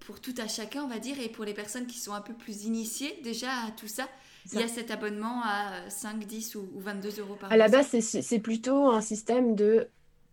pour 0.00 0.20
tout 0.20 0.34
à 0.38 0.46
chacun, 0.46 0.84
on 0.84 0.88
va 0.88 0.98
dire, 0.98 1.18
et 1.20 1.28
pour 1.28 1.44
les 1.44 1.54
personnes 1.54 1.86
qui 1.86 1.98
sont 1.98 2.12
un 2.12 2.20
peu 2.20 2.34
plus 2.34 2.64
initiées 2.64 3.18
déjà 3.22 3.50
à 3.66 3.70
tout 3.72 3.88
ça, 3.88 4.08
il 4.52 4.60
y 4.60 4.62
a 4.62 4.68
cet 4.68 4.90
abonnement 4.90 5.42
à 5.44 5.90
5, 5.90 6.24
10 6.24 6.54
ou, 6.54 6.68
22 6.76 7.20
euros 7.20 7.34
par 7.34 7.50
mois. 7.50 7.54
À 7.54 7.56
la 7.56 7.68
base, 7.68 7.98
c'est 8.00 8.38
plutôt 8.38 8.90
un 8.90 9.00
système 9.00 9.54
de 9.54 9.88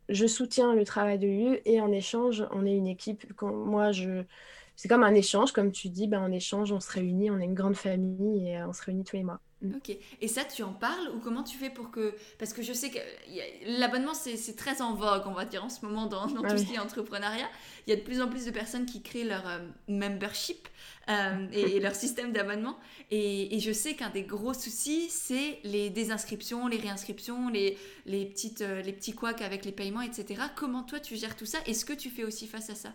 je 0.10 0.28
soutiens 0.28 0.74
le 0.76 0.86
travail 0.86 1.20
de 1.20 1.28
lieu 1.28 1.68
et 1.68 1.82
en 1.82 1.92
échange, 1.92 2.46
on 2.52 2.66
est 2.66 2.76
une 2.76 2.88
équipe. 2.88 3.34
Quand 3.36 3.54
moi, 3.54 3.92
je, 3.92 4.24
c'est 4.76 4.88
comme 4.88 5.04
un 5.04 5.14
échange, 5.16 5.52
comme 5.54 5.72
tu 5.72 5.90
dis, 5.90 6.08
ben, 6.08 6.22
en 6.22 6.32
échange, 6.32 6.72
on 6.72 6.80
se 6.80 6.92
réunit, 6.92 7.32
on 7.32 7.40
est 7.40 7.46
une 7.46 7.54
grande 7.56 7.78
famille 7.78 8.50
et 8.50 8.58
euh, 8.60 8.68
on 8.68 8.74
se 8.74 8.84
réunit 8.84 9.04
tous 9.04 9.16
les 9.18 9.24
mois. 9.24 9.42
Mm. 9.62 9.76
Ok. 9.76 9.98
Et 10.22 10.28
ça, 10.28 10.44
tu 10.44 10.64
en 10.64 10.74
parles 10.74 11.10
ou 11.16 11.20
comment 11.20 11.44
tu 11.44 11.58
fais 11.58 11.70
pour 11.70 11.92
que... 11.92 12.16
Parce 12.38 12.54
que 12.54 12.62
je 12.62 12.74
sais 12.74 12.90
que 12.90 13.00
l'abonnement, 13.80 14.14
c'est 14.14 14.56
très 14.56 14.82
en 14.82 14.94
vogue, 14.96 15.24
on 15.26 15.34
va 15.34 15.46
dire, 15.46 15.64
en 15.64 15.70
ce 15.70 15.86
moment 15.86 16.06
dans, 16.08 16.26
ah 16.26 16.50
tout 16.50 16.58
ce 16.58 16.66
qui 16.66 16.76
est 16.76 16.80
entrepreneuriat. 16.80 17.50
Il 17.88 17.92
y 17.92 17.94
a 17.94 17.96
de 17.96 18.02
plus 18.02 18.22
en 18.22 18.28
plus 18.28 18.46
de 18.46 18.52
personnes 18.52 18.86
qui 18.86 19.02
créent 19.02 19.24
leur 19.24 19.48
euh, 19.48 19.60
membership 19.88 20.68
euh, 21.10 21.48
et, 21.54 21.80
leur 21.80 21.96
système 21.96 22.32
d'abonnement. 22.32 22.78
Et, 23.12 23.60
je 23.60 23.72
sais 23.72 23.96
qu'un 23.96 24.10
des 24.10 24.24
gros 24.24 24.54
soucis, 24.54 25.10
c'est 25.10 25.60
les 25.64 25.90
désinscriptions, 25.90 26.68
les 26.68 26.78
réinscriptions, 26.78 27.50
les, 27.50 27.78
les, 28.06 28.26
petites, 28.26 28.62
les 28.62 28.94
petits 28.94 29.14
couacs 29.14 29.42
avec 29.42 29.66
les 29.66 29.72
paiements, 29.72 30.02
etc. 30.02 30.42
Comment 30.56 30.84
toi, 30.84 31.00
tu 31.00 31.16
gères 31.16 31.36
tout 31.36 31.46
ça? 31.46 31.60
Est-ce 31.66 31.86
que 31.86 31.94
tu 31.94 32.10
fais 32.10 32.24
aussi 32.24 32.48
face 32.48 32.70
à 32.70 32.76
ça? 32.76 32.94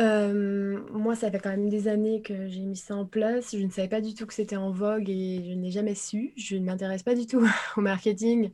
Moi, 0.00 1.14
ça 1.14 1.30
fait 1.30 1.38
quand 1.38 1.50
même 1.50 1.68
des 1.68 1.88
années 1.88 2.22
que 2.22 2.48
j'ai 2.48 2.60
mis 2.60 2.76
ça 2.76 2.96
en 2.96 3.06
place. 3.06 3.54
Je 3.56 3.64
ne 3.64 3.70
savais 3.70 3.88
pas 3.88 4.00
du 4.00 4.14
tout 4.14 4.26
que 4.26 4.34
c'était 4.34 4.56
en 4.56 4.70
vogue 4.70 5.08
et 5.08 5.44
je 5.44 5.54
n'ai 5.54 5.70
jamais 5.70 5.94
su. 5.94 6.32
Je 6.36 6.56
ne 6.56 6.64
m'intéresse 6.64 7.02
pas 7.02 7.14
du 7.14 7.26
tout 7.26 7.46
au 7.76 7.80
marketing. 7.80 8.50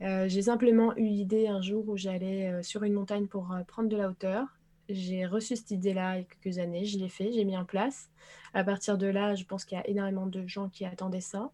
j'ai 0.00 0.42
simplement 0.42 0.94
eu 0.96 1.04
l'idée 1.04 1.48
un 1.48 1.62
jour 1.62 1.88
où 1.88 1.96
j'allais 1.96 2.62
sur 2.62 2.82
une 2.84 2.94
montagne 2.94 3.26
pour 3.26 3.54
prendre 3.68 3.88
de 3.88 3.96
la 3.96 4.08
hauteur. 4.08 4.46
J'ai 4.88 5.26
reçu 5.26 5.56
cette 5.56 5.70
idée-là 5.70 6.16
il 6.16 6.20
y 6.20 6.22
a 6.22 6.24
quelques 6.24 6.58
années, 6.58 6.84
je 6.84 6.98
l'ai 6.98 7.08
fait, 7.08 7.32
j'ai 7.32 7.44
mis 7.44 7.56
en 7.56 7.64
place. 7.64 8.10
À 8.52 8.64
partir 8.64 8.98
de 8.98 9.06
là, 9.06 9.34
je 9.34 9.44
pense 9.44 9.64
qu'il 9.64 9.78
y 9.78 9.80
a 9.80 9.88
énormément 9.88 10.26
de 10.26 10.46
gens 10.46 10.68
qui 10.68 10.84
attendaient 10.84 11.20
ça. 11.20 11.50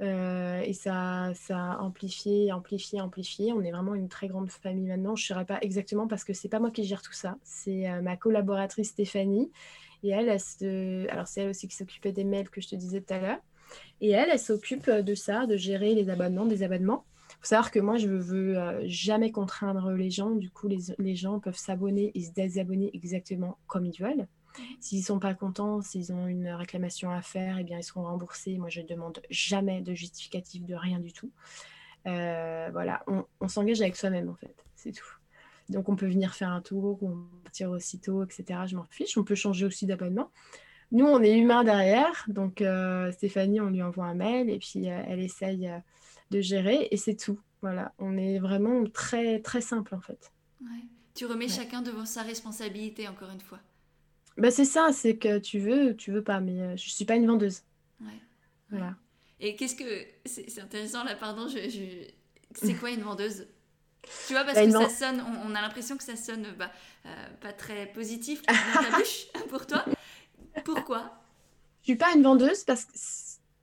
Euh, 0.00 0.60
et 0.60 0.72
ça, 0.72 1.32
ça 1.34 1.58
a 1.58 1.78
amplifié, 1.78 2.52
amplifié, 2.52 3.00
amplifié. 3.00 3.52
On 3.52 3.62
est 3.62 3.70
vraiment 3.70 3.94
une 3.94 4.08
très 4.08 4.28
grande 4.28 4.50
famille 4.50 4.86
maintenant. 4.86 5.16
Je 5.16 5.24
ne 5.24 5.26
saurais 5.26 5.44
pas 5.44 5.58
exactement 5.60 6.06
parce 6.06 6.24
que 6.24 6.32
c'est 6.32 6.48
pas 6.48 6.58
moi 6.58 6.70
qui 6.70 6.84
gère 6.84 7.02
tout 7.02 7.12
ça. 7.12 7.36
C'est 7.44 7.88
euh, 7.88 8.02
ma 8.02 8.16
collaboratrice 8.16 8.88
Stéphanie. 8.88 9.50
Et 10.02 10.10
elle, 10.10 10.28
alors 11.10 11.26
c'est 11.26 11.40
elle 11.42 11.48
aussi 11.48 11.68
qui 11.68 11.76
s'occupait 11.76 12.12
des 12.12 12.24
mails 12.24 12.50
que 12.50 12.60
je 12.60 12.68
te 12.68 12.76
disais 12.76 13.00
tout 13.00 13.14
à 13.14 13.18
l'heure. 13.18 13.38
Et 14.00 14.10
elle, 14.10 14.28
elle 14.30 14.38
s'occupe 14.38 14.90
de 14.90 15.14
ça, 15.14 15.46
de 15.46 15.56
gérer 15.56 15.94
les 15.94 16.10
abonnements, 16.10 16.44
des 16.44 16.62
abonnements. 16.62 17.04
Il 17.30 17.36
faut 17.40 17.48
savoir 17.48 17.70
que 17.70 17.78
moi, 17.78 17.96
je 17.96 18.08
ne 18.08 18.18
veux 18.18 18.58
euh, 18.58 18.82
jamais 18.84 19.30
contraindre 19.30 19.92
les 19.92 20.10
gens. 20.10 20.30
Du 20.30 20.50
coup, 20.50 20.68
les 20.68 21.16
gens 21.16 21.40
peuvent 21.40 21.56
s'abonner 21.56 22.12
et 22.14 22.20
se 22.20 22.32
désabonner 22.32 22.90
exactement 22.92 23.58
comme 23.66 23.86
ils 23.86 23.98
veulent. 23.98 24.26
S'ils 24.80 25.00
ne 25.00 25.04
sont 25.04 25.18
pas 25.18 25.34
contents, 25.34 25.80
s'ils 25.80 26.12
ont 26.12 26.26
une 26.26 26.48
réclamation 26.48 27.10
à 27.10 27.22
faire, 27.22 27.58
eh 27.58 27.64
bien, 27.64 27.78
ils 27.78 27.84
seront 27.84 28.04
remboursés. 28.04 28.58
Moi, 28.58 28.68
je 28.68 28.80
ne 28.80 28.86
demande 28.86 29.20
jamais 29.30 29.80
de 29.80 29.94
justificatif 29.94 30.64
de 30.64 30.74
rien 30.74 31.00
du 31.00 31.12
tout. 31.12 31.30
Euh, 32.06 32.68
voilà, 32.72 33.04
on, 33.40 33.48
s'engage 33.48 33.80
avec 33.80 33.96
soi-même, 33.96 34.28
en 34.28 34.34
fait. 34.34 34.54
C'est 34.76 34.92
tout. 34.92 35.16
Donc, 35.68 35.88
on 35.88 35.96
peut 35.96 36.06
venir 36.06 36.34
faire 36.34 36.50
un 36.50 36.60
tour, 36.60 37.02
on 37.02 37.12
peut 37.12 37.38
partir 37.44 37.70
aussitôt, 37.70 38.22
etc. 38.24 38.60
Je 38.66 38.76
m'en 38.76 38.84
fiche. 38.84 39.16
On 39.16 39.24
peut 39.24 39.34
changer 39.34 39.66
aussi 39.66 39.86
d'abonnement. 39.86 40.30
Nous, 40.92 41.06
on 41.06 41.22
est 41.22 41.36
humains 41.36 41.64
derrière. 41.64 42.24
Donc, 42.28 42.60
euh, 42.60 43.10
Stéphanie, 43.12 43.60
on 43.60 43.70
lui 43.70 43.82
envoie 43.82 44.04
un 44.04 44.14
mail 44.14 44.50
et 44.50 44.58
puis 44.58 44.88
euh, 44.88 45.02
elle 45.08 45.20
essaye 45.20 45.70
de 46.30 46.40
gérer 46.40 46.88
et 46.90 46.96
c'est 46.96 47.16
tout. 47.16 47.40
Voilà, 47.62 47.94
on 47.98 48.18
est 48.18 48.38
vraiment 48.38 48.84
très, 48.84 49.40
très 49.40 49.62
simple, 49.62 49.94
en 49.94 50.00
fait. 50.00 50.30
Tu 51.14 51.26
remets 51.26 51.48
chacun 51.48 51.80
devant 51.80 52.04
sa 52.04 52.22
responsabilité, 52.22 53.08
encore 53.08 53.30
une 53.30 53.40
fois. 53.40 53.60
Bah, 54.36 54.50
c'est 54.50 54.64
ça, 54.64 54.90
c'est 54.92 55.16
que 55.16 55.38
tu 55.38 55.58
veux, 55.58 55.96
tu 55.96 56.10
veux 56.10 56.22
pas, 56.22 56.40
mais 56.40 56.60
euh, 56.60 56.76
je 56.76 56.90
suis 56.90 57.04
pas 57.04 57.16
une 57.16 57.26
vendeuse. 57.26 57.62
Ouais. 58.00 58.18
Voilà. 58.70 58.94
Et 59.40 59.56
qu'est-ce 59.56 59.76
que. 59.76 60.06
C'est 60.24 60.60
intéressant 60.60 61.04
là, 61.04 61.14
pardon, 61.14 61.48
je, 61.48 61.58
c'est 62.54 62.74
quoi 62.74 62.90
une 62.90 63.02
vendeuse? 63.02 63.46
Tu 64.26 64.34
vois, 64.34 64.44
parce 64.44 64.54
bah, 64.58 64.66
que 64.66 64.72
ça 64.72 64.88
sonne, 64.88 65.24
on, 65.46 65.54
a 65.54 65.62
l'impression 65.62 65.96
que 65.96 66.04
ça 66.04 66.16
sonne 66.16 66.46
bah, 66.58 66.70
euh, 67.06 67.08
pas 67.40 67.52
très 67.52 67.86
positif 67.86 68.42
dans 68.46 68.82
ta 68.82 68.98
bouche 68.98 69.26
pour 69.48 69.66
toi. 69.66 69.84
Pourquoi? 70.64 71.22
Je 71.82 71.92
suis 71.92 71.96
pas 71.96 72.12
une 72.14 72.22
vendeuse 72.22 72.64
parce 72.64 72.84
que 72.84 72.90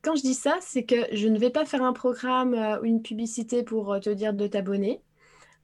quand 0.02 0.16
je 0.16 0.22
dis 0.22 0.34
ça, 0.34 0.58
c'est 0.62 0.84
que 0.84 0.96
je 1.12 1.28
ne 1.28 1.38
vais 1.38 1.52
pas 1.52 1.66
faire 1.66 1.84
un 1.84 1.94
programme 1.94 2.56
euh, 2.56 2.82
ou 2.82 2.86
une 2.86 3.04
publicité 3.04 3.62
pour 3.62 4.00
te 4.00 4.10
dire 4.10 4.34
de 4.34 4.48
t'abonner. 4.48 5.02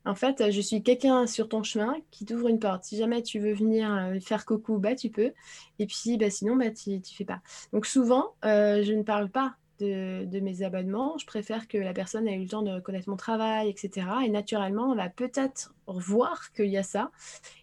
En 0.07 0.15
fait, 0.15 0.51
je 0.51 0.61
suis 0.61 0.81
quelqu'un 0.81 1.27
sur 1.27 1.49
ton 1.49 1.63
chemin 1.63 1.93
qui 2.11 2.23
t'ouvre 2.23 2.47
une 2.47 2.59
porte. 2.59 2.85
Si 2.85 2.95
jamais 2.95 3.21
tu 3.21 3.39
veux 3.39 3.53
venir 3.53 3.93
euh, 3.93 4.19
faire 4.21 4.45
coucou, 4.45 4.77
bah, 4.77 4.95
tu 4.95 5.09
peux. 5.09 5.33
Et 5.79 5.85
puis, 5.85 6.17
bah, 6.17 6.29
sinon, 6.29 6.55
bah, 6.55 6.71
tu 6.71 6.91
ne 6.91 7.01
fais 7.03 7.25
pas. 7.25 7.41
Donc, 7.73 7.85
souvent, 7.85 8.33
euh, 8.45 8.83
je 8.83 8.93
ne 8.93 9.03
parle 9.03 9.29
pas 9.29 9.55
de, 9.79 10.39
mes 10.39 10.63
abonnements. 10.63 11.17
Je 11.17 11.25
préfère 11.25 11.67
que 11.67 11.77
la 11.77 11.93
personne 11.93 12.25
ait 12.25 12.35
eu 12.35 12.43
le 12.43 12.47
temps 12.47 12.61
de 12.61 12.79
connaître 12.79 13.09
mon 13.09 13.17
travail, 13.17 13.69
etc. 13.69 14.07
Et 14.25 14.29
naturellement, 14.29 14.91
on 14.91 14.95
va 14.95 15.09
peut-être 15.09 15.73
voir 15.87 16.53
qu'il 16.53 16.69
y 16.69 16.77
a 16.77 16.83
ça 16.83 17.11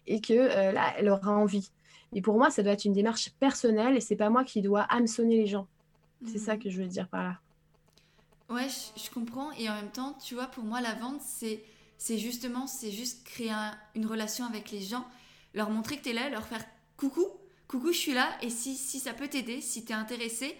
et 0.05 0.21
que 0.21 0.33
euh, 0.33 0.71
là, 0.71 0.93
elle 0.97 1.09
aura 1.09 1.31
envie. 1.31 1.71
Et 2.13 2.21
pour 2.21 2.37
moi, 2.37 2.51
ça 2.51 2.61
doit 2.61 2.73
être 2.73 2.85
une 2.85 2.93
démarche 2.93 3.31
personnelle 3.39 3.97
et 3.97 4.01
c'est 4.01 4.15
pas 4.15 4.29
moi 4.29 4.43
qui 4.43 4.61
dois 4.61 4.81
hameçonner 4.83 5.37
les 5.37 5.47
gens. 5.47 5.67
C'est 6.25 6.37
ça 6.37 6.55
mmh. 6.55 6.59
que 6.59 6.69
je 6.69 6.81
veux 6.81 6.87
dire 6.87 7.07
par 7.07 7.23
là. 7.23 7.39
Ouais, 8.49 8.67
je 8.69 9.09
comprends. 9.09 9.51
Et 9.53 9.67
en 9.67 9.75
même 9.75 9.91
temps, 9.91 10.15
tu 10.23 10.35
vois, 10.35 10.45
pour 10.45 10.63
moi, 10.63 10.79
la 10.79 10.93
vente, 10.93 11.21
c'est 11.21 11.63
c'est 11.97 12.17
justement, 12.17 12.67
c'est 12.67 12.91
juste 12.91 13.25
créer 13.25 13.53
une 13.95 14.05
relation 14.05 14.45
avec 14.45 14.71
les 14.71 14.81
gens, 14.81 15.05
leur 15.53 15.69
montrer 15.69 15.97
que 15.97 16.03
tu 16.03 16.09
es 16.09 16.13
là, 16.13 16.29
leur 16.29 16.45
faire 16.45 16.63
coucou, 16.97 17.25
coucou, 17.67 17.91
je 17.91 17.97
suis 17.97 18.13
là, 18.13 18.29
et 18.41 18.49
si, 18.49 18.75
si 18.75 18.99
ça 18.99 19.13
peut 19.13 19.27
t'aider, 19.27 19.61
si 19.61 19.85
tu 19.85 19.91
es 19.91 19.95
intéressé, 19.95 20.55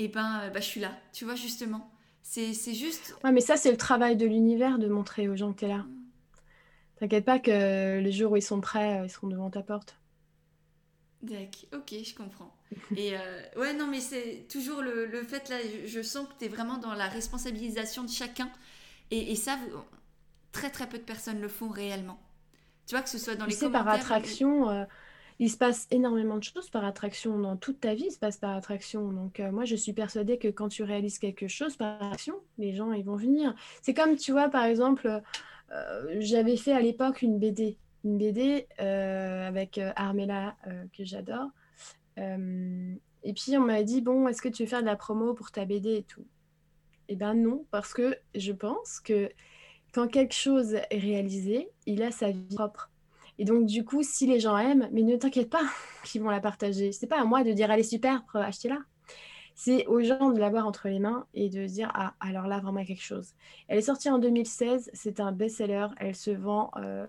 et 0.00 0.04
eh 0.04 0.08
ben, 0.08 0.50
bah, 0.54 0.60
je 0.60 0.66
suis 0.66 0.80
là, 0.80 0.96
tu 1.12 1.24
vois, 1.24 1.34
justement. 1.34 1.90
C'est 2.22 2.74
juste. 2.74 3.16
Ouais, 3.24 3.32
mais 3.32 3.40
ça, 3.40 3.56
c'est 3.56 3.70
le 3.70 3.76
travail 3.78 4.16
de 4.16 4.26
l'univers 4.26 4.78
de 4.78 4.86
montrer 4.86 5.28
aux 5.28 5.36
gens 5.36 5.52
que 5.52 5.60
tu 5.60 5.64
es 5.64 5.68
là. 5.68 5.86
T'inquiète 6.96 7.24
pas 7.24 7.38
que 7.38 8.00
les 8.00 8.12
jours 8.12 8.32
où 8.32 8.36
ils 8.36 8.42
sont 8.42 8.60
prêts, 8.60 9.00
euh, 9.00 9.06
ils 9.06 9.10
seront 9.10 9.28
devant 9.28 9.50
ta 9.50 9.62
porte. 9.62 9.96
D'accord, 11.22 11.80
ok, 11.80 11.94
je 12.04 12.14
comprends. 12.14 12.54
Et 12.96 13.16
euh, 13.16 13.42
ouais, 13.56 13.72
non, 13.72 13.86
mais 13.86 14.00
c'est 14.00 14.46
toujours 14.50 14.82
le, 14.82 15.08
fait 15.22 15.48
là, 15.48 15.56
je, 15.86 16.02
sens 16.02 16.28
que 16.28 16.38
tu 16.38 16.44
es 16.44 16.48
vraiment 16.48 16.78
dans 16.78 16.92
la 16.92 17.08
responsabilisation 17.08 18.04
de 18.04 18.10
chacun. 18.10 18.50
Et, 19.10 19.32
et 19.32 19.36
ça, 19.36 19.58
très 20.52 20.70
très 20.70 20.88
peu 20.88 20.98
de 20.98 21.02
personnes 21.02 21.40
le 21.40 21.48
font 21.48 21.68
réellement. 21.68 22.18
Tu 22.86 22.94
vois, 22.94 23.02
que 23.02 23.10
ce 23.10 23.18
soit 23.18 23.36
dans 23.36 23.44
les 23.44 23.52
sais, 23.52 23.70
par 23.70 23.86
attraction, 23.86 24.70
euh, 24.70 24.84
il 25.38 25.50
se 25.50 25.58
passe 25.58 25.86
énormément 25.90 26.38
de 26.38 26.42
choses 26.42 26.70
par 26.70 26.84
attraction. 26.84 27.38
Dans 27.38 27.56
toute 27.56 27.80
ta 27.80 27.94
vie, 27.94 28.06
il 28.06 28.10
se 28.10 28.18
passe 28.18 28.38
par 28.38 28.56
attraction. 28.56 29.12
Donc, 29.12 29.40
euh, 29.40 29.52
moi, 29.52 29.66
je 29.66 29.76
suis 29.76 29.92
persuadée 29.92 30.38
que 30.38 30.48
quand 30.48 30.68
tu 30.68 30.82
réalises 30.82 31.18
quelque 31.18 31.48
chose 31.48 31.76
par 31.76 31.96
attraction, 31.96 32.36
les 32.56 32.74
gens, 32.74 32.92
ils 32.92 33.04
vont 33.04 33.16
venir. 33.16 33.54
C'est 33.82 33.92
comme, 33.92 34.16
tu 34.16 34.32
vois, 34.32 34.48
par 34.48 34.64
exemple, 34.64 35.20
euh, 35.70 36.16
j'avais 36.18 36.56
fait 36.56 36.72
à 36.72 36.80
l'époque 36.80 37.20
une 37.20 37.38
BD. 37.38 37.76
Une 38.04 38.16
BD 38.16 38.66
avec 38.78 39.78
Armella, 39.96 40.56
que 40.96 41.04
j'adore. 41.04 41.50
et 42.16 43.32
puis, 43.34 43.58
on 43.58 43.64
m'a 43.64 43.82
dit, 43.82 44.00
bon, 44.00 44.28
est-ce 44.28 44.40
que 44.40 44.48
tu 44.48 44.62
veux 44.62 44.68
faire 44.68 44.80
de 44.80 44.86
la 44.86 44.96
promo 44.96 45.34
pour 45.34 45.50
ta 45.50 45.66
BD 45.66 45.96
et 45.96 46.02
tout? 46.04 46.24
Eh 47.08 47.16
ben 47.16 47.34
non, 47.34 47.66
parce 47.70 47.92
que 47.92 48.16
je 48.34 48.52
pense 48.52 49.00
que 49.00 49.30
quand 49.92 50.08
quelque 50.08 50.34
chose 50.34 50.74
est 50.74 50.98
réalisé, 50.98 51.70
il 51.86 52.02
a 52.02 52.10
sa 52.10 52.30
vie 52.30 52.54
propre. 52.54 52.90
Et 53.38 53.44
donc, 53.44 53.66
du 53.66 53.84
coup, 53.84 54.02
si 54.02 54.26
les 54.26 54.40
gens 54.40 54.58
aiment, 54.58 54.88
mais 54.92 55.02
ne 55.02 55.16
t'inquiète 55.16 55.50
pas 55.50 55.62
qu'ils 56.04 56.22
vont 56.22 56.30
la 56.30 56.40
partager. 56.40 56.92
C'est 56.92 57.06
pas 57.06 57.20
à 57.20 57.24
moi 57.24 57.44
de 57.44 57.52
dire, 57.52 57.70
allez, 57.70 57.82
super, 57.82 58.22
achetez-la. 58.34 58.78
C'est 59.54 59.86
aux 59.86 60.00
gens 60.02 60.30
de 60.30 60.38
l'avoir 60.38 60.66
entre 60.66 60.88
les 60.88 61.00
mains 61.00 61.26
et 61.34 61.48
de 61.48 61.66
dire, 61.66 61.90
ah, 61.94 62.14
alors 62.20 62.46
là, 62.46 62.60
vraiment 62.60 62.84
quelque 62.84 63.02
chose. 63.02 63.34
Elle 63.66 63.78
est 63.78 63.82
sortie 63.82 64.08
en 64.08 64.18
2016, 64.18 64.90
c'est 64.92 65.18
un 65.18 65.32
best-seller. 65.32 65.88
Elle 65.96 66.14
se 66.14 66.30
vend 66.30 66.70
euh, 66.76 67.06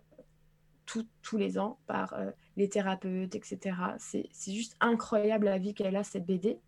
tous 0.85 1.37
les 1.37 1.59
ans 1.59 1.77
par 1.85 2.13
euh, 2.13 2.31
les 2.57 2.67
thérapeutes, 2.69 3.35
etc. 3.35 3.75
C'est 3.99 4.29
juste 4.47 4.75
incroyable 4.79 5.45
la 5.45 5.59
vie 5.59 5.75
qu'elle 5.75 5.95
a, 5.95 6.03
cette 6.03 6.25
BD. 6.25 6.59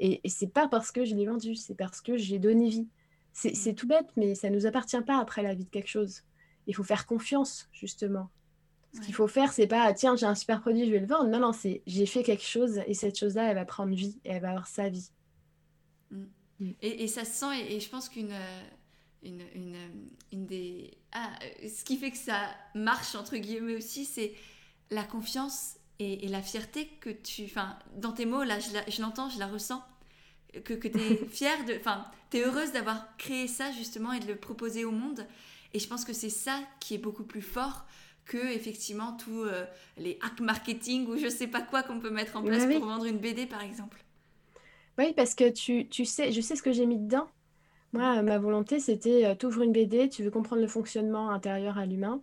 Et, 0.00 0.20
et 0.24 0.28
c'est 0.28 0.48
pas 0.48 0.66
parce 0.66 0.90
que 0.90 1.04
je 1.04 1.14
l'ai 1.14 1.26
vendue, 1.26 1.54
c'est 1.54 1.76
parce 1.76 2.00
que 2.00 2.16
j'ai 2.16 2.40
donné 2.40 2.68
vie. 2.68 2.88
C'est 3.34 3.74
tout 3.74 3.88
bête, 3.88 4.06
mais 4.16 4.36
ça 4.36 4.48
ne 4.48 4.54
nous 4.54 4.66
appartient 4.66 5.00
pas 5.02 5.18
après 5.18 5.42
la 5.42 5.54
vie 5.54 5.64
de 5.64 5.70
quelque 5.70 5.88
chose. 5.88 6.22
Il 6.68 6.74
faut 6.74 6.84
faire 6.84 7.04
confiance, 7.04 7.68
justement. 7.72 8.30
Ce 8.94 9.00
qu'il 9.00 9.14
faut 9.14 9.26
faire, 9.26 9.52
c'est 9.52 9.66
pas 9.66 9.92
tiens, 9.92 10.14
j'ai 10.14 10.26
un 10.26 10.36
super 10.36 10.60
produit, 10.60 10.86
je 10.86 10.92
vais 10.92 11.00
le 11.00 11.06
vendre. 11.06 11.28
Non, 11.28 11.40
non, 11.40 11.52
c'est 11.52 11.82
j'ai 11.84 12.06
fait 12.06 12.22
quelque 12.22 12.44
chose 12.44 12.80
et 12.86 12.94
cette 12.94 13.18
chose-là, 13.18 13.50
elle 13.50 13.56
va 13.56 13.64
prendre 13.64 13.92
vie 13.92 14.20
et 14.24 14.30
elle 14.30 14.42
va 14.42 14.50
avoir 14.50 14.68
sa 14.68 14.88
vie. 14.88 15.10
Mm. 16.12 16.24
Mm. 16.60 16.70
Et, 16.80 17.08
ça 17.08 17.24
se 17.24 17.32
sent, 17.32 17.60
et, 17.68 17.80
je 17.80 17.90
pense 17.90 18.08
qu'une 18.08 18.32
une, 19.24 19.42
une, 19.52 19.76
une, 20.30 20.46
des. 20.46 20.96
Ah, 21.10 21.30
ce 21.62 21.82
qui 21.84 21.96
fait 21.96 22.12
que 22.12 22.16
ça 22.16 22.48
marche, 22.76 23.16
entre 23.16 23.36
guillemets 23.36 23.74
aussi, 23.74 24.04
c'est 24.04 24.32
la 24.90 25.02
confiance 25.02 25.76
et, 25.98 26.28
la 26.28 26.40
fierté 26.40 26.86
que 27.00 27.10
tu. 27.10 27.46
Enfin, 27.46 27.76
dans 27.96 28.12
tes 28.12 28.26
mots, 28.26 28.44
là, 28.44 28.58
je 28.60 29.02
l'entends, 29.02 29.28
je 29.28 29.40
la 29.40 29.48
ressens 29.48 29.82
que, 30.60 30.74
que 30.74 30.88
tu 30.88 30.98
es 30.98 31.16
fière 31.28 31.64
de. 31.64 31.74
Enfin, 31.74 32.04
tu 32.30 32.38
es 32.38 32.42
heureuse 32.42 32.72
d'avoir 32.72 33.16
créé 33.16 33.46
ça 33.46 33.70
justement 33.72 34.12
et 34.12 34.20
de 34.20 34.26
le 34.26 34.36
proposer 34.36 34.84
au 34.84 34.90
monde. 34.90 35.26
Et 35.72 35.78
je 35.78 35.88
pense 35.88 36.04
que 36.04 36.12
c'est 36.12 36.30
ça 36.30 36.60
qui 36.80 36.94
est 36.94 36.98
beaucoup 36.98 37.24
plus 37.24 37.42
fort 37.42 37.84
que 38.24 38.38
effectivement 38.54 39.16
tous 39.16 39.42
euh, 39.42 39.64
les 39.98 40.18
hacks 40.22 40.40
marketing 40.40 41.06
ou 41.08 41.16
je 41.16 41.28
sais 41.28 41.46
pas 41.46 41.60
quoi 41.60 41.82
qu'on 41.82 42.00
peut 42.00 42.10
mettre 42.10 42.36
en 42.36 42.42
place 42.42 42.66
pour 42.66 42.86
vendre 42.86 43.04
une 43.04 43.18
BD 43.18 43.46
par 43.46 43.62
exemple. 43.62 44.02
Oui, 44.98 45.12
parce 45.14 45.34
que 45.34 45.50
tu, 45.50 45.88
tu 45.88 46.04
sais, 46.04 46.32
je 46.32 46.40
sais 46.40 46.56
ce 46.56 46.62
que 46.62 46.72
j'ai 46.72 46.86
mis 46.86 46.98
dedans. 46.98 47.26
Moi, 47.92 48.22
ma 48.22 48.38
volonté, 48.38 48.80
c'était 48.80 49.24
euh, 49.24 49.34
tu 49.34 49.46
ouvres 49.46 49.62
une 49.62 49.72
BD, 49.72 50.08
tu 50.08 50.22
veux 50.22 50.30
comprendre 50.30 50.62
le 50.62 50.68
fonctionnement 50.68 51.30
intérieur 51.30 51.78
à 51.78 51.86
l'humain, 51.86 52.22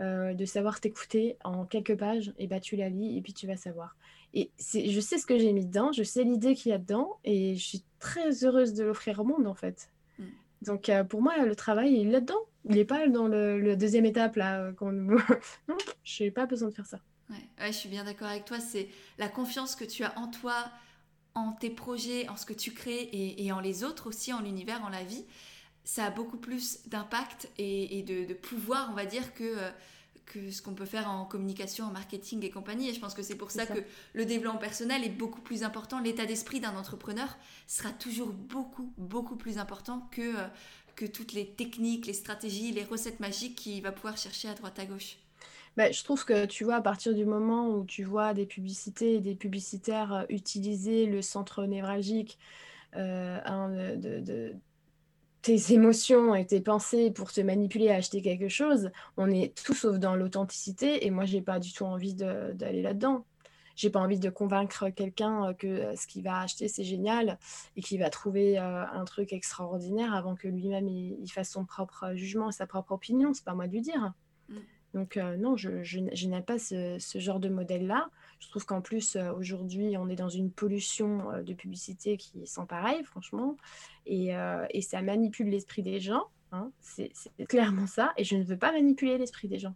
euh, 0.00 0.34
de 0.34 0.44
savoir 0.44 0.80
t'écouter 0.80 1.36
en 1.44 1.64
quelques 1.64 1.96
pages, 1.96 2.32
et 2.38 2.46
bah 2.46 2.60
tu 2.60 2.76
la 2.76 2.88
lis 2.88 3.16
et 3.16 3.20
puis 3.20 3.32
tu 3.32 3.46
vas 3.46 3.56
savoir. 3.56 3.96
Et 4.34 4.50
je 4.58 5.00
sais 5.00 5.18
ce 5.18 5.26
que 5.26 5.38
j'ai 5.38 5.52
mis 5.52 5.64
dedans, 5.64 5.90
je 5.92 6.02
sais 6.02 6.22
l'idée 6.22 6.54
qu'il 6.54 6.70
y 6.70 6.74
a 6.74 6.78
dedans, 6.78 7.18
et 7.24 7.56
je 7.56 7.64
suis 7.64 7.82
très 7.98 8.44
heureuse 8.44 8.74
de 8.74 8.84
l'offrir 8.84 9.20
au 9.20 9.24
monde, 9.24 9.46
en 9.46 9.54
fait. 9.54 9.90
Mm. 10.18 10.24
Donc, 10.62 10.88
euh, 10.88 11.04
pour 11.04 11.22
moi, 11.22 11.38
le 11.38 11.56
travail, 11.56 11.94
il 11.94 12.08
est 12.08 12.12
là-dedans. 12.12 12.40
Il 12.68 12.76
n'est 12.76 12.84
pas 12.84 13.08
dans 13.08 13.26
le, 13.26 13.74
deuxième 13.76 14.04
étape, 14.04 14.36
là. 14.36 14.60
Euh, 14.60 14.72
non, 14.82 15.76
je 16.04 16.24
n'ai 16.24 16.30
pas 16.30 16.46
besoin 16.46 16.68
de 16.68 16.74
faire 16.74 16.86
ça. 16.86 17.00
Ouais, 17.30 17.66
je 17.66 17.72
suis 17.72 17.88
bien 17.88 18.04
d'accord 18.04 18.28
avec 18.28 18.44
toi. 18.44 18.60
C'est 18.60 18.88
la 19.18 19.28
confiance 19.28 19.76
que 19.76 19.84
tu 19.84 20.04
as 20.04 20.18
en 20.18 20.28
toi, 20.28 20.54
en 21.34 21.52
tes 21.52 21.70
projets, 21.70 22.28
en 22.28 22.36
ce 22.36 22.46
que 22.46 22.52
tu 22.54 22.72
crées, 22.72 23.08
et, 23.12 23.52
en 23.52 23.60
les 23.60 23.84
autres 23.84 24.08
aussi, 24.08 24.32
en 24.32 24.40
l'univers, 24.40 24.84
en 24.84 24.88
la 24.88 25.04
vie. 25.04 25.24
Ça 25.88 26.04
a 26.04 26.10
beaucoup 26.10 26.36
plus 26.36 26.80
d'impact 26.88 27.48
et, 27.56 28.02
de, 28.02 28.34
pouvoir, 28.34 28.90
on 28.92 28.94
va 28.94 29.06
dire, 29.06 29.32
que... 29.32 29.44
Euh, 29.44 29.70
que 30.26 30.50
ce 30.50 30.60
qu'on 30.60 30.74
peut 30.74 30.84
faire 30.84 31.08
en 31.08 31.24
communication, 31.24 31.86
en 31.86 31.90
marketing 31.90 32.44
et 32.44 32.50
compagnie. 32.50 32.90
Et 32.90 32.92
je 32.92 33.00
pense 33.00 33.14
que 33.14 33.22
c'est 33.22 33.34
pour 33.34 33.50
ça, 33.50 33.64
que 33.64 33.80
le 34.12 34.26
développement 34.26 34.58
personnel 34.58 35.02
est 35.02 35.08
beaucoup 35.08 35.40
plus 35.40 35.62
important. 35.62 36.00
L'état 36.00 36.26
d'esprit 36.26 36.60
d'un 36.60 36.76
entrepreneur 36.76 37.34
sera 37.66 37.88
toujours 37.92 38.34
beaucoup, 38.34 38.92
beaucoup 38.98 39.36
plus 39.36 39.56
important 39.56 40.06
que, 40.10 40.36
euh, 40.36 40.46
que 40.96 41.06
toutes 41.06 41.32
les 41.32 41.46
techniques, 41.46 42.04
les 42.04 42.12
stratégies, 42.12 42.72
les 42.72 42.84
recettes 42.84 43.20
magiques 43.20 43.56
qu'il 43.56 43.82
va 43.82 43.90
pouvoir 43.90 44.18
chercher 44.18 44.50
à 44.50 44.52
droite 44.52 44.78
à 44.78 44.84
gauche. 44.84 45.16
Bah, 45.78 45.90
je 45.90 46.04
trouve 46.04 46.26
que 46.26 46.44
tu 46.44 46.64
vois, 46.64 46.74
à 46.74 46.82
partir 46.82 47.14
du 47.14 47.24
moment 47.24 47.70
où 47.70 47.86
tu 47.86 48.04
vois 48.04 48.34
des 48.34 48.44
publicités 48.44 49.14
et 49.14 49.20
des 49.20 49.34
publicitaires 49.34 50.12
euh, 50.12 50.24
utiliser 50.28 51.06
le 51.06 51.22
centre 51.22 51.64
névralgique 51.64 52.38
euh, 52.96 53.96
de, 53.96 54.54
tes 55.42 55.72
émotions 55.72 56.34
et 56.34 56.46
tes 56.46 56.60
pensées 56.60 57.10
pour 57.10 57.32
te 57.32 57.40
manipuler 57.40 57.90
à 57.90 57.96
acheter 57.96 58.22
quelque 58.22 58.48
chose, 58.48 58.90
on 59.16 59.30
est 59.30 59.54
tout 59.64 59.74
sauf 59.74 59.98
dans 59.98 60.16
l'authenticité 60.16 61.06
et 61.06 61.10
moi 61.10 61.24
j'ai 61.24 61.42
pas 61.42 61.58
du 61.58 61.72
tout 61.72 61.84
envie 61.84 62.14
d'aller 62.14 62.82
là-dedans. 62.82 63.24
J'ai 63.76 63.90
pas 63.90 64.00
envie 64.00 64.18
de 64.18 64.28
convaincre 64.28 64.88
quelqu'un 64.88 65.54
que 65.54 65.68
euh, 65.68 65.94
ce 65.94 66.08
qu'il 66.08 66.24
va 66.24 66.40
acheter 66.40 66.66
c'est 66.66 66.82
génial 66.82 67.38
et 67.76 67.80
qu'il 67.80 68.00
va 68.00 68.10
trouver 68.10 68.58
euh, 68.58 68.84
un 68.84 69.04
truc 69.04 69.32
extraordinaire 69.32 70.14
avant 70.14 70.34
que 70.34 70.48
lui-même 70.48 70.88
il, 70.88 71.30
fasse 71.30 71.50
son 71.50 71.64
propre 71.64 72.12
jugement, 72.14 72.50
sa 72.50 72.66
propre 72.66 72.90
opinion. 72.90 73.32
C'est 73.32 73.44
pas 73.44 73.54
moi 73.54 73.68
de 73.68 73.72
lui 73.72 73.80
dire. 73.80 74.12
Mm. 74.48 74.56
Donc 74.94 75.16
euh, 75.16 75.36
non, 75.36 75.56
je, 75.56 75.82
je, 75.84 76.26
n'aime 76.26 76.44
pas 76.44 76.58
ce, 76.58 76.98
genre 77.14 77.38
de 77.38 77.48
modèle-là. 77.48 78.10
Je 78.38 78.48
trouve 78.48 78.64
qu'en 78.64 78.80
plus, 78.80 79.16
euh, 79.16 79.32
aujourd'hui, 79.32 79.96
on 79.96 80.08
est 80.08 80.16
dans 80.16 80.28
une 80.28 80.50
pollution 80.50 81.30
euh, 81.30 81.42
de 81.42 81.54
publicité 81.54 82.16
qui 82.16 82.42
est 82.42 82.46
sans 82.46 82.66
pareil, 82.66 83.02
franchement. 83.04 83.56
Et, 84.06 84.30
et 84.70 84.80
ça 84.80 85.02
manipule 85.02 85.50
l'esprit 85.50 85.82
des 85.82 86.00
gens. 86.00 86.24
Hein. 86.52 86.70
C'est 86.80 87.12
clairement 87.46 87.86
ça. 87.86 88.12
Et 88.16 88.24
je 88.24 88.36
ne 88.36 88.42
veux 88.42 88.56
pas 88.56 88.72
manipuler 88.72 89.18
l'esprit 89.18 89.48
des 89.48 89.58
gens. 89.58 89.74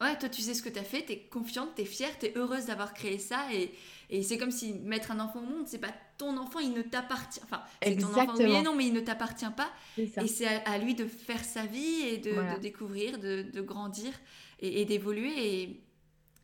Ouais. 0.00 0.16
toi 0.18 0.28
tu 0.28 0.40
sais 0.40 0.54
ce 0.54 0.62
que 0.62 0.68
tu 0.68 0.78
as 0.78 0.84
fait, 0.84 1.04
tu 1.04 1.12
es 1.12 1.18
confiante, 1.18 1.74
tu 1.76 1.82
es 1.82 1.84
fière, 1.84 2.18
tu 2.18 2.26
es 2.26 2.32
heureuse 2.36 2.66
d'avoir 2.66 2.94
créé 2.94 3.18
ça 3.18 3.52
et, 3.52 3.70
et 4.08 4.22
c'est 4.22 4.38
comme 4.38 4.50
si 4.50 4.72
mettre 4.72 5.10
un 5.10 5.20
enfant 5.20 5.40
au 5.40 5.46
monde, 5.46 5.66
c'est 5.66 5.78
pas 5.78 5.92
ton 6.16 6.36
enfant, 6.38 6.58
il 6.58 6.72
ne 6.72 6.82
t'appartient 6.82 7.40
enfin, 7.44 7.62
c'est 7.82 7.96
ton 7.96 8.08
enfant 8.08 8.34
oui 8.38 8.62
non, 8.62 8.74
mais 8.74 8.86
il 8.86 8.94
ne 8.94 9.00
t'appartient 9.00 9.50
pas 9.56 9.70
et 9.98 10.26
c'est 10.26 10.46
à, 10.46 10.78
lui 10.78 10.94
de 10.94 11.04
faire 11.06 11.44
sa 11.44 11.66
vie 11.66 12.00
et 12.06 12.18
de, 12.18 12.58
découvrir, 12.60 13.18
de, 13.18 13.42
de 13.42 13.60
grandir 13.60 14.12
et, 14.60 14.84
d'évoluer 14.84 15.62
et, 15.62 15.82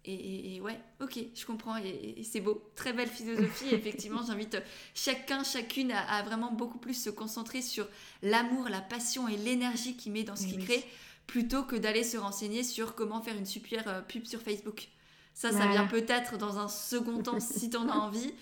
et, 0.06 0.60
ouais, 0.60 0.78
ok, 1.00 1.18
je 1.34 1.46
comprends 1.46 1.76
et, 1.78 2.22
c'est 2.24 2.40
beau, 2.40 2.62
très 2.74 2.92
belle 2.92 3.08
philosophie. 3.08 3.68
effectivement, 3.74 4.20
j'invite 4.26 4.58
chacun, 4.94 5.42
chacune 5.44 5.92
à, 5.92 6.22
vraiment 6.22 6.52
beaucoup 6.52 6.78
plus 6.78 6.94
se 6.94 7.10
concentrer 7.10 7.62
sur 7.62 7.88
l'amour, 8.22 8.68
la 8.68 8.80
passion 8.80 9.28
et 9.28 9.36
l'énergie 9.36 9.96
qu'il 9.96 10.12
met 10.12 10.24
dans 10.24 10.36
ce 10.36 10.46
qu'il 10.46 10.64
crée 10.64 10.84
plutôt 11.26 11.62
que 11.62 11.76
d'aller 11.76 12.04
se 12.04 12.18
renseigner 12.18 12.62
sur 12.62 12.94
comment 12.94 13.22
faire 13.22 13.36
une 13.36 13.46
super 13.46 13.88
euh, 13.88 14.02
pub 14.02 14.26
sur 14.26 14.42
Facebook. 14.42 14.88
Ça, 15.32 15.50
ça 15.50 15.66
vient 15.68 15.86
peut-être 15.86 16.36
dans 16.36 16.58
un 16.58 16.68
second 16.68 17.22
temps 17.22 17.40
si 17.40 17.70
tu 17.70 17.76
en 17.76 17.88
as 17.88 17.96
envie, 17.96 18.32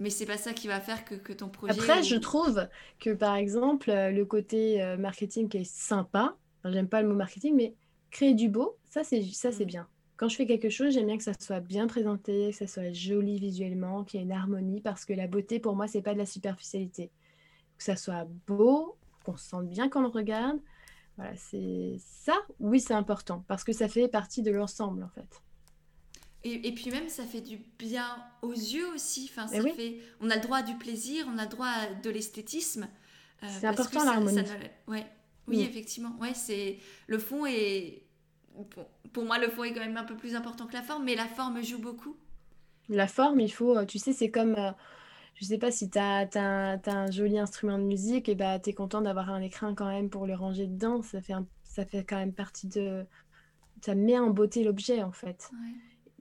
mais 0.00 0.10
c'est 0.10 0.26
pas 0.26 0.38
ça 0.38 0.52
qui 0.52 0.68
va 0.68 0.80
faire 0.80 1.04
que, 1.04 1.14
que 1.14 1.32
ton 1.34 1.48
projet. 1.48 1.74
Après, 1.74 2.02
je 2.02 2.16
trouve 2.16 2.66
que 2.98 3.10
par 3.10 3.36
exemple, 3.36 3.90
euh, 3.90 4.10
le 4.10 4.24
côté 4.24 4.82
euh, 4.82 4.96
marketing 4.96 5.48
qui 5.48 5.58
est 5.58 5.64
sympa, 5.64 6.34
j'aime 6.64 6.88
pas 6.88 7.02
le 7.02 7.08
mot 7.08 7.14
marketing, 7.14 7.54
mais 7.54 7.74
créer 8.10 8.34
du 8.34 8.48
beau, 8.48 8.78
ça 8.88 9.04
c'est 9.04 9.22
ça 9.32 9.52
c'est 9.52 9.64
mm. 9.64 9.68
bien. 9.68 9.88
Quand 10.20 10.28
je 10.28 10.36
fais 10.36 10.44
quelque 10.44 10.68
chose, 10.68 10.92
j'aime 10.92 11.06
bien 11.06 11.16
que 11.16 11.24
ça 11.24 11.32
soit 11.40 11.60
bien 11.60 11.86
présenté, 11.86 12.50
que 12.50 12.56
ça 12.56 12.66
soit 12.66 12.92
joli 12.92 13.38
visuellement, 13.38 14.04
qu'il 14.04 14.20
y 14.20 14.22
ait 14.22 14.26
une 14.26 14.32
harmonie, 14.32 14.82
parce 14.82 15.06
que 15.06 15.14
la 15.14 15.26
beauté 15.26 15.60
pour 15.60 15.74
moi 15.74 15.88
c'est 15.88 16.02
pas 16.02 16.12
de 16.12 16.18
la 16.18 16.26
superficialité. 16.26 17.10
Que 17.78 17.84
ça 17.84 17.96
soit 17.96 18.28
beau, 18.46 18.98
qu'on 19.24 19.38
se 19.38 19.48
sente 19.48 19.70
bien 19.70 19.88
quand 19.88 20.00
on 20.00 20.02
le 20.02 20.08
regarde, 20.10 20.58
voilà, 21.16 21.34
c'est 21.36 21.96
ça, 22.04 22.34
oui, 22.58 22.80
c'est 22.80 22.92
important 22.92 23.46
parce 23.48 23.64
que 23.64 23.72
ça 23.72 23.88
fait 23.88 24.08
partie 24.08 24.42
de 24.42 24.50
l'ensemble 24.50 25.04
en 25.04 25.08
fait. 25.08 25.42
Et, 26.44 26.70
puis 26.74 26.90
même, 26.90 27.08
ça 27.08 27.24
fait 27.24 27.40
du 27.40 27.56
bien 27.78 28.22
aux 28.42 28.52
yeux 28.52 28.92
aussi. 28.92 29.30
Enfin, 29.30 29.46
ça 29.46 29.62
fait, 29.62 30.00
on 30.20 30.28
a 30.28 30.36
le 30.36 30.42
droit 30.42 30.60
du 30.60 30.74
plaisir, 30.74 31.26
on 31.32 31.38
a 31.38 31.44
le 31.44 31.50
droit 31.50 31.72
de 32.02 32.10
l'esthétisme. 32.10 32.88
Euh, 33.42 33.46
c'est 33.58 33.66
important 33.66 34.04
l'harmonie. 34.04 34.42
Ouais. 34.86 35.06
Oui, 35.46 35.62
effectivement. 35.62 36.14
Ouais, 36.20 36.34
c'est 36.34 36.78
le 37.06 37.18
fond 37.18 37.46
est 37.46 38.09
pour 39.12 39.24
moi 39.24 39.38
le 39.38 39.48
fond 39.48 39.64
est 39.64 39.72
quand 39.72 39.80
même 39.80 39.96
un 39.96 40.04
peu 40.04 40.16
plus 40.16 40.34
important 40.34 40.66
que 40.66 40.74
la 40.74 40.82
forme, 40.82 41.04
mais 41.04 41.14
la 41.14 41.26
forme 41.26 41.62
joue 41.62 41.80
beaucoup. 41.80 42.16
La 42.88 43.06
forme, 43.06 43.40
il 43.40 43.52
faut, 43.52 43.84
tu 43.84 43.98
sais, 43.98 44.12
c'est 44.12 44.30
comme 44.30 44.56
euh, 44.56 44.72
je 45.40 45.44
sais 45.44 45.58
pas 45.58 45.70
si 45.70 45.88
tu 45.88 45.98
as, 45.98 46.28
un 46.86 47.10
joli 47.10 47.38
instrument 47.38 47.78
de 47.78 47.84
musique, 47.84 48.28
et 48.28 48.34
bah, 48.34 48.58
tu 48.58 48.70
es 48.70 48.72
content 48.72 49.00
d'avoir 49.00 49.30
un 49.30 49.40
écrin 49.40 49.74
quand 49.74 49.88
même 49.88 50.10
pour 50.10 50.26
le 50.26 50.34
ranger 50.34 50.66
dedans. 50.66 51.02
Ça 51.02 51.20
fait, 51.20 51.34
ça 51.64 51.84
fait 51.84 52.04
quand 52.04 52.16
même 52.16 52.34
partie 52.34 52.68
de. 52.68 53.06
Ça 53.82 53.94
met 53.94 54.18
en 54.18 54.30
beauté 54.30 54.64
l'objet 54.64 55.02
en 55.02 55.12
fait. 55.12 55.50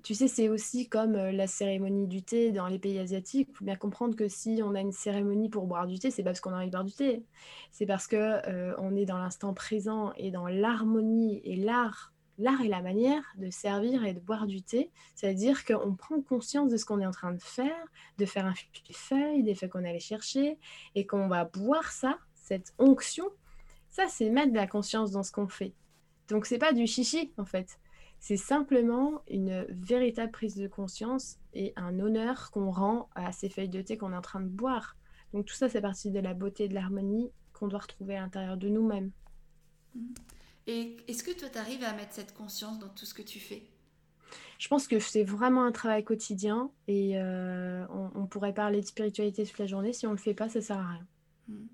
Tu 0.02 0.16
sais, 0.16 0.30
c'est 0.30 0.48
aussi 0.48 0.88
comme 0.88 1.16
euh, 1.16 1.34
la 1.34 1.46
cérémonie 1.46 2.08
du 2.08 2.24
thé 2.24 2.54
dans 2.54 2.68
les 2.68 2.80
pays 2.80 2.98
asiatiques. 3.00 3.50
Il 3.52 3.58
faut 3.58 3.66
bien 3.66 3.76
comprendre 3.76 4.16
que 4.16 4.30
si 4.30 4.62
on 4.64 4.74
a 4.74 4.80
une 4.80 4.94
cérémonie 4.94 5.50
pour 5.50 5.68
boire 5.68 5.88
du 5.88 6.00
thé, 6.00 6.10
c'est 6.10 6.24
pas 6.24 6.30
parce 6.30 6.40
qu'on 6.40 6.54
a 6.54 6.58
envie 6.58 6.68
de 6.68 6.72
boire 6.72 6.86
du 6.86 6.94
thé. 6.94 7.26
C'est 7.72 7.86
parce 7.86 8.08
que 8.08 8.16
euh, 8.16 8.74
on 8.78 8.96
est 8.96 9.04
dans 9.04 9.18
l'instant 9.18 9.54
présent 9.54 10.14
et 10.16 10.32
dans 10.32 10.48
l'harmonie 10.48 11.42
et 11.44 11.58
l'art 11.58 12.14
l'art 12.40 12.62
est 12.62 12.70
la 12.70 12.82
manière 12.82 13.24
de 13.38 13.50
servir 13.52 14.06
et 14.06 14.14
de 14.14 14.20
boire 14.20 14.48
du 14.48 14.62
thé, 14.62 14.90
c'est-à-dire 15.14 15.66
qu'on 15.66 15.94
prend 15.96 16.22
conscience 16.22 16.72
de 16.72 16.78
ce 16.78 16.86
qu'on 16.86 17.00
est 17.02 17.06
en 17.06 17.12
train 17.12 17.34
de 17.34 17.42
faire, 17.42 17.86
de 18.18 18.26
faire 18.26 18.46
un 18.46 18.54
feuille, 18.92 19.44
des 19.44 19.54
feuilles 19.54 19.70
qu'on 19.70 19.84
allait 19.84 20.00
chercher, 20.00 20.58
et 20.96 21.06
qu'on 21.06 21.28
va 21.28 21.46
boire 21.46 21.92
ça, 21.92 22.18
cette 22.34 22.74
onction. 22.80 23.26
Ça, 23.90 24.08
c'est 24.08 24.30
mettre 24.30 24.52
de 24.52 24.58
la 24.58 24.68
conscience 24.68 25.12
dans 25.12 25.24
ce 25.24 25.32
qu'on 25.32 25.48
fait. 25.48 25.74
Donc, 26.30 26.46
c'est 26.46 26.58
pas 26.58 26.74
du 26.74 26.88
chichi, 26.88 27.34
en 27.38 27.46
fait. 27.46 27.80
C'est 28.20 28.38
simplement 28.38 29.22
une 29.30 29.66
véritable 29.70 30.32
prise 30.32 30.56
de 30.56 30.68
conscience 30.68 31.38
et 31.54 31.74
un 31.76 32.00
honneur 32.00 32.52
qu'on 32.52 32.72
rend 32.72 33.10
à 33.16 33.32
ces 33.32 33.50
feuilles 33.50 33.70
de 33.70 33.82
thé 33.82 33.98
qu'on 33.98 34.14
est 34.14 34.18
en 34.18 34.22
train 34.22 34.42
de 34.42 34.48
boire. 34.48 34.96
Donc, 35.34 35.46
tout 35.46 35.56
ça, 35.56 35.70
c'est 35.70 35.82
partie 35.82 36.12
de 36.12 36.20
la 36.20 36.34
beauté 36.34 36.66
et 36.66 36.68
de 36.70 36.74
l'harmonie 36.74 37.32
qu'on 37.54 37.68
doit 37.68 37.80
retrouver 37.80 38.16
à 38.16 38.22
l'intérieur 38.22 38.58
de 38.58 38.70
nous-mêmes. 38.70 39.12
Mmh. 39.96 40.00
Et 40.68 40.98
est-ce 41.08 41.24
que 41.24 41.32
toi, 41.32 41.50
tu 41.50 41.58
arrives 41.58 41.84
à 41.84 41.94
mettre 41.94 42.14
cette 42.14 42.34
conscience 42.34 42.80
dans 42.80 42.90
tout 42.90 43.06
ce 43.06 43.14
que 43.14 43.22
tu 43.22 43.40
fais? 43.40 43.64
Je 44.60 44.68
pense 44.68 44.88
que 44.88 45.00
c'est 45.00 45.24
vraiment 45.24 45.64
un 45.64 45.72
travail 45.72 46.04
quotidien 46.04 46.70
et 46.88 47.14
euh, 47.16 47.86
on, 47.90 48.26
pourrait 48.28 48.54
parler 48.54 48.82
de 48.82 48.86
spiritualité 48.86 49.46
toute 49.46 49.58
la 49.58 49.68
journée. 49.68 49.94
Si 49.94 50.06
on 50.06 50.12
ne 50.12 50.16
le 50.16 50.22
fait 50.22 50.34
pas, 50.34 50.50
ça 50.50 50.62
sert 50.62 50.78
à 50.78 50.92
rien. 50.92 51.08
Hmm. 51.48 51.68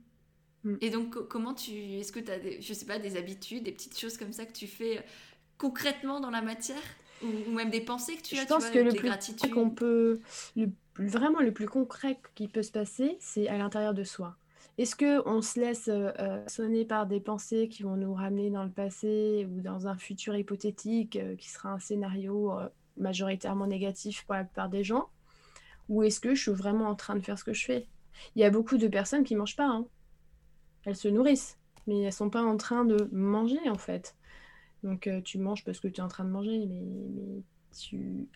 Hmm. 0.63 0.77
Et 0.81 0.91
donc, 0.91 1.27
comment 1.27 1.53
tu. 1.53 1.71
Est-ce 1.71 2.11
que 2.11 2.19
tu 2.19 2.31
as, 2.31 2.39
des, 2.39 2.61
je 2.61 2.73
sais 2.73 2.85
pas, 2.85 2.99
des 2.99 3.17
habitudes, 3.17 3.63
des 3.63 3.71
petites 3.71 3.99
choses 3.99 4.17
comme 4.17 4.31
ça 4.31 4.45
que 4.45 4.53
tu 4.53 4.67
fais 4.67 4.99
euh, 4.99 5.01
concrètement 5.57 6.19
dans 6.19 6.29
la 6.29 6.41
matière? 6.41 6.81
Ou, 7.23 7.51
même 7.51 7.69
des 7.69 7.81
pensées 7.81 8.17
que 8.17 8.21
tu 8.21 8.37
as 8.37 8.41
Je 8.43 8.47
pense 8.47 8.69
que 8.69 8.77
le 8.77 8.93
plus 8.93 9.09
qu'on 9.49 9.69
peut. 9.69 10.19
vraiment, 10.97 11.39
le 11.39 11.53
plus 11.53 11.67
concret 11.67 12.19
qui 12.35 12.47
peut 12.47 12.61
se 12.61 12.71
passer, 12.71 13.17
c'est 13.19 13.47
à 13.47 13.57
l'intérieur 13.57 13.93
de 13.93 14.03
soi. 14.03 14.37
Est-ce 14.77 14.95
qu'on 14.95 15.41
se 15.41 15.59
laisse 15.59 15.87
euh, 15.87 16.11
euh, 16.19 16.43
sonner 16.47 16.83
par 16.83 17.07
des 17.07 17.21
pensées 17.21 17.69
qui 17.69 17.83
vont 17.83 17.95
nous 17.95 18.13
ramener 18.13 18.49
dans 18.49 18.63
le 18.63 18.69
passé 18.69 19.47
ou 19.49 19.61
dans 19.61 19.87
un 19.87 19.97
futur 19.97 20.35
hypothétique 20.35 21.15
euh, 21.15 21.35
qui 21.37 21.49
sera 21.49 21.69
un 21.69 21.79
scénario 21.79 22.51
majoritairement 22.97 23.67
négatif 23.67 24.25
pour 24.25 24.35
la 24.35 24.43
plupart 24.43 24.69
des 24.69 24.83
gens? 24.83 25.07
Ou 25.87 26.03
est-ce 26.03 26.19
que 26.19 26.35
je 26.35 26.41
suis 26.41 26.51
vraiment 26.51 26.87
en 26.87 26.95
train 26.95 27.15
de 27.15 27.21
faire 27.21 27.39
ce 27.39 27.45
que 27.45 27.53
je 27.53 27.63
fais? 27.63 27.87
Il 28.35 28.41
y 28.41 28.45
a 28.45 28.49
beaucoup 28.49 28.77
de 28.77 28.87
personnes 28.87 29.23
qui 29.23 29.33
ne 29.33 29.39
mangent 29.39 29.55
pas. 29.55 29.67
Hein. 29.67 29.85
Elles 30.83 30.95
se 30.95 31.07
nourrissent, 31.07 31.57
mais 31.87 31.99
elles 31.99 32.07
ne 32.07 32.11
sont 32.11 32.29
pas 32.29 32.43
en 32.43 32.57
train 32.57 32.83
de 32.83 33.09
manger 33.13 33.69
en 33.69 33.77
fait. 33.77 34.15
Donc 34.83 35.09
tu 35.23 35.39
manges 35.39 35.63
parce 35.63 35.79
que 35.79 35.87
tu 35.87 36.01
es 36.01 36.03
en 36.03 36.09
train 36.09 36.25
de 36.25 36.29
manger, 36.29 36.65
mais, 36.67 36.83
mais 37.15 37.43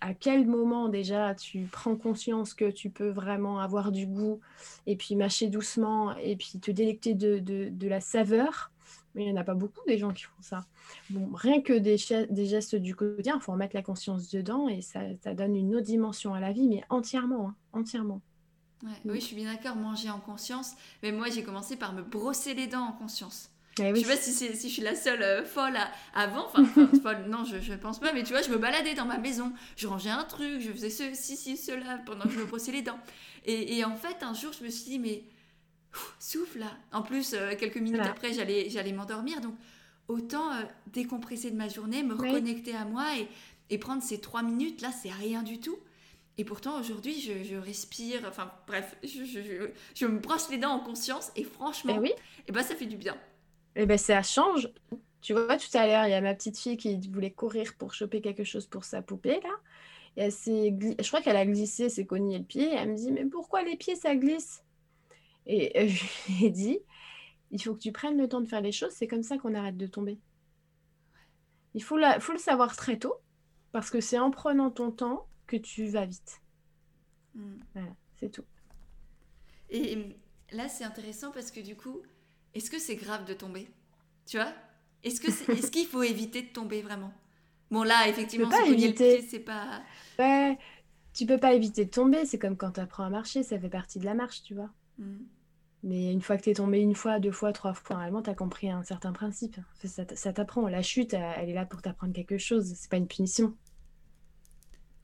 à 0.02 0.14
quel 0.14 0.48
moment 0.48 0.90
déjà 0.90 1.36
tu 1.36 1.68
prends 1.72 1.96
conscience 1.96 2.54
que 2.54 2.70
tu 2.70 2.90
peux 2.90 3.10
vraiment 3.10 3.60
avoir 3.60 3.92
du 3.92 4.06
goût 4.06 4.40
et 4.86 4.96
puis 4.96 5.16
mâcher 5.16 5.48
doucement 5.48 6.16
et 6.18 6.36
puis 6.36 6.60
te 6.60 6.72
délecter 6.72 7.14
de, 7.14 7.88
la 7.88 8.02
saveur? 8.02 8.72
Mais 9.16 9.24
il 9.24 9.32
n'y 9.32 9.38
en 9.38 9.42
a 9.42 9.44
pas 9.44 9.56
beaucoup 9.56 9.82
des 9.88 9.98
gens 9.98 10.12
qui 10.12 10.24
font 10.24 10.42
ça. 10.42 10.66
Bon, 11.10 11.30
rien 11.34 11.62
que 11.62 11.74
des, 11.74 11.98
des 12.30 12.46
gestes 12.46 12.76
du 12.76 12.96
quotidien, 12.96 13.38
il 13.38 13.42
faut 13.42 13.52
en 13.52 13.56
mettre 13.56 13.76
la 13.76 13.82
conscience 13.82 14.30
dedans 14.30 14.68
et 14.68 14.82
ça, 14.82 15.02
donne 15.34 15.56
une 15.56 15.76
autre 15.76 15.86
dimension 15.86 16.34
à 16.34 16.40
la 16.40 16.52
vie, 16.52 16.68
mais 16.68 16.84
entièrement, 16.90 17.50
hein, 17.50 17.56
entièrement. 17.74 18.22
Oui, 19.06 19.20
je 19.20 19.26
suis 19.26 19.36
bien 19.36 19.54
d'accord, 19.54 19.76
manger 19.76 20.10
en 20.10 20.20
conscience. 20.20 20.74
Mais 21.04 21.12
moi, 21.12 21.30
j'ai 21.30 21.44
commencé 21.44 21.76
par 21.76 21.94
me 21.94 22.02
brosser 22.02 22.54
les 22.54 22.68
dents 22.68 22.88
en 22.88 22.94
conscience. 22.94 23.50
Eh 23.80 23.96
je 23.96 24.02
sais 24.02 24.08
pas 24.08 24.22
si, 24.22 24.34
si, 24.34 24.68
je 24.70 24.74
suis 24.74 24.82
la 24.82 24.96
seule 24.96 25.22
euh, 25.22 25.46
folle 25.46 25.78
avant. 26.14 26.48
Enfin, 26.48 26.66
folle, 27.04 27.26
non, 27.28 27.44
je, 27.44 27.60
je 27.60 27.74
pense 27.74 28.00
pas. 28.00 28.14
Mais 28.14 28.24
tu 28.24 28.34
vois, 28.34 28.42
je 28.42 28.50
me 28.50 28.58
baladais 28.58 28.94
dans 28.94 29.06
ma 29.06 29.18
maison. 29.18 29.52
Je 29.76 29.88
rangeais 29.88 30.10
un 30.10 30.24
truc, 30.24 30.60
je 30.60 30.72
faisais 30.72 30.90
ceci, 30.90 31.38
ci, 31.38 31.58
cela 31.58 32.00
pendant 32.06 32.26
que 32.26 32.32
je 32.32 32.40
me 32.40 32.46
brossais 32.46 32.72
les 32.72 32.82
dents. 32.82 33.00
Et, 33.46 33.78
et, 33.78 33.86
en 33.86 33.96
fait, 33.96 34.22
un 34.22 34.34
jour, 34.34 34.52
je 34.58 34.64
me 34.64 34.70
suis 34.70 34.86
dit, 34.92 35.00
mais 35.00 35.24
souffle 36.20 36.60
là. 36.60 36.72
En 36.92 37.02
plus, 37.02 37.34
euh, 37.34 37.56
quelques 37.58 37.78
minutes 37.78 38.02
après, 38.02 38.34
j'allais, 38.34 38.70
j'allais 38.70 38.94
m'endormir. 38.94 39.42
Donc, 39.42 39.56
autant 40.08 40.52
euh, 40.52 40.64
décompresser 40.88 41.52
de 41.52 41.56
ma 41.56 41.68
journée, 41.68 42.04
me 42.04 42.14
reconnecter 42.14 42.76
à 42.76 42.86
moi 42.86 43.06
et, 43.18 43.28
et 43.70 43.78
prendre 43.78 44.04
ces 44.04 44.20
trois 44.20 44.44
minutes 44.44 44.82
là, 44.82 44.92
c'est 44.92 45.12
rien 45.12 45.44
du 45.44 45.60
tout. 45.60 45.78
Et 46.38 46.46
pourtant, 46.46 46.80
aujourd'hui, 46.80 47.20
je, 47.20 47.44
je, 47.44 47.56
respire, 47.58 48.22
enfin 48.26 48.50
bref, 48.66 48.96
je, 49.04 49.26
je, 49.26 49.70
je, 49.94 50.06
me 50.06 50.20
brosse 50.20 50.50
les 50.50 50.58
dents 50.58 50.72
en 50.72 50.80
conscience 50.80 51.32
et 51.36 51.44
franchement, 51.44 51.96
et 51.96 51.98
eh 51.98 52.00
oui. 52.00 52.10
et 52.12 52.44
eh 52.48 52.52
ben, 52.54 52.64
ça 52.64 52.76
fait 52.76 52.86
du 52.86 52.96
bien. 52.96 53.18
Eh 53.76 53.86
ben, 53.86 53.98
ça 53.98 54.22
change. 54.22 54.70
Tu 55.22 55.34
vois, 55.34 55.58
tout 55.58 55.78
à 55.78 55.86
l'heure, 55.86 56.06
il 56.08 56.12
y 56.12 56.14
a 56.14 56.22
ma 56.22 56.34
petite 56.34 56.58
fille 56.58 56.78
qui 56.78 56.98
voulait 57.10 57.32
courir 57.32 57.76
pour 57.78 57.94
choper 57.94 58.22
quelque 58.22 58.44
chose 58.44 58.68
pour 58.68 58.84
sa 58.86 59.02
poupée, 59.02 59.40
là. 59.42 59.50
Et 60.18 60.22
elle 60.24 60.32
je 60.32 61.08
crois 61.08 61.22
qu'elle 61.22 61.38
a 61.38 61.46
glissé, 61.46 61.90
s'est 61.90 62.06
cognée 62.06 62.40
le 62.40 62.44
pied. 62.44 62.74
elle 62.74 62.90
me 62.90 62.96
dit, 62.96 63.12
mais 63.12 63.26
pourquoi 63.26 63.64
les 63.64 63.78
pieds, 63.78 63.96
ça 63.96 64.16
glisse? 64.16 64.64
Et 65.46 65.88
je 65.88 66.06
lui 66.28 66.46
ai 66.46 66.50
dit, 66.50 66.80
il 67.52 67.62
faut 67.62 67.74
que 67.74 67.80
tu 67.80 67.92
prennes 67.92 68.18
le 68.18 68.28
temps 68.28 68.42
de 68.42 68.48
faire 68.48 68.62
les 68.62 68.72
choses. 68.72 68.92
C'est 68.92 69.08
comme 69.08 69.24
ça 69.24 69.38
qu'on 69.38 69.54
arrête 69.54 69.78
de 69.78 69.88
tomber. 69.88 70.20
Il 71.74 71.84
faut, 71.84 71.98
faut 72.20 72.34
le 72.34 72.40
savoir 72.40 72.76
très 72.76 72.98
tôt, 72.98 73.16
parce 73.72 73.90
que 73.90 74.02
c'est 74.02 74.20
en 74.20 74.32
prenant 74.32 74.72
ton 74.72 74.92
temps 74.92 75.28
que 75.48 75.58
tu 75.58 75.88
vas 75.88 76.06
vite. 76.06 76.42
Hmm. 77.36 77.58
Voilà, 77.74 77.92
c'est 78.20 78.30
tout. 78.30 78.46
Et 79.70 80.18
là, 80.52 80.68
c'est 80.68 80.84
intéressant 80.84 81.32
parce 81.32 81.52
que 81.52 81.60
du 81.60 81.76
coup, 81.76 82.02
est-ce 82.54 82.70
que 82.70 82.80
c'est 82.80 82.96
grave 82.96 83.26
de 83.26 83.34
tomber? 83.34 83.68
Tu 84.26 84.38
vois? 84.38 84.52
Est-ce 85.04 85.22
que 85.22 85.52
est-ce 85.52 85.72
qu'il 85.72 85.88
faut 85.88 86.04
éviter 86.04 86.42
de 86.42 86.48
tomber 86.48 86.82
vraiment? 86.82 87.14
Bon, 87.72 87.84
là, 87.84 88.08
effectivement, 88.08 88.50
c'est 88.52 88.72
éviter. 88.72 89.22
c'est 89.22 89.40
pas. 89.40 89.82
Ouais, 90.18 90.58
tu 91.14 91.26
peux 91.26 91.38
pas 91.38 91.54
éviter 91.54 91.86
de 91.86 91.92
tomber. 91.92 92.26
C'est 92.26 92.40
comme 92.40 92.58
quand 92.58 92.72
tu 92.72 92.80
apprends 92.80 93.04
à 93.04 93.10
marcher, 93.10 93.44
ça 93.44 93.60
fait 93.60 93.70
partie 93.70 94.00
de 94.00 94.06
la 94.06 94.14
marche, 94.14 94.44
tu 94.44 94.56
vois. 94.56 94.70
Hmm. 94.98 95.20
Mais 95.84 96.12
une 96.12 96.22
fois 96.22 96.36
que 96.38 96.44
tu 96.44 96.50
es 96.50 96.56
tombé 96.56 96.80
une 96.80 96.96
fois, 96.96 97.20
deux 97.20 97.32
fois, 97.32 97.54
trois 97.54 97.74
fois, 97.74 97.96
normalement, 97.96 98.22
tu 98.22 98.30
as 98.30 98.36
compris 98.36 98.70
un 98.70 98.84
certain 98.84 99.14
principe. 99.14 99.56
Ça, 99.86 100.04
ça 100.14 100.34
t'apprend. 100.34 100.68
La 100.68 100.82
chute, 100.82 101.14
elle 101.14 101.50
est 101.50 101.54
là 101.54 101.66
pour 101.66 101.82
t'apprendre 101.82 102.14
quelque 102.14 102.38
chose. 102.38 102.74
C'est 102.76 102.90
pas 102.90 102.98
une 102.98 103.08
punition. 103.08 103.56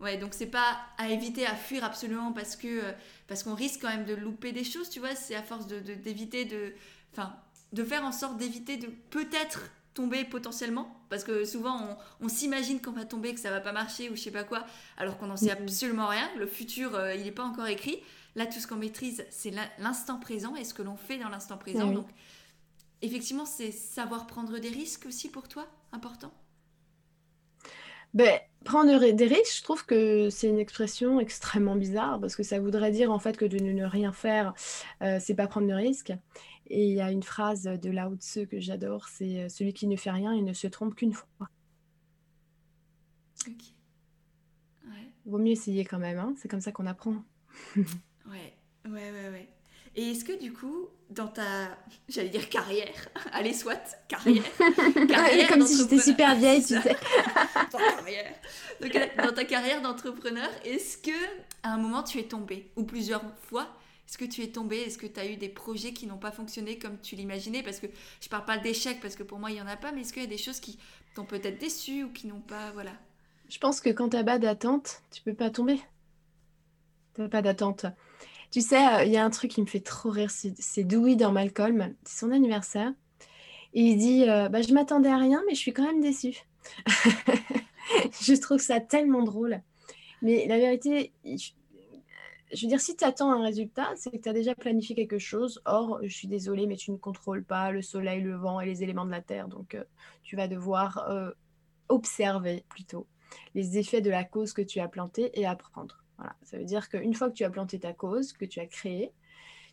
Ouais, 0.01 0.17
donc 0.17 0.33
c'est 0.33 0.47
pas 0.47 0.77
à 0.97 1.09
éviter, 1.09 1.45
à 1.45 1.55
fuir 1.55 1.85
absolument 1.85 2.33
parce 2.33 2.57
que 2.57 2.67
euh, 2.67 2.91
parce 3.27 3.43
qu'on 3.43 3.55
risque 3.55 3.81
quand 3.81 3.89
même 3.89 4.05
de 4.05 4.13
louper 4.13 4.51
des 4.51 4.65
choses, 4.65 4.89
tu 4.89 4.99
vois. 4.99 5.15
C'est 5.15 5.35
à 5.35 5.41
force 5.41 5.67
de 5.67 5.79
d'éviter 5.79 6.43
de, 6.43 6.73
enfin, 7.18 7.36
de 7.74 7.84
faire 7.84 8.03
en 8.03 8.11
sorte 8.11 8.38
d'éviter 8.38 8.78
de 8.78 8.88
peut-être 9.09 9.70
tomber 9.93 10.26
potentiellement 10.26 10.99
parce 11.09 11.24
que 11.24 11.45
souvent 11.45 11.97
on, 12.20 12.28
s'imagine 12.28 12.82
qu'on 12.82 12.91
va 12.91 13.05
tomber 13.05 13.34
que 13.34 13.39
ça 13.39 13.49
va 13.49 13.61
pas 13.61 13.72
marcher 13.72 14.09
ou 14.09 14.16
je 14.16 14.22
sais 14.22 14.32
pas 14.32 14.43
quoi 14.43 14.66
alors 14.97 15.18
qu'on 15.18 15.28
n'en 15.28 15.38
sait 15.38 15.51
absolument 15.51 16.07
rien 16.07 16.30
le 16.38 16.47
futur 16.47 16.95
euh, 16.95 17.16
il 17.16 17.24
n'est 17.24 17.32
pas 17.32 17.45
encore 17.45 17.68
écrit. 17.68 17.99
Là 18.36 18.45
tout 18.45 18.59
ce 18.59 18.68
qu'on 18.68 18.76
maîtrise 18.76 19.26
c'est 19.30 19.53
l'instant 19.80 20.20
présent 20.20 20.55
et 20.57 20.66
ce 20.66 20.74
que 20.74 20.82
l'on 20.82 20.97
fait 20.97 21.18
dans 21.18 21.30
l'instant 21.30 21.57
présent. 21.57 21.91
Donc 21.91 22.07
effectivement 23.01 23.45
c'est 23.45 23.72
savoir 23.72 24.28
prendre 24.28 24.59
des 24.59 24.70
risques 24.70 25.05
aussi 25.07 25.30
pour 25.30 25.47
toi 25.47 25.66
important? 25.93 26.34
Ben, 28.13 28.39
prendre 28.63 29.11
des 29.11 29.28
risques, 29.28 29.57
je 29.57 29.63
trouve 29.63 29.86
que 29.86 30.30
c'est 30.30 30.47
une 30.47 30.57
expression 30.57 31.20
extrêmement 31.20 31.76
bizarre 31.76 32.18
parce 32.22 32.38
que 32.38 32.43
ça 32.43 32.59
voudrait 32.59 32.91
dire 32.91 33.11
en 33.11 33.20
fait 33.20 33.36
que 33.36 33.43
de 33.43 33.57
ne 33.57 33.84
rien 33.84 34.13
faire, 34.13 34.53
euh, 35.01 35.18
c'est 35.20 35.36
pas 35.36 35.47
prendre 35.47 35.68
de 35.68 35.74
risques. 35.74 36.13
Et 36.68 36.88
il 36.88 36.93
y 36.93 37.01
a 37.01 37.11
une 37.11 37.24
phrase 37.24 37.63
de 37.63 37.89
Lao 37.89 38.16
Tzu 38.16 38.47
que 38.47 38.59
j'adore, 38.59 39.07
c'est 39.07 39.43
euh, 39.43 39.49
celui 39.49 39.74
qui 39.74 39.88
ne 39.88 39.95
fait 39.95 40.11
rien, 40.11 40.34
il 40.34 40.43
ne 40.43 40.53
se 40.53 40.68
trompe 40.68 40.95
qu'une 40.95 41.13
fois. 41.13 41.28
Ok. 43.47 43.53
Ouais. 44.86 45.11
Vaut 45.26 45.38
mieux 45.38 45.51
essayer 45.51 45.86
quand 45.86 45.99
même, 45.99 46.18
hein 46.18 46.34
c'est 46.38 46.47
comme 46.47 46.61
ça 46.61 46.72
qu'on 46.72 46.88
apprend. 46.88 47.24
ouais, 47.76 48.57
ouais, 48.86 49.11
ouais, 49.11 49.30
ouais. 49.30 49.49
Et 49.95 50.11
est-ce 50.11 50.26
que 50.26 50.38
du 50.38 50.51
coup, 50.51 50.89
dans 51.09 51.28
ta, 51.28 51.78
j'allais 52.09 52.30
dire 52.30 52.49
carrière, 52.49 53.09
allez 53.32 53.53
soit, 53.53 53.97
carrière, 54.07 54.43
carrière 55.07 55.47
Comme 55.47 55.66
si 55.66 55.78
j'étais 55.78 55.99
super 55.99 56.36
vieille, 56.36 56.63
tu 56.63 56.82
sais. 56.82 56.95
dans 59.18 59.34
ta 59.34 59.45
carrière 59.45 59.82
d'entrepreneur, 59.82 60.49
est-ce 60.63 60.97
que 60.97 61.11
à 61.63 61.74
un 61.74 61.78
moment 61.78 62.03
tu 62.03 62.20
es 62.20 62.24
tombé, 62.24 62.72
ou 62.76 62.84
plusieurs 62.84 63.24
fois, 63.39 63.68
est-ce 64.08 64.18
que 64.18 64.26
tu 64.26 64.41
es 64.43 64.47
tombé? 64.47 64.78
Est-ce 64.78 64.97
que 64.97 65.08
tu 65.08 65.20
as 65.20 65.30
eu 65.30 65.36
des 65.36 65.49
projets 65.49 65.93
qui 65.93 66.06
n'ont 66.06 66.18
pas 66.18 66.32
fonctionné 66.32 66.78
comme 66.78 66.99
tu 66.99 67.16
l'imaginais? 67.16 67.64
Parce 67.64 67.80
que 67.80 67.88
je 68.22 68.30
parle 68.30 68.45
pas 68.45 68.58
d'échecs, 68.58 68.99
parce 69.01 69.16
que 69.16 69.24
pour 69.24 69.39
moi, 69.39 69.49
il 69.49 69.56
n'y 69.56 69.62
en 69.62 69.68
a 69.68 69.78
pas, 69.78 69.91
mais 69.91 70.01
est-ce 70.01 70.14
qu'il 70.14 70.22
y 70.22 70.26
a 70.26 70.30
des 70.30 70.38
choses 70.38 70.60
qui 70.60 70.78
t'ont 71.16 71.26
peut-être 71.26 71.60
déçu 71.60 72.03
ou 72.03 72.10
qui 72.12 72.28
n'ont 72.28 72.41
pas. 72.41 72.72
Voilà? 72.72 72.91
Je 73.49 73.58
pense 73.58 73.82
que 73.82 73.89
quand 73.89 74.10
tu 74.10 74.24
pas 74.24 74.39
d'attente, 74.39 75.01
tu 75.12 75.22
peux 75.22 75.34
pas 75.34 75.49
tomber. 75.49 75.80
Tu 77.16 77.22
n'as 77.22 77.30
pas 77.30 77.41
d'attente. 77.41 77.86
Tu 78.51 78.62
sais, 78.62 78.78
euh, 78.78 79.03
il 79.03 79.12
y 79.12 79.18
a 79.18 79.26
un 79.26 79.30
truc 79.30 79.51
qui 79.51 79.62
me 79.62 79.66
fait 79.66 79.80
trop 79.80 80.10
rire, 80.10 80.30
c'est 80.30 80.84
Dewey 80.84 81.16
dans 81.16 81.32
Malcolm, 81.32 81.93
c'est 82.03 82.20
son 82.20 82.32
anniversaire. 82.32 82.93
Et 83.74 83.82
il 83.82 83.97
dit 83.97 84.30
euh, 84.30 84.49
bah, 84.49 84.62
Je 84.62 84.74
m'attendais 84.74 85.10
à 85.10 85.18
rien, 85.18 85.41
mais 85.47 85.56
je 85.56 85.60
suis 85.60 85.74
quand 85.74 85.84
même 85.84 86.01
déçue. 86.01 86.45
je 88.22 88.34
trouve 88.36 88.60
ça 88.60 88.80
tellement 88.80 89.24
drôle. 89.24 89.62
Mais 90.22 90.45
la 90.47 90.58
vérité, 90.58 91.12
je 92.56 92.62
veux 92.62 92.70
dire, 92.70 92.80
si 92.80 92.95
tu 92.95 93.03
attends 93.03 93.32
un 93.32 93.43
résultat, 93.43 93.91
c'est 93.95 94.12
que 94.12 94.18
tu 94.18 94.30
as 94.30 94.34
déjà 94.34 94.56
planifié 94.56 94.95
quelque 94.95 95.20
chose. 95.20 95.62
Or, 95.66 95.99
je 96.03 96.14
suis 96.14 96.28
désolée, 96.28 96.68
mais 96.68 96.76
tu 96.76 96.91
ne 96.91 96.97
contrôles 96.97 97.43
pas 97.43 97.72
le 97.72 97.82
soleil, 97.82 98.22
le 98.22 98.36
vent 98.36 98.60
et 98.60 98.66
les 98.66 98.84
éléments 98.84 99.06
de 99.06 99.12
la 99.12 99.22
Terre. 99.22 99.47
Donc, 99.47 99.76
euh, 99.76 99.84
tu 100.24 100.36
vas 100.36 100.47
devoir 100.47 101.34
observer 101.89 102.64
plutôt 102.70 103.08
les 103.53 103.78
effets 103.78 104.01
de 104.01 104.10
la 104.10 104.24
cause 104.24 104.53
que 104.53 104.62
tu 104.62 104.80
as 104.80 104.88
plantée 104.88 105.32
et 105.39 105.45
apprendre. 105.45 106.03
Voilà. 106.18 106.36
Ça 106.43 106.58
veut 106.58 106.66
dire 106.66 106.89
qu'une 106.89 107.14
fois 107.14 107.30
que 107.30 107.36
tu 107.36 107.43
as 107.43 107.49
planté 107.49 107.80
ta 107.80 107.93
cause, 107.93 108.34
que 108.34 108.45
tu 108.45 108.60
as 108.60 108.68
créé, 108.68 109.12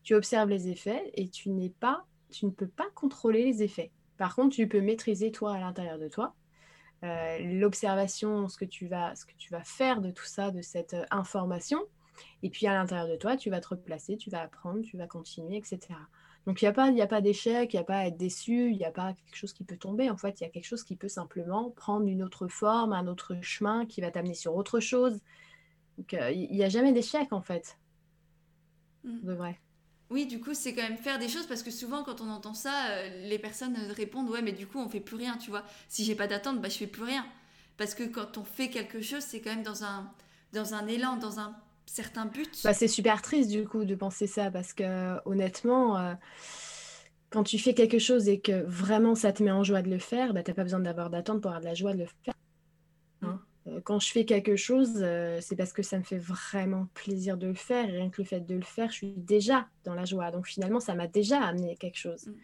tu 0.03 0.15
observes 0.15 0.49
les 0.49 0.69
effets 0.69 1.11
et 1.15 1.29
tu 1.29 1.51
n'es 1.51 1.71
pas, 1.71 2.05
tu 2.31 2.47
ne 2.47 2.51
peux 2.51 2.67
pas 2.67 2.89
contrôler 2.95 3.45
les 3.45 3.63
effets. 3.63 3.93
Par 4.19 4.35
contre, 4.35 4.57
tu 4.57 4.69
peux 4.69 4.81
maîtriser 4.81 5.31
toi 5.31 5.55
à 5.55 5.61
l'intérieur 5.61 5.99
de 5.99 6.09
toi 6.09 6.35
euh, 7.05 7.39
l'observation, 7.41 8.49
ce 8.49 8.57
que 8.57 8.65
tu 8.65 8.87
vas, 8.87 9.15
ce 9.17 9.27
que 9.27 9.33
tu 9.37 9.51
vas 9.51 9.65
faire 9.65 10.01
de 10.01 10.11
tout 10.11 10.25
ça, 10.25 10.53
de 10.53 10.63
cette 10.63 10.95
euh, 10.95 11.05
information. 11.11 11.81
Et 12.43 12.51
puis 12.51 12.67
à 12.67 12.75
l'intérieur 12.75 13.09
de 13.09 13.17
toi, 13.17 13.37
tu 13.37 13.51
vas 13.51 13.61
te 13.61 13.69
replacer, 13.69 14.17
tu 14.17 14.31
vas 14.31 14.43
apprendre, 14.43 14.83
tu 14.83 14.97
vas 14.97 15.07
continuer, 15.07 15.57
etc. 15.57 15.81
Donc 16.47 16.61
il 16.61 16.65
n'y 16.65 16.69
a 16.69 16.73
pas, 16.73 16.91
a 16.91 17.07
pas 17.07 17.21
d'échec, 17.21 17.73
il 17.73 17.77
n'y 17.77 17.81
a 17.81 17.85
pas 17.85 17.99
à 17.99 18.07
être 18.07 18.17
déçu, 18.17 18.71
il 18.71 18.77
n'y 18.77 18.85
a 18.85 18.91
pas 18.91 19.15
quelque 19.15 19.37
chose 19.37 19.53
qui 19.53 19.65
peut 19.65 19.77
tomber. 19.77 20.11
En 20.11 20.17
fait, 20.17 20.41
il 20.41 20.45
y 20.45 20.47
a 20.47 20.51
quelque 20.51 20.67
chose 20.67 20.83
qui 20.83 20.97
peut 20.97 21.09
simplement 21.09 21.71
prendre 21.71 22.07
une 22.07 22.23
autre 22.23 22.49
forme, 22.49 22.93
un 22.93 23.07
autre 23.07 23.37
chemin, 23.43 23.87
qui 23.87 24.01
va 24.01 24.11
t'amener 24.11 24.35
sur 24.35 24.55
autre 24.57 24.81
chose, 24.81 25.21
donc, 25.99 26.15
euh, 26.15 26.31
il 26.31 26.51
n'y 26.51 26.65
a 26.65 26.69
jamais 26.69 26.93
d'échec, 26.93 27.33
en 27.33 27.41
fait. 27.41 27.79
Mm. 29.05 29.21
De 29.23 29.33
vrai. 29.33 29.61
Oui, 30.11 30.27
du 30.27 30.41
coup, 30.41 30.53
c'est 30.53 30.75
quand 30.75 30.83
même 30.83 30.99
faire 30.99 31.19
des 31.19 31.29
choses 31.29 31.47
parce 31.47 31.63
que 31.63 31.71
souvent, 31.71 32.03
quand 32.03 32.21
on 32.21 32.29
entend 32.29 32.55
ça, 32.55 32.89
euh, 32.91 33.29
les 33.29 33.39
personnes 33.39 33.77
répondent 33.97 34.29
Ouais, 34.29 34.43
mais 34.43 34.53
du 34.53 34.67
coup, 34.67 34.79
on 34.79 34.89
fait 34.89 35.01
plus 35.01 35.17
rien, 35.17 35.37
tu 35.39 35.51
vois. 35.51 35.65
Si 35.89 36.05
j'ai 36.05 36.15
pas 36.15 36.27
d'attente, 36.27 36.61
bah, 36.61 36.69
je 36.69 36.77
fais 36.77 36.87
plus 36.87 37.05
rien. 37.05 37.27
Parce 37.79 37.95
que 37.95 38.05
quand 38.05 38.37
on 38.37 38.45
fait 38.45 38.69
quelque 38.69 39.01
chose, 39.01 39.23
c'est 39.23 39.41
quand 39.41 39.51
même 39.51 39.63
dans 39.63 39.85
un, 39.85 40.11
dans 40.53 40.75
un 40.75 40.87
élan, 40.87 41.17
dans 41.17 41.41
un 41.41 41.57
certain 41.93 42.27
but. 42.27 42.63
Bah, 42.65 42.73
c'est 42.73 42.89
super 42.89 43.23
triste, 43.23 43.51
du 43.51 43.67
coup, 43.67 43.85
de 43.85 43.95
penser 43.95 44.27
ça 44.27 44.51
parce 44.51 44.73
que, 44.73 45.19
honnêtement, 45.29 45.99
euh, 45.99 46.15
quand 47.31 47.45
tu 47.45 47.59
fais 47.59 47.75
quelque 47.75 47.99
chose 47.99 48.29
et 48.29 48.41
que 48.41 48.65
vraiment 48.65 49.15
ça 49.15 49.33
te 49.33 49.43
met 49.43 49.51
en 49.51 49.63
joie 49.63 49.83
de 49.83 49.91
le 49.91 49.99
faire, 49.99 50.33
bah, 50.33 50.43
tu 50.43 50.51
n'as 50.51 50.55
pas 50.55 50.65
besoin 50.65 50.81
d'avoir 50.81 51.11
d'attente 51.11 51.41
pour 51.41 51.51
avoir 51.51 51.61
de 51.61 51.67
la 51.67 51.75
joie 51.75 51.93
de 51.93 51.99
le 51.99 52.07
faire. 52.25 52.35
Euh, 53.69 53.81
quand 53.85 54.01
je 54.01 54.11
fais 54.11 54.25
quelque 54.25 54.57
chose, 54.57 54.99
euh, 55.03 55.39
c'est 55.41 55.55
parce 55.55 55.73
que 55.73 55.83
ça 55.83 55.97
me 55.97 56.03
fait 56.03 56.19
vraiment 56.19 56.89
plaisir 56.95 57.37
de 57.37 57.47
le 57.47 57.55
faire. 57.55 57.89
Et 57.89 57.93
rien 57.93 58.11
que 58.11 58.21
le 58.21 58.27
fait 58.27 58.41
de 58.41 58.55
le 58.57 58.63
faire, 58.63 58.91
je 58.91 58.97
suis 58.97 59.15
déjà 59.17 59.69
dans 59.85 59.95
la 59.95 60.05
joie. 60.05 60.31
Donc 60.31 60.49
finalement, 60.49 60.81
ça 60.81 60.95
m'a 60.95 61.07
déjà 61.07 61.41
amené 61.41 61.77
quelque 61.77 61.99
chose. 61.99 62.27
Mm. 62.27 62.35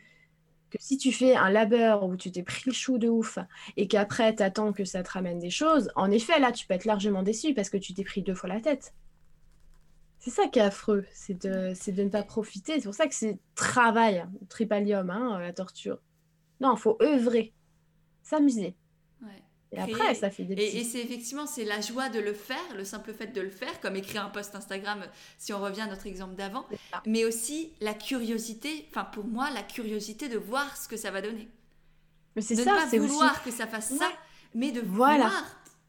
Que 0.70 0.78
si 0.78 0.99
tu 0.99 1.11
fais 1.11 1.34
un 1.34 1.51
labeur 1.51 2.05
où 2.05 2.14
tu 2.14 2.30
t'es 2.30 2.42
pris 2.42 2.62
le 2.66 2.72
chou 2.72 2.99
de 2.99 3.09
ouf 3.09 3.38
et 3.78 3.88
qu'après 3.88 4.34
tu 4.36 4.42
attends 4.42 4.72
que 4.72 4.84
ça 4.84 5.03
te 5.03 5.11
ramène 5.11 5.38
des 5.38 5.51
choses, 5.51 5.90
en 5.96 6.11
effet, 6.11 6.38
là, 6.38 6.53
tu 6.53 6.66
peux 6.66 6.74
être 6.74 6.84
largement 6.84 7.22
déçu 7.22 7.55
parce 7.55 7.70
que 7.70 7.78
tu 7.78 7.94
t'es 7.94 8.05
pris 8.05 8.22
deux 8.22 8.34
fois 8.34 8.51
la 8.51 8.61
tête. 8.61 8.92
C'est 10.18 10.30
ça 10.30 10.48
qui 10.48 10.58
est 10.58 10.62
affreux, 10.62 11.06
c'est 11.12 11.34
de, 11.34 11.72
de, 11.90 12.02
ne 12.02 12.08
pas 12.08 12.22
profiter. 12.22 12.74
C'est 12.74 12.84
pour 12.84 12.94
ça 12.94 13.06
que 13.06 13.14
c'est 13.14 13.38
travail, 13.54 14.26
tripalium, 14.48 15.10
hein, 15.10 15.38
la 15.38 15.52
torture. 15.52 16.00
Non, 16.60 16.74
il 16.74 16.80
faut 16.80 16.98
œuvrer, 17.00 17.54
s'amuser. 18.22 18.74
Et 19.72 19.78
après, 19.78 20.14
ça 20.14 20.30
fait 20.30 20.44
des 20.44 20.54
Et, 20.54 20.84
c'est 20.84 21.00
effectivement, 21.00 21.46
c'est 21.46 21.64
la 21.64 21.80
joie 21.80 22.08
de 22.08 22.18
le 22.18 22.32
faire, 22.32 22.56
le 22.74 22.84
simple 22.84 23.12
fait 23.12 23.26
de 23.28 23.40
le 23.40 23.50
faire, 23.50 23.80
comme 23.80 23.96
écrire 23.96 24.24
un 24.24 24.30
post 24.30 24.54
Instagram, 24.54 25.04
si 25.36 25.52
on 25.52 25.60
revient 25.60 25.82
à 25.82 25.86
notre 25.86 26.06
exemple 26.06 26.36
d'avant, 26.36 26.66
mais 27.06 27.24
aussi 27.24 27.72
la 27.80 27.92
curiosité, 27.92 28.86
enfin 28.90 29.04
pour 29.04 29.24
moi, 29.24 29.50
la 29.50 29.62
curiosité 29.62 30.28
de 30.28 30.38
voir 30.38 30.76
ce 30.76 30.88
que 30.88 30.96
ça 30.96 31.10
va 31.10 31.20
donner. 31.20 31.48
Mais 32.34 32.42
c'est 32.42 32.56
ça, 32.56 32.86
c'est 32.88 32.98
vouloir 32.98 33.42
que 33.42 33.50
ça 33.50 33.66
fasse 33.66 33.94
ça, 33.94 34.10
mais 34.54 34.72
de 34.72 34.80
voir 34.80 35.30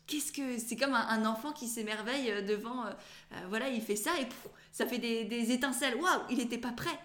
qu'est-ce 0.10 0.32
que 0.32 0.58
c'est 0.58 0.76
comme 0.76 0.94
un, 0.94 1.26
enfant 1.26 1.54
qui 1.54 1.68
s'émerveille 1.68 2.32
euh, 2.32 2.42
devant 2.42 2.86
euh, 2.86 2.90
euh, 3.34 3.36
voilà 3.48 3.70
il 3.70 3.82
fait 3.82 3.96
ça 3.96 4.12
et 4.20 4.28
ça 4.72 4.86
fait 4.86 4.98
des, 4.98 5.24
des 5.26 5.52
étincelles 5.52 5.96
waouh 5.96 6.22
il 6.30 6.38
n'était 6.40 6.58
pas 6.58 6.72
prêt 6.72 6.98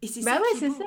et 0.00 0.06
c'est 0.06 0.22
bah 0.22 0.36
ça 0.36 0.40
ouais 0.40 0.58
c'est 0.58 0.70
ça 0.70 0.84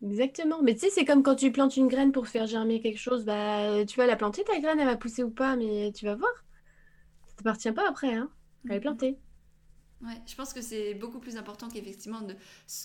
Exactement. 0.00 0.62
Mais 0.62 0.74
tu 0.74 0.82
sais, 0.82 0.90
c'est 0.90 1.04
comme 1.04 1.24
quand 1.24 1.34
tu 1.34 1.50
plantes 1.50 1.76
une 1.76 1.88
graine 1.88 2.12
pour 2.12 2.28
faire 2.28 2.46
germer 2.46 2.80
quelque 2.80 3.00
chose, 3.00 3.24
bah 3.24 3.84
tu 3.84 3.96
vas 3.96 4.06
la 4.06 4.14
planter, 4.14 4.44
ta 4.44 4.60
graine, 4.60 4.78
elle 4.78 4.86
va 4.86 4.96
pousser 4.96 5.24
ou 5.24 5.30
pas, 5.30 5.56
mais 5.56 5.90
tu 5.92 6.04
vas 6.04 6.14
voir. 6.14 6.30
Ça 7.26 7.34
t'appartient 7.38 7.72
pas 7.72 7.88
après, 7.88 8.14
hein. 8.14 8.30
Elle 8.64 8.74
est 8.74 8.78
mm-hmm. 8.78 8.80
plantée. 8.80 9.18
Ouais, 10.00 10.14
je 10.24 10.36
pense 10.36 10.52
que 10.52 10.60
c'est 10.60 10.94
beaucoup 10.94 11.18
plus 11.18 11.36
important 11.36 11.68
qu'effectivement 11.68 12.20
de 12.20 12.34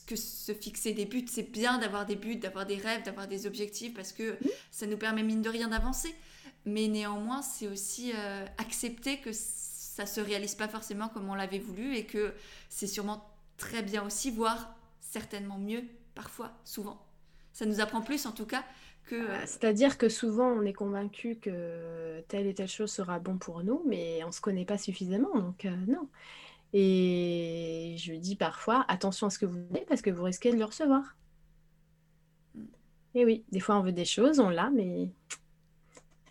que 0.08 0.16
se 0.16 0.54
fixer 0.54 0.94
des 0.94 1.06
buts. 1.06 1.26
C'est 1.30 1.52
bien 1.52 1.78
d'avoir 1.78 2.08
des 2.08 2.16
buts, 2.16 2.38
d'avoir 2.38 2.66
des 2.66 2.78
rêves, 2.78 3.04
d'avoir 3.04 3.28
des 3.28 3.46
objectifs 3.46 3.94
parce 3.94 4.12
que 4.12 4.32
mm. 4.34 4.50
ça 4.72 4.88
nous 4.88 4.98
permet 4.98 5.22
mine 5.22 5.44
de 5.44 5.50
rien 5.50 5.68
d'avancer. 5.68 6.16
Mais 6.66 6.88
néanmoins, 6.88 7.42
c'est 7.42 7.68
aussi 7.68 8.14
euh, 8.16 8.46
accepter 8.58 9.20
que 9.20 9.32
ça 9.34 10.06
se 10.06 10.22
réalise 10.22 10.56
pas 10.56 10.68
forcément 10.68 11.10
comme 11.10 11.30
on 11.30 11.36
l'avait 11.36 11.60
voulu 11.60 11.96
et 11.96 12.06
que 12.06 12.34
c'est 12.70 12.88
sûrement 12.88 13.30
très 13.58 13.84
bien 13.84 14.06
aussi, 14.06 14.32
voire 14.32 14.76
certainement 15.02 15.58
mieux 15.58 15.84
parfois, 16.16 16.52
souvent. 16.64 17.06
Ça 17.52 17.66
nous 17.66 17.82
apprend 17.82 18.02
plus 18.02 18.26
en 18.26 18.32
tout 18.32 18.46
cas 18.46 18.64
que... 19.06 19.16
Euh, 19.16 19.40
c'est-à-dire 19.46 19.98
que 19.98 20.10
souvent, 20.10 20.48
on 20.48 20.64
est 20.64 20.74
convaincu 20.74 21.36
que 21.36 22.22
telle 22.30 22.48
et 22.48 22.54
telle 22.54 22.70
chose 22.70 22.92
sera 22.92 23.20
bon 23.20 23.38
pour 23.38 23.64
nous, 23.64 23.84
mais 23.86 24.24
on 24.24 24.28
ne 24.28 24.32
se 24.32 24.42
connaît 24.42 24.66
pas 24.66 24.78
suffisamment, 24.78 25.34
donc 25.36 25.66
non. 25.88 26.08
Et 26.74 27.96
je 28.00 28.14
dis 28.14 28.36
parfois, 28.36 28.84
attention 28.88 29.28
à 29.28 29.30
ce 29.30 29.38
que 29.38 29.46
vous 29.46 29.64
voulez, 29.68 29.86
parce 29.88 30.02
que 30.02 30.10
vous 30.10 30.24
risquez 30.24 30.52
de 30.52 30.58
le 30.58 30.66
recevoir. 30.66 31.16
Mm. 32.56 32.64
Et 33.16 33.26
oui, 33.26 33.46
des 33.52 33.60
fois, 33.60 33.78
on 33.78 33.82
veut 33.82 33.92
des 33.92 34.06
choses, 34.06 34.40
on 34.40 34.50
l'a, 34.50 34.72
mais 34.72 35.12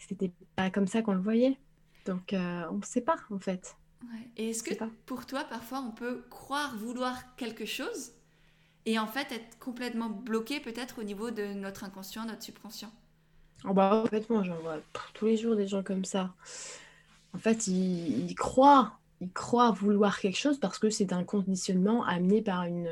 c'était 0.08 0.32
pas 0.56 0.70
comme 0.70 0.86
ça 0.86 1.02
qu'on 1.02 1.14
le 1.14 1.20
voyait. 1.20 1.58
Donc, 2.06 2.34
on 2.34 2.76
ne 2.76 2.84
sait 2.84 3.00
pas, 3.00 3.16
en 3.30 3.38
fait. 3.38 3.76
Et 4.36 4.50
est-ce 4.50 4.62
que 4.62 4.74
pour 5.06 5.26
toi, 5.26 5.44
parfois, 5.44 5.80
on 5.80 5.92
peut 5.92 6.24
croire 6.30 6.76
vouloir 6.76 7.36
quelque 7.36 7.66
chose 7.66 8.12
et 8.84 8.98
en 8.98 9.06
fait 9.06 9.30
être 9.30 9.58
complètement 9.58 10.10
bloqué 10.10 10.58
peut-être 10.58 11.00
au 11.00 11.04
niveau 11.04 11.30
de 11.30 11.52
notre 11.52 11.84
inconscient, 11.84 12.24
notre 12.26 12.42
subconscient? 12.42 12.90
Oh 13.64 13.72
bah, 13.72 14.00
Complètement, 14.02 14.42
j'en 14.42 14.58
vois 14.58 14.78
tous 15.14 15.26
les 15.26 15.36
jours 15.36 15.54
des 15.54 15.68
gens 15.68 15.82
comme 15.82 16.04
ça. 16.04 16.34
En 17.34 17.38
fait, 17.38 17.66
ils, 17.68 18.34
croient, 18.34 18.98
ils 19.20 19.30
croient 19.30 19.70
vouloir 19.70 20.18
quelque 20.18 20.38
chose 20.38 20.58
parce 20.58 20.78
que 20.78 20.90
c'est 20.90 21.12
un 21.12 21.24
conditionnement 21.24 22.04
amené 22.04 22.42
par 22.42 22.64
une, 22.64 22.88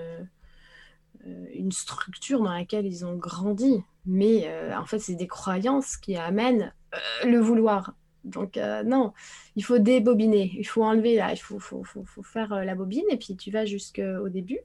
euh, 1.26 1.46
une 1.54 1.72
structure 1.72 2.40
dans 2.40 2.52
laquelle 2.52 2.86
ils 2.86 3.04
ont 3.04 3.16
grandi. 3.16 3.82
Mais 4.06 4.44
euh, 4.46 4.78
en 4.78 4.86
fait, 4.86 5.00
c'est 5.00 5.16
des 5.16 5.26
croyances 5.26 5.96
qui 5.96 6.16
amènent 6.16 6.62
euh, 6.62 6.79
le 7.24 7.38
vouloir. 7.38 7.94
Donc 8.24 8.56
euh, 8.56 8.82
non, 8.82 9.12
il 9.56 9.64
faut 9.64 9.78
débobiner, 9.78 10.52
il 10.58 10.66
faut 10.66 10.84
enlever 10.84 11.16
là, 11.16 11.32
il 11.32 11.38
faut, 11.38 11.58
faut, 11.58 11.84
faut, 11.84 12.04
faut 12.04 12.22
faire 12.22 12.52
euh, 12.52 12.64
la 12.64 12.74
bobine 12.74 13.04
et 13.10 13.16
puis 13.16 13.36
tu 13.36 13.50
vas 13.50 13.64
jusqu'au 13.64 14.28
début. 14.28 14.58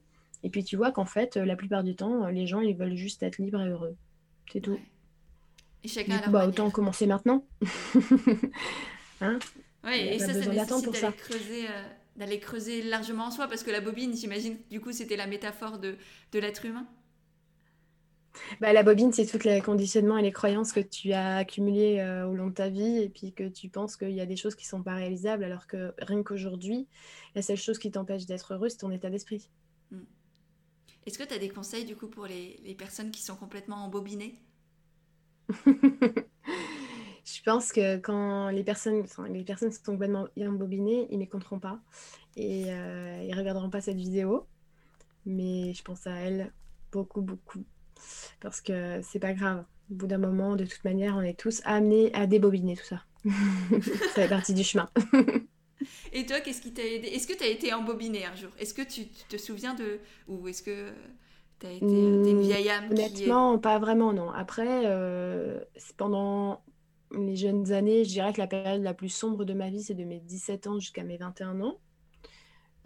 Et 0.43 0.49
puis 0.49 0.63
tu 0.63 0.76
vois 0.76 0.91
qu'en 0.91 1.05
fait, 1.05 1.38
euh, 1.38 1.45
la 1.45 1.55
plupart 1.55 1.84
du 1.84 1.95
temps, 1.95 2.28
les 2.28 2.45
gens, 2.47 2.59
ils 2.59 2.76
veulent 2.76 2.95
juste 2.95 3.23
être 3.23 3.38
libres 3.38 3.61
et 3.61 3.69
heureux. 3.69 3.95
C'est 4.51 4.61
tout. 4.61 4.80
Et 5.84 5.88
chacun 5.88 6.19
coup, 6.19 6.32
bah, 6.32 6.47
autant 6.47 6.69
commencer 6.69 7.07
maintenant. 7.07 7.45
hein? 9.21 9.39
Oui, 9.84 9.99
et 9.99 10.19
ça, 10.19 10.34
ça 10.34 10.51
nécessite 10.51 10.91
d'aller 10.91 11.15
creuser, 11.15 11.65
d'aller 12.15 12.39
creuser 12.39 12.82
largement 12.82 13.26
en 13.26 13.32
soi, 13.32 13.47
parce 13.47 13.63
que 13.63 13.71
la 13.71 13.82
bobine, 13.82 14.15
j'imagine, 14.15 14.57
du 14.69 14.82
coup, 14.82 14.91
c'était 14.91 15.15
la 15.15 15.28
métaphore 15.28 15.80
de, 15.80 15.95
de 16.32 16.39
l'être 16.39 16.65
humain. 16.65 16.88
Bah, 18.62 18.74
la 18.74 18.84
bobine, 18.84 19.12
c'est 19.12 19.26
tous 19.26 19.44
les 19.46 19.62
conditionnements 19.62 20.18
et 20.18 20.22
les 20.22 20.32
croyances 20.32 20.72
que 20.72 20.80
tu 20.80 21.14
as 21.14 21.38
accumulés 21.38 22.00
euh, 22.00 22.28
au 22.28 22.34
long 22.34 22.48
de 22.48 22.54
ta 22.54 22.70
vie 22.70 22.98
et 23.02 23.10
puis 23.10 23.34
que 23.34 23.48
tu 23.48 23.70
penses 23.70 23.98
qu'il 23.98 24.12
y 24.12 24.22
a 24.22 24.26
des 24.26 24.36
choses 24.36 24.56
qui 24.56 24.66
ne 24.66 24.70
sont 24.70 24.84
pas 24.84 24.96
réalisables 24.96 25.44
alors 25.44 25.68
que 25.68 25.94
rien 26.00 26.24
qu'aujourd'hui, 26.24 26.88
la 27.36 27.42
seule 27.42 27.58
chose 27.58 27.80
qui 27.80 27.92
t'empêche 27.92 28.26
d'être 28.26 28.54
heureux, 28.54 28.70
c'est 28.70 28.78
ton 28.78 28.92
état 28.92 29.10
d'esprit. 29.10 29.50
Hmm. 29.92 30.04
Est-ce 31.06 31.18
que 31.18 31.24
tu 31.24 31.34
as 31.34 31.40
des 31.40 31.50
conseils 31.50 31.86
du 31.86 31.96
coup 31.96 32.08
pour 32.08 32.26
les, 32.26 32.60
les 32.64 32.76
personnes 32.76 33.12
qui 33.12 33.22
sont 33.22 33.36
complètement 33.36 33.78
embobinées? 33.78 34.40
Je 37.26 37.42
pense 37.44 37.72
que 37.72 37.98
quand 37.98 38.50
les 38.50 38.64
personnes, 38.64 39.04
les 39.30 39.44
personnes 39.44 39.72
sont 39.72 39.82
complètement 39.84 40.28
embobinées, 40.38 41.08
ils 41.10 41.16
ne 41.16 41.20
m'écouteront 41.20 41.60
pas 41.60 41.80
et 42.36 42.66
euh, 42.68 43.24
ils 43.24 43.32
ne 43.32 43.38
regarderont 43.38 43.72
pas 43.72 43.82
cette 43.82 43.98
vidéo. 43.98 44.46
Mais 45.26 45.74
je 45.74 45.84
pense 45.84 46.06
à 46.06 46.12
elles 46.12 46.54
beaucoup, 46.92 47.22
beaucoup 47.22 47.66
parce 48.41 48.62
que 48.62 49.00
c'est 49.02 49.20
pas 49.20 49.34
grave. 49.34 49.64
Au 49.91 49.96
bout 49.96 50.08
d'un 50.08 50.18
moment, 50.18 50.56
de 50.56 50.66
toute 50.66 50.84
manière, 50.84 51.16
on 51.16 51.22
est 51.22 51.38
tous 51.39 51.62
amenés 51.66 52.14
à 52.14 52.26
débobiner 52.26 52.76
tout 52.76 52.86
ça. 52.86 53.04
ça 53.26 54.10
fait 54.14 54.28
partie 54.28 54.54
du 54.54 54.64
chemin. 54.64 54.89
Et 56.14 56.26
toi, 56.26 56.39
qu'est-ce 56.39 56.62
qui 56.62 56.74
t'a 56.74 56.84
aidé? 56.84 57.08
Est-ce 57.08 57.28
que 57.28 57.34
tu 57.34 57.43
as 57.43 57.48
été 57.48 57.74
embobiné 57.74 58.26
un 58.26 58.36
jour? 58.36 58.52
Est-ce 58.60 58.74
que 58.74 58.82
tu, 58.82 59.08
te 59.08 59.38
souviens 59.38 59.74
de. 59.74 60.00
Ou 60.28 60.48
est-ce 60.48 60.64
que 60.64 60.91
tu 61.60 61.68
as 61.68 61.72
été 61.72 61.86
une 61.86 62.41
vieille 62.41 62.70
âme 62.70 62.89
Honnêtement, 62.91 63.60
pas 63.60 63.80
vraiment, 63.80 64.14
non. 64.14 64.32
Après, 64.32 64.84
euh, 64.86 65.60
pendant 65.98 66.64
les 67.12 67.36
jeunes 67.36 67.72
années, 67.72 68.04
je 68.04 68.10
dirais 68.10 68.34
que 68.34 68.39
la 68.39 68.48
période 68.48 68.82
la 68.82 68.93
plus 68.93 69.10
sombre 69.10 69.46
de 69.46 69.54
ma 69.54 69.70
vie, 69.70 69.84
c'est 69.84 69.93
de 69.93 70.04
mes 70.04 70.20
17 70.20 70.68
ans 70.68 70.80
jusqu'à 70.80 71.04
mes 71.04 71.18
21 71.18 71.62
ans. 71.62 71.80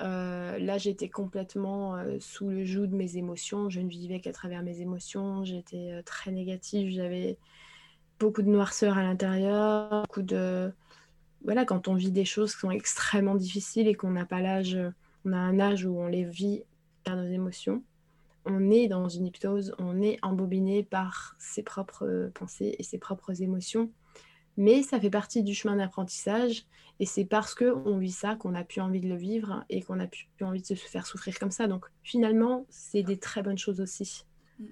Euh, 0.02 0.58
là, 0.60 0.78
j'étais 0.78 1.10
complètement 1.10 1.96
euh, 1.96 2.18
sous 2.20 2.50
le 2.50 2.64
joug 2.64 2.88
de 2.88 2.96
mes 2.96 3.18
émotions. 3.18 3.70
Je 3.70 3.82
ne 3.82 3.90
vivais 3.90 4.20
qu'à 4.20 4.32
travers 4.32 4.64
mes 4.64 4.82
émotions. 4.82 5.44
J'étais 5.44 5.92
euh, 5.92 6.02
très 6.04 6.32
négative. 6.32 6.92
J'avais 6.94 7.38
beaucoup 8.20 8.42
de 8.42 8.50
noirceur 8.50 8.98
à 8.98 9.04
l'intérieur. 9.04 10.04
Beaucoup 10.04 10.22
de. 10.22 10.72
Voilà, 11.44 11.66
quand 11.66 11.88
on 11.88 11.96
vit 11.96 12.12
des 12.12 12.26
choses 12.26 12.54
qui 12.54 12.60
sont 12.60 12.72
extrêmement 12.72 13.36
difficiles 13.36 13.88
et 13.88 13.96
qu'on 13.96 14.12
n'a 14.12 14.26
pas 14.26 14.42
l'âge, 14.42 14.78
on 15.26 15.34
a 15.34 15.38
un 15.38 15.60
âge 15.60 15.86
où 15.86 15.98
on 15.98 16.08
les 16.08 16.26
vit 16.26 16.64
par 17.06 17.16
nos 17.16 17.30
émotions, 17.30 17.82
on 18.46 18.70
est 18.70 18.88
dans 18.88 19.08
une 19.08 19.28
hypnose, 19.28 19.74
on 19.80 20.02
est 20.02 20.20
embobiné 20.22 20.84
par 20.84 21.36
ses 21.40 21.64
propres 21.64 22.30
pensées 22.34 22.76
et 22.78 22.84
ses 22.84 22.98
propres 22.98 23.42
émotions. 23.42 23.90
Mais 24.60 24.84
ça 24.84 25.00
fait 25.00 25.10
partie 25.10 25.42
du 25.42 25.56
chemin 25.56 25.78
d'apprentissage 25.78 26.66
et 27.00 27.06
c'est 27.06 27.24
parce 27.24 27.56
qu'on 27.56 27.98
vit 27.98 28.12
ça 28.12 28.36
qu'on 28.36 28.54
a 28.56 28.66
plus 28.66 28.82
envie 28.82 29.00
de 29.00 29.08
le 29.08 29.16
vivre 29.16 29.64
et 29.70 29.82
qu'on 29.82 30.02
a 30.02 30.06
plus 30.06 30.28
envie 30.42 30.62
de 30.62 30.66
se 30.66 30.74
faire 30.74 31.08
souffrir 31.08 31.40
comme 31.40 31.50
ça. 31.50 31.68
Donc 31.68 31.86
finalement, 32.04 32.66
c'est 32.70 33.02
des 33.02 33.18
très 33.18 33.42
bonnes 33.42 33.58
choses 33.58 33.80
aussi. 33.80 34.26
Mm. 34.60 34.66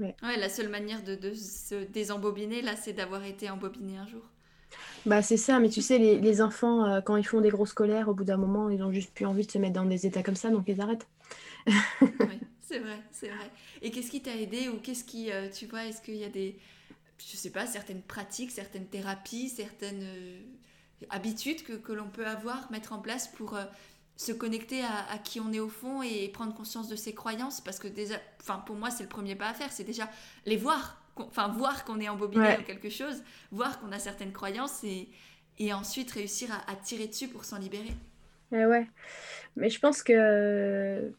Ouais. 0.00 0.16
la 0.36 0.48
seule 0.48 0.68
manière 0.68 1.04
de, 1.04 1.32
se 1.32 1.76
désembobiner, 1.84 2.60
là, 2.60 2.74
c'est 2.74 2.92
d'avoir 2.92 3.24
été 3.24 3.48
embobiné 3.48 3.98
un 3.98 4.06
jour. 4.08 4.22
Bah 5.06 5.22
c'est 5.22 5.36
ça, 5.36 5.60
mais 5.60 5.68
tu 5.68 5.80
sais, 5.80 5.98
les, 5.98 6.42
enfants, 6.42 6.84
euh, 6.86 7.00
quand 7.00 7.16
ils 7.16 7.26
font 7.26 7.40
des 7.40 7.50
grosses 7.50 7.72
colères, 7.72 8.08
au 8.08 8.14
bout 8.14 8.24
d'un 8.24 8.36
moment, 8.36 8.68
ils 8.68 8.82
ont 8.82 8.90
juste 8.90 9.14
plus 9.14 9.26
envie 9.26 9.46
de 9.46 9.50
se 9.52 9.58
mettre 9.58 9.74
dans 9.74 9.84
des 9.84 10.06
états 10.06 10.24
comme 10.24 10.34
ça, 10.34 10.50
donc 10.50 10.64
ils 10.66 10.80
arrêtent. 10.80 11.06
oui, 11.68 12.40
c'est 12.62 12.80
vrai, 12.80 12.98
c'est 13.12 13.28
vrai. 13.28 13.50
Et 13.80 13.92
qu'est-ce 13.92 14.10
qui 14.10 14.22
t'a 14.22 14.34
aidé 14.34 14.68
ou 14.68 14.78
qu'est-ce 14.78 15.04
qui, 15.04 15.30
euh, 15.30 15.48
tu 15.50 15.66
vois, 15.66 15.86
est-ce 15.86 16.02
qu'il 16.02 16.16
y 16.16 16.24
a 16.24 16.28
des, 16.28 16.56
je 17.28 17.36
sais 17.36 17.50
pas, 17.50 17.66
certaines 17.66 18.02
pratiques, 18.02 18.50
certaines 18.50 18.86
thérapies, 18.86 19.48
certaines 19.48 20.02
euh, 20.02 20.40
habitudes 21.10 21.62
que, 21.62 21.74
que 21.74 21.92
l'on 21.92 22.08
peut 22.08 22.26
avoir, 22.26 22.70
mettre 22.70 22.92
en 22.92 22.98
place 22.98 23.28
pour 23.28 23.56
euh, 23.56 23.64
se 24.16 24.32
connecter 24.32 24.82
à, 24.82 25.18
qui 25.18 25.40
on 25.40 25.52
est 25.52 25.60
au 25.60 25.68
fond 25.68 26.02
et 26.02 26.28
prendre 26.28 26.54
conscience 26.54 26.88
de 26.88 26.96
ses 26.96 27.14
croyances. 27.14 27.60
Parce 27.60 27.78
que 27.78 27.88
déjà, 27.88 28.16
enfin 28.40 28.58
pour 28.66 28.76
moi, 28.76 28.90
c'est 28.90 29.02
le 29.02 29.08
premier 29.08 29.34
pas 29.34 29.48
à 29.48 29.54
faire, 29.54 29.72
c'est 29.72 29.84
déjà 29.84 30.10
les 30.44 30.56
voir, 30.56 31.02
enfin 31.16 31.48
voir 31.48 31.84
qu'on 31.84 32.00
est 32.00 32.08
embobiné 32.08 32.56
dans 32.56 32.62
quelque 32.62 32.90
chose, 32.90 33.22
voir 33.50 33.80
qu'on 33.80 33.92
a 33.92 33.98
certaines 33.98 34.32
croyances 34.32 34.84
et, 34.84 35.08
et 35.58 35.72
ensuite 35.72 36.10
réussir 36.10 36.50
à, 36.66 36.76
tirer 36.76 37.06
dessus 37.06 37.28
pour 37.28 37.44
s'en 37.44 37.58
libérer. 37.58 37.94
ouais, 38.52 38.86
mais 39.56 39.70
je 39.70 39.78
pense 39.78 40.02
que 40.02 41.12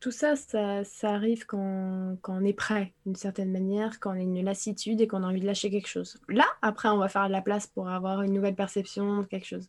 tout 0.00 0.10
ça, 0.10 0.34
ça, 0.34 0.82
arrive 1.02 1.44
quand, 1.44 2.16
on 2.26 2.44
est 2.44 2.54
prêt, 2.54 2.94
d'une 3.04 3.16
certaine 3.16 3.52
manière, 3.52 4.00
quand 4.00 4.10
on 4.10 4.14
a 4.14 4.20
une 4.20 4.42
lassitude 4.42 5.00
et 5.00 5.06
qu'on 5.06 5.22
a 5.22 5.26
envie 5.26 5.40
de 5.40 5.46
lâcher 5.46 5.70
quelque 5.70 5.88
chose. 5.88 6.16
Là, 6.28 6.46
après, 6.62 6.88
on 6.88 6.96
va 6.96 7.08
faire 7.08 7.26
de 7.26 7.32
la 7.32 7.42
place 7.42 7.66
pour 7.66 7.88
avoir 7.88 8.22
une 8.22 8.32
nouvelle 8.32 8.54
perception 8.54 9.18
de 9.20 9.26
quelque 9.26 9.46
chose. 9.46 9.68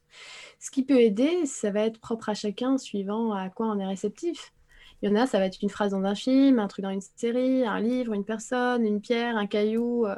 Ce 0.60 0.72
qui 0.72 0.84
peut 0.84 1.02
aider, 1.02 1.46
ça 1.46 1.72
va 1.72 1.82
être 1.82 2.00
propre 2.00 2.30
à 2.30 2.34
chacun, 2.34 2.78
suivant 2.78 3.34
à 3.34 3.50
quoi 3.50 3.68
on 3.68 3.78
est 3.78 3.86
réceptif. 3.86 4.54
Il 5.02 5.10
y 5.10 5.12
en 5.12 5.16
a, 5.16 5.28
ça 5.28 5.38
va 5.38 5.46
être 5.46 5.62
une 5.62 5.70
phrase 5.70 5.92
dans 5.92 6.04
un 6.04 6.16
film, 6.16 6.60
un 6.60 6.68
truc 6.68 6.84
dans 6.84 6.92
une 6.92 7.02
série, 7.02 7.66
un 7.66 7.82
livre, 7.82 8.14
une 8.14 8.24
personne, 8.24 8.86
une 8.86 9.02
pierre, 9.02 9.36
un 9.36 9.48
caillou. 9.48 10.06
Euh, 10.06 10.16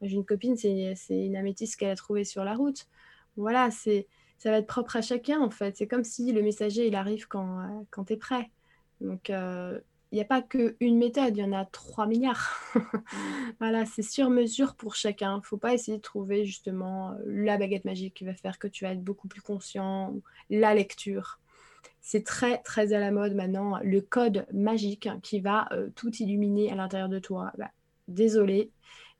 j'ai 0.00 0.14
une 0.14 0.24
copine, 0.24 0.56
c'est 0.56 0.94
une 1.10 1.36
améthyste 1.36 1.76
qu'elle 1.76 1.90
a 1.90 1.96
trouvée 1.96 2.24
sur 2.24 2.44
la 2.44 2.54
route. 2.54 2.86
Voilà, 3.36 3.70
c'est 3.72 4.06
ça 4.38 4.50
va 4.50 4.58
être 4.58 4.66
propre 4.66 4.96
à 4.96 5.02
chacun 5.02 5.40
en 5.40 5.50
fait. 5.50 5.76
C'est 5.76 5.86
comme 5.88 6.04
si 6.04 6.32
le 6.32 6.42
messager 6.42 6.86
il 6.86 6.94
arrive 6.94 7.26
quand, 7.26 7.60
euh, 7.60 7.82
quand 7.90 8.04
tu 8.04 8.12
es 8.12 8.16
prêt. 8.16 8.50
Donc, 9.00 9.30
euh, 9.30 9.78
il 10.12 10.16
n'y 10.16 10.22
a 10.22 10.26
pas 10.26 10.40
qu'une 10.40 10.98
méthode, 10.98 11.36
il 11.36 11.40
y 11.40 11.44
en 11.44 11.52
a 11.52 11.64
3 11.64 12.06
milliards. 12.06 12.54
voilà, 13.60 13.84
c'est 13.86 14.02
sur 14.02 14.30
mesure 14.30 14.76
pour 14.76 14.94
chacun. 14.94 15.34
Il 15.34 15.38
ne 15.38 15.44
faut 15.44 15.56
pas 15.56 15.74
essayer 15.74 15.98
de 15.98 16.02
trouver 16.02 16.44
justement 16.44 17.12
euh, 17.12 17.16
la 17.26 17.58
baguette 17.58 17.84
magique 17.84 18.14
qui 18.14 18.24
va 18.24 18.34
faire 18.34 18.58
que 18.58 18.68
tu 18.68 18.84
vas 18.84 18.92
être 18.92 19.02
beaucoup 19.02 19.28
plus 19.28 19.42
conscient, 19.42 20.14
la 20.48 20.74
lecture. 20.74 21.40
C'est 22.00 22.24
très, 22.24 22.58
très 22.58 22.92
à 22.92 23.00
la 23.00 23.10
mode 23.10 23.34
maintenant, 23.34 23.80
le 23.82 24.00
code 24.00 24.46
magique 24.52 25.08
qui 25.22 25.40
va 25.40 25.68
euh, 25.72 25.90
tout 25.96 26.14
illuminer 26.16 26.70
à 26.70 26.76
l'intérieur 26.76 27.08
de 27.08 27.18
toi. 27.18 27.52
Bah, 27.58 27.72
désolé, 28.06 28.70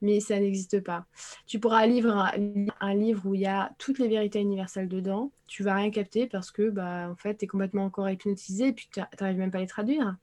mais 0.01 0.20
ça 0.20 0.38
n'existe 0.38 0.80
pas. 0.80 1.07
Tu 1.47 1.59
pourras 1.59 1.86
lire 1.86 2.07
un, 2.09 2.94
livre 2.94 3.26
où 3.26 3.34
il 3.34 3.40
y 3.40 3.47
a 3.47 3.74
toutes 3.78 3.99
les 3.99 4.09
vérités 4.09 4.40
universelles 4.40 4.88
dedans, 4.88 5.32
tu 5.47 5.62
vas 5.62 5.74
rien 5.74 5.90
capter 5.90 6.26
parce 6.26 6.51
que 6.51 6.70
bah, 6.70 7.09
en 7.11 7.16
fait, 7.16 7.38
tu 7.38 7.44
es 7.44 7.49
complètement 7.49 7.84
encore 7.84 8.09
hypnotisé 8.09 8.68
et 8.68 8.72
puis 8.72 8.88
tu 8.92 9.01
n'arrives 9.01 9.38
même 9.38 9.51
pas 9.51 9.59
à 9.59 9.62
les 9.62 9.66
traduire. 9.66 10.16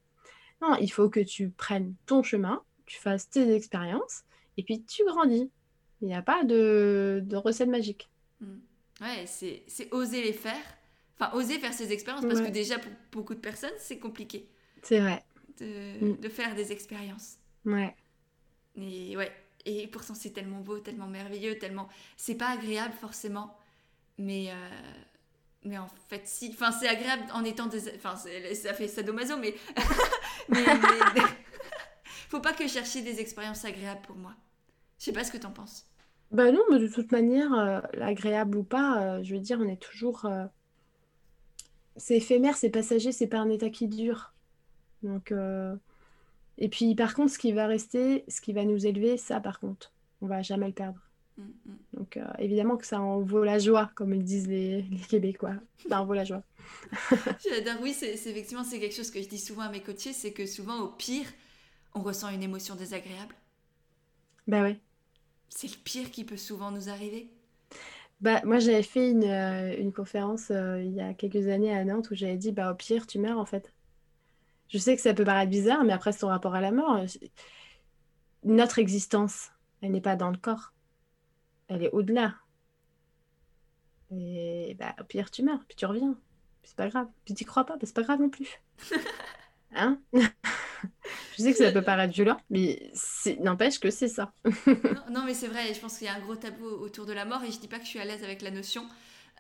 Non, 0.62 0.76
il 0.80 0.92
faut 0.92 1.10
que 1.10 1.20
tu 1.20 1.50
prennes 1.50 1.96
ton 2.06 2.24
chemin, 2.24 2.62
tu 2.86 3.00
fasses 3.00 3.30
tes 3.30 3.54
expériences 3.54 4.24
et 4.58 4.64
puis 4.64 4.84
tu 4.84 5.04
grandis. 5.06 5.50
Il 6.02 6.08
n'y 6.08 6.16
a 6.16 6.22
pas 6.22 6.44
de, 6.44 7.22
de 7.26 7.36
recette 7.36 7.70
magique. 7.70 8.10
Hmm. 8.42 8.60
Ouais, 9.02 9.26
c'est 9.26 9.64
oser 9.92 10.22
les 10.22 10.34
faire. 10.34 10.64
Enfin, 11.20 11.36
oser 11.38 11.60
faire 11.60 11.74
ces 11.74 11.92
expériences 11.92 12.26
parce 12.26 12.42
que 12.42 12.50
déjà, 12.50 12.80
pour 12.80 12.92
beaucoup 13.12 13.36
de 13.36 13.40
personnes, 13.40 13.74
c'est 13.78 14.00
compliqué. 14.00 14.50
C'est 14.82 15.00
vrai. 15.00 15.24
De, 15.60 16.06
hmm. 16.06 16.20
de, 16.20 16.30
faire 16.30 16.56
des 16.56 16.72
expériences. 16.72 17.38
Ouais. 17.66 17.96
Et 18.76 19.16
ouais, 19.16 19.32
et 19.66 19.88
pourtant, 19.88 20.14
c'est 20.14 20.32
tellement 20.32 20.60
beau, 20.60 20.80
tellement 20.80 21.08
merveilleux, 21.08 21.58
tellement. 21.58 21.88
C'est 22.18 22.36
pas 22.36 22.50
agréable 22.50 22.94
forcément, 23.00 23.58
mais. 24.18 24.50
Euh, 24.50 24.70
mais 25.64 25.78
en 25.78 25.88
fait, 26.10 26.24
si. 26.26 26.50
Enfin, 26.54 26.72
c'est 26.72 26.88
agréable 26.88 27.24
en 27.34 27.44
étant. 27.44 27.68
Des... 27.68 27.96
Enfin, 27.96 28.16
ça 28.16 28.74
fait 28.74 28.88
sadomaso, 28.88 29.38
mais. 29.38 29.56
mais, 30.50 30.66
mais... 30.66 31.22
Faut 32.30 32.42
pas 32.42 32.54
que 32.54 32.68
chercher 32.68 33.02
des 33.02 33.22
expériences 33.22 33.64
agréables 33.64 34.02
pour 34.02 34.16
moi. 34.16 34.34
Je 35.00 35.06
sais 35.06 35.14
pas 35.14 35.24
ce 35.24 35.32
que 35.32 35.38
tu 35.38 35.46
en 35.46 35.52
penses. 35.52 35.86
Bah 36.32 36.52
non, 36.52 36.64
mais 36.72 36.80
de 36.80 36.88
toute 36.88 37.12
manière, 37.12 37.54
euh, 37.54 37.80
agréable 38.02 38.58
ou 38.58 38.64
pas, 38.64 39.02
euh, 39.02 39.24
je 39.24 39.36
veux 39.36 39.40
dire, 39.40 39.60
on 39.62 39.68
est 39.68 39.82
toujours. 39.82 40.28
C'est 41.96 42.18
éphémère, 42.18 42.58
c'est 42.58 42.72
passager, 42.72 43.12
c'est 43.12 43.28
pas 43.28 43.38
un 43.38 43.50
état 43.50 43.70
qui 43.70 43.88
dure. 43.88 44.34
Donc, 45.04 45.32
Et 46.58 46.70
puis, 46.70 46.96
par 46.96 47.16
contre, 47.16 47.32
ce 47.34 47.40
qui 47.40 47.52
va 47.52 47.68
rester, 47.68 48.26
ce 48.28 48.42
qui 48.42 48.54
va 48.54 48.66
nous 48.66 48.86
élever, 48.86 49.18
ça, 49.18 49.40
par 49.42 49.60
contre, 49.60 49.94
on 50.22 50.28
va 50.28 50.42
jamais 50.42 50.68
le 50.68 50.74
perdre. 50.74 51.00
Mm, 51.38 51.44
mm. 51.66 51.80
Donc, 51.94 52.18
euh, 52.18 52.26
évidemment 52.40 52.78
que 52.78 52.86
ça 52.88 53.02
en 53.02 53.22
vaut 53.22 53.44
la 53.44 53.60
joie, 53.60 53.92
comme 53.96 54.14
ils 54.14 54.24
disent 54.24 54.48
les, 54.48 54.84
les 54.84 55.00
Québécois. 55.00 55.56
Ça 55.90 56.02
en 56.02 56.06
vaut 56.06 56.14
la 56.16 56.26
joie. 56.26 56.44
J'adore, 57.38 57.82
oui, 57.82 57.94
c'est 57.94 58.18
c'est- 58.18 58.32
effectivement 58.32 58.64
c'est 58.64 58.80
quelque 58.80 58.96
chose 58.96 59.12
que 59.12 59.22
je 59.22 59.28
dis 59.28 59.38
souvent 59.40 59.64
à 59.64 59.70
mes 59.70 59.82
coachés, 59.84 60.14
c'est 60.14 60.34
que 60.34 60.46
souvent 60.48 60.80
au 60.82 60.88
pire, 60.90 61.26
on 61.96 62.02
ressent 62.02 62.30
une 62.30 62.44
émotion 62.44 62.76
désagréable. 62.76 63.36
Bah 64.48 64.62
ouais. 64.62 64.82
C'est 65.48 65.70
le 65.70 65.78
pire 65.82 66.12
qui 66.12 66.26
peut 66.26 66.36
souvent 66.36 66.70
nous 66.70 66.90
arriver. 66.90 67.30
Bah, 68.22 68.42
moi, 68.46 68.60
j'avais 68.60 68.84
fait 68.84 69.12
une, 69.12 69.24
euh, 69.26 69.76
une 69.78 69.92
conférence 69.94 70.50
euh, 70.52 70.82
il 70.82 70.94
y 70.94 71.02
a 71.02 71.14
quelques 71.14 71.48
années 71.48 71.76
à 71.76 71.84
Nantes 71.84 72.10
où 72.12 72.16
j'avais 72.16 72.38
dit, 72.38 72.52
bah, 72.52 72.72
au 72.72 72.76
pire, 72.76 73.06
tu 73.08 73.20
meurs 73.20 73.38
en 73.40 73.46
fait. 73.46 73.73
Je 74.70 74.78
sais 74.78 74.96
que 74.96 75.02
ça 75.02 75.14
peut 75.14 75.26
paraître 75.26 75.52
bizarre, 75.52 75.84
mais 75.84 75.94
après, 75.94 76.14
ton 76.14 76.28
rapport 76.28 76.56
à 76.56 76.62
la 76.62 76.72
mort. 76.72 77.00
Notre 78.44 78.80
existence, 78.80 79.52
elle 79.82 79.92
n'est 79.92 80.02
pas 80.02 80.16
dans 80.16 80.32
le 80.32 80.38
corps. 80.38 80.74
Elle 81.68 81.84
est 81.84 81.92
au-delà. 81.92 82.36
Et 84.12 84.76
bah, 84.80 84.96
au 85.00 85.04
pire, 85.04 85.32
tu 85.32 85.44
meurs, 85.44 85.64
puis 85.68 85.76
tu 85.76 85.86
reviens. 85.86 86.16
C'est 86.64 86.76
pas 86.76 86.88
grave. 86.88 87.08
Puis 87.26 87.34
tu 87.34 87.46
crois 87.46 87.66
pas, 87.66 87.74
bah, 87.74 87.82
c'est 87.84 87.96
pas 87.96 88.04
grave 88.04 88.22
non 88.22 88.30
plus. 88.30 88.62
Hein? 89.76 90.00
Je 91.36 91.42
sais 91.42 91.52
que 91.52 91.58
ça 91.58 91.72
peut 91.72 91.82
paraître 91.82 92.14
violent, 92.14 92.40
mais 92.52 92.92
n'empêche 93.40 93.80
que 93.80 93.90
c'est 93.90 94.08
ça. 94.08 94.32
non, 94.46 94.76
non, 95.10 95.26
mais 95.26 95.34
c'est 95.34 95.48
vrai, 95.48 95.74
je 95.74 95.80
pense 95.80 95.98
qu'il 95.98 96.06
y 96.06 96.10
a 96.12 96.14
un 96.14 96.20
gros 96.20 96.36
tabou 96.36 96.66
autour 96.66 97.08
de 97.08 97.14
la 97.14 97.26
mort 97.26 97.44
et 97.44 97.52
je 97.52 97.60
dis 97.60 97.68
pas 97.68 97.80
que 97.80 97.86
je 97.86 97.90
suis 97.90 98.00
à 98.00 98.06
l'aise 98.06 98.24
avec 98.24 98.44
la 98.44 98.52
notion, 98.52 98.86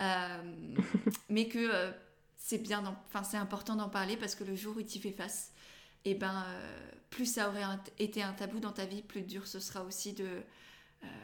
euh, 0.01 0.43
mais 1.29 1.47
que 1.47 1.59
euh, 1.59 1.91
c'est 2.45 2.57
bien, 2.57 2.83
enfin 3.07 3.23
c'est 3.23 3.37
important 3.37 3.77
d'en 3.77 3.87
parler 3.87 4.17
parce 4.17 4.35
que 4.35 4.43
le 4.43 4.53
jour 4.53 4.75
où 4.75 4.81
tu 4.81 4.97
y 4.97 4.99
fais 4.99 5.11
face, 5.13 5.53
et 6.03 6.13
ben 6.13 6.43
euh, 6.45 6.89
plus 7.09 7.25
ça 7.25 7.47
aurait 7.47 7.63
été 7.99 8.21
un 8.21 8.33
tabou 8.33 8.59
dans 8.59 8.73
ta 8.73 8.85
vie, 8.85 9.01
plus 9.01 9.21
dur 9.21 9.47
ce 9.47 9.61
sera 9.61 9.81
aussi 9.83 10.11
de 10.11 10.27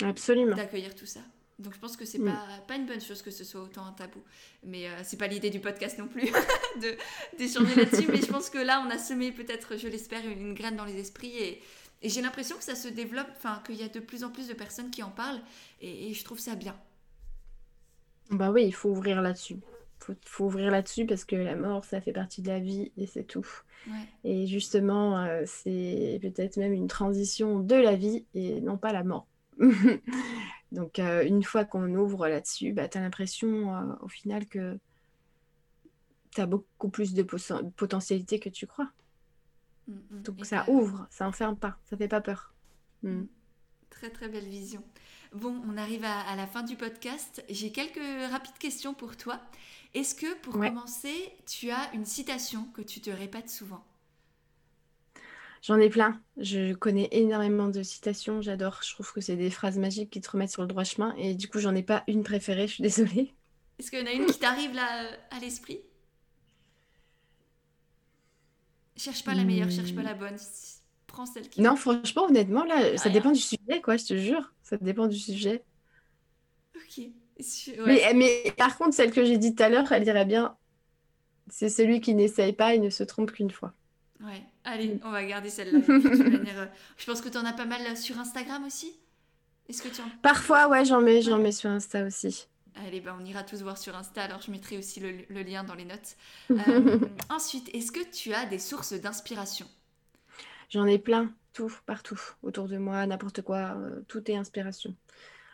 Absolument. 0.01 0.55
d'accueillir 0.55 0.95
tout 0.95 1.05
ça. 1.05 1.19
Donc 1.57 1.73
je 1.73 1.79
pense 1.79 1.97
que 1.97 2.05
c'est 2.05 2.19
Mm. 2.19 2.31
pas, 2.31 2.45
pas 2.69 2.75
une 2.77 2.85
bonne 2.85 3.01
chose 3.01 3.21
que 3.21 3.31
ce 3.31 3.43
soit 3.43 3.61
autant 3.61 3.85
un 3.85 3.91
tabou. 3.91 4.21
Mais 4.63 4.87
euh, 4.87 5.01
c'est 5.03 5.17
pas 5.17 5.27
l'idée 5.27 5.49
du 5.49 5.59
podcast 5.59 5.97
non 5.97 6.07
plus 6.07 6.31
de 6.81 6.95
d'échanger 7.37 7.75
là-dessus. 7.75 8.07
Mais 8.09 8.21
je 8.21 8.27
pense 8.31 8.49
que 8.49 8.57
là, 8.59 8.81
on 8.85 8.89
a 8.89 8.97
semé 8.97 9.33
peut-être, 9.33 9.75
je 9.75 9.89
l'espère, 9.89 10.25
une, 10.25 10.39
une 10.39 10.53
graine 10.53 10.77
dans 10.77 10.85
les 10.85 10.97
esprits. 10.97 11.35
Et, 11.37 11.61
et 12.01 12.07
j'ai 12.07 12.21
l'impression 12.21 12.55
que 12.55 12.63
ça 12.63 12.75
se 12.75 12.87
développe, 12.87 13.27
enfin 13.35 13.61
qu'il 13.65 13.75
y 13.75 13.83
a 13.83 13.89
de 13.89 13.99
plus 13.99 14.23
en 14.23 14.29
plus 14.31 14.47
de 14.47 14.53
personnes 14.53 14.89
qui 14.89 15.03
en 15.03 15.11
parlent. 15.11 15.41
Et, 15.81 16.09
et 16.09 16.13
je 16.13 16.23
trouve 16.23 16.39
ça 16.39 16.55
bien. 16.55 16.77
Bah 18.31 18.51
oui, 18.51 18.63
il 18.65 18.73
faut 18.73 18.89
ouvrir 18.89 19.21
là-dessus. 19.21 19.57
Faut, 19.99 20.13
faut 20.25 20.45
ouvrir 20.45 20.71
là-dessus 20.71 21.05
parce 21.05 21.25
que 21.25 21.35
la 21.35 21.55
mort, 21.55 21.83
ça 21.83 22.01
fait 22.01 22.13
partie 22.13 22.41
de 22.41 22.47
la 22.47 22.59
vie 22.59 22.91
et 22.97 23.05
c'est 23.05 23.25
tout. 23.25 23.47
Ouais. 23.87 23.93
Et 24.23 24.47
justement, 24.47 25.19
euh, 25.19 25.43
c'est 25.45 26.19
peut-être 26.21 26.57
même 26.57 26.73
une 26.73 26.87
transition 26.87 27.59
de 27.59 27.75
la 27.75 27.95
vie 27.95 28.25
et 28.33 28.61
non 28.61 28.77
pas 28.77 28.93
la 28.93 29.03
mort. 29.03 29.27
Donc, 30.71 30.99
euh, 30.99 31.23
une 31.25 31.43
fois 31.43 31.65
qu'on 31.65 31.93
ouvre 31.95 32.27
là-dessus, 32.27 32.73
bah, 32.73 32.87
tu 32.87 32.97
as 32.97 33.01
l'impression 33.01 33.75
euh, 33.75 33.93
au 34.01 34.07
final 34.07 34.47
que 34.47 34.77
tu 36.31 36.41
as 36.41 36.45
beaucoup 36.45 36.89
plus 36.89 37.13
de 37.13 37.23
potentialité 37.23 38.39
que 38.39 38.49
tu 38.49 38.67
crois. 38.67 38.91
Mm, 39.87 39.93
mm. 39.93 40.21
Donc, 40.21 40.41
Et 40.41 40.43
ça 40.45 40.69
ouvre, 40.69 41.07
ça 41.09 41.27
enferme 41.27 41.57
pas, 41.57 41.77
ça 41.85 41.97
fait 41.97 42.07
pas 42.07 42.21
peur. 42.21 42.53
Mm. 43.03 43.23
Très 43.89 44.09
très 44.09 44.29
belle 44.29 44.47
vision. 44.47 44.83
Bon, 45.33 45.61
on 45.67 45.77
arrive 45.77 46.03
à, 46.05 46.19
à 46.21 46.35
la 46.35 46.47
fin 46.47 46.63
du 46.63 46.75
podcast. 46.75 47.43
J'ai 47.49 47.71
quelques 47.71 47.99
rapides 48.31 48.57
questions 48.59 48.93
pour 48.93 49.15
toi. 49.17 49.39
Est-ce 49.93 50.15
que 50.15 50.33
pour 50.41 50.53
Ouais. 50.53 50.59
commencer, 50.59 51.33
tu 51.47 51.69
as 51.71 51.91
une 51.93 52.05
citation 52.05 52.65
que 52.73 52.81
tu 52.81 53.01
te 53.01 53.09
répètes 53.09 53.49
souvent? 53.49 53.83
J'en 55.61 55.79
ai 55.79 55.89
plein. 55.89 56.21
Je 56.37 56.73
connais 56.73 57.07
énormément 57.11 57.69
de 57.69 57.81
citations. 57.83 58.41
J'adore. 58.41 58.79
Je 58.83 58.93
trouve 58.93 59.11
que 59.13 59.21
c'est 59.21 59.35
des 59.37 59.49
phrases 59.49 59.77
magiques 59.77 60.09
qui 60.11 60.19
te 60.21 60.29
remettent 60.29 60.51
sur 60.51 60.61
le 60.63 60.67
droit 60.67 60.83
chemin. 60.83 61.13
Et 61.17 61.33
du 61.35 61.47
coup, 61.49 61.59
j'en 61.59 61.75
ai 61.75 61.83
pas 61.83 62.03
une 62.07 62.23
préférée. 62.23 62.67
Je 62.67 62.73
suis 62.75 62.83
désolée. 62.83 63.35
Est-ce 63.79 63.89
qu'il 63.89 63.99
y 63.99 64.03
en 64.03 64.05
a 64.05 64.11
une 64.13 64.27
qui 64.27 64.37
t'arrive 64.39 64.73
là 64.75 65.05
euh, 65.05 65.17
à 65.31 65.39
l'esprit? 65.39 65.81
Cherche 68.95 69.23
pas 69.23 69.33
la 69.33 69.45
meilleure, 69.45 69.71
cherche 69.71 69.95
pas 69.95 70.03
la 70.03 70.13
bonne. 70.13 70.37
Prends 71.09 71.25
celle 71.25 71.49
qui. 71.49 71.61
Non, 71.61 71.75
franchement, 71.75 72.25
honnêtement, 72.25 72.63
là, 72.63 72.97
ça 72.97 73.09
dépend 73.09 73.31
du 73.31 73.39
sujet, 73.39 73.81
quoi. 73.83 73.97
Je 73.97 74.05
te 74.05 74.17
jure. 74.17 74.53
Ça 74.63 74.77
dépend 74.77 75.07
du 75.07 75.17
sujet. 75.17 75.63
Ok. 76.75 76.97
Ouais. 76.99 77.13
Mais, 77.85 78.13
mais 78.13 78.53
par 78.57 78.77
contre, 78.77 78.93
celle 78.93 79.11
que 79.11 79.23
j'ai 79.23 79.37
dit 79.37 79.55
tout 79.55 79.63
à 79.63 79.69
l'heure, 79.69 79.91
elle 79.91 80.03
dirait 80.03 80.25
bien, 80.25 80.57
c'est 81.49 81.69
celui 81.69 82.01
qui 82.01 82.13
n'essaye 82.13 82.53
pas 82.53 82.75
et 82.75 82.79
ne 82.79 82.89
se 82.89 83.03
trompe 83.03 83.31
qu'une 83.31 83.51
fois. 83.51 83.73
Ouais. 84.21 84.43
Allez, 84.65 84.99
on 85.03 85.11
va 85.11 85.23
garder 85.23 85.49
celle-là. 85.49 85.79
Je 86.97 87.05
pense 87.05 87.21
que 87.21 87.29
tu 87.29 87.37
en 87.37 87.45
as 87.45 87.53
pas 87.53 87.65
mal 87.65 87.95
sur 87.97 88.19
Instagram 88.19 88.65
aussi? 88.65 88.99
Est-ce 89.67 89.81
que 89.81 89.87
tu 89.87 90.01
en. 90.01 90.05
Parfois, 90.21 90.67
ouais, 90.67 90.83
j'en 90.83 91.01
mets, 91.01 91.21
j'en 91.21 91.37
mets 91.37 91.51
sur 91.51 91.69
Insta 91.69 92.03
aussi. 92.03 92.47
Allez, 92.85 93.01
ben 93.01 93.15
on 93.19 93.25
ira 93.25 93.43
tous 93.43 93.61
voir 93.61 93.77
sur 93.77 93.95
Insta. 93.95 94.23
Alors 94.23 94.41
je 94.41 94.51
mettrai 94.51 94.77
aussi 94.77 94.99
le, 94.99 95.11
le 95.29 95.43
lien 95.43 95.63
dans 95.63 95.75
les 95.75 95.85
notes. 95.85 96.17
Euh, 96.51 96.99
ensuite, 97.29 97.69
est-ce 97.73 97.91
que 97.91 98.03
tu 98.11 98.33
as 98.33 98.45
des 98.45 98.59
sources 98.59 98.93
d'inspiration? 98.93 99.67
J'en 100.69 100.85
ai 100.85 100.99
plein, 100.99 101.33
tout, 101.53 101.73
partout, 101.85 102.19
autour 102.43 102.67
de 102.67 102.77
moi, 102.77 103.05
n'importe 103.07 103.41
quoi, 103.41 103.75
euh, 103.77 104.01
tout 104.07 104.29
est 104.31 104.35
inspiration. 104.35 104.95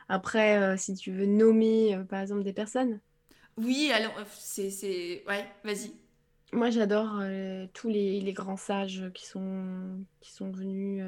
Après, 0.09 0.57
euh, 0.61 0.78
si 0.78 0.95
tu 0.95 1.11
veux 1.11 1.26
nommer, 1.26 1.95
euh, 1.95 2.03
par 2.03 2.22
exemple, 2.22 2.43
des 2.43 2.53
personnes, 2.53 2.99
Oui, 3.57 3.91
euh, 3.93 4.24
C'est, 4.34 4.70
c'est... 4.70 5.24
Ouais, 5.28 5.45
vas-y. 5.63 5.93
moi 6.51 6.70
j'adore 6.70 7.22
tous 7.74 7.89
les, 7.89 8.22
les 8.22 8.34
grands 8.34 8.57
sages 8.57 9.11
qui 9.13 9.26
sont, 9.26 10.05
qui 10.22 10.32
sont 10.32 10.51
venus 10.51 11.03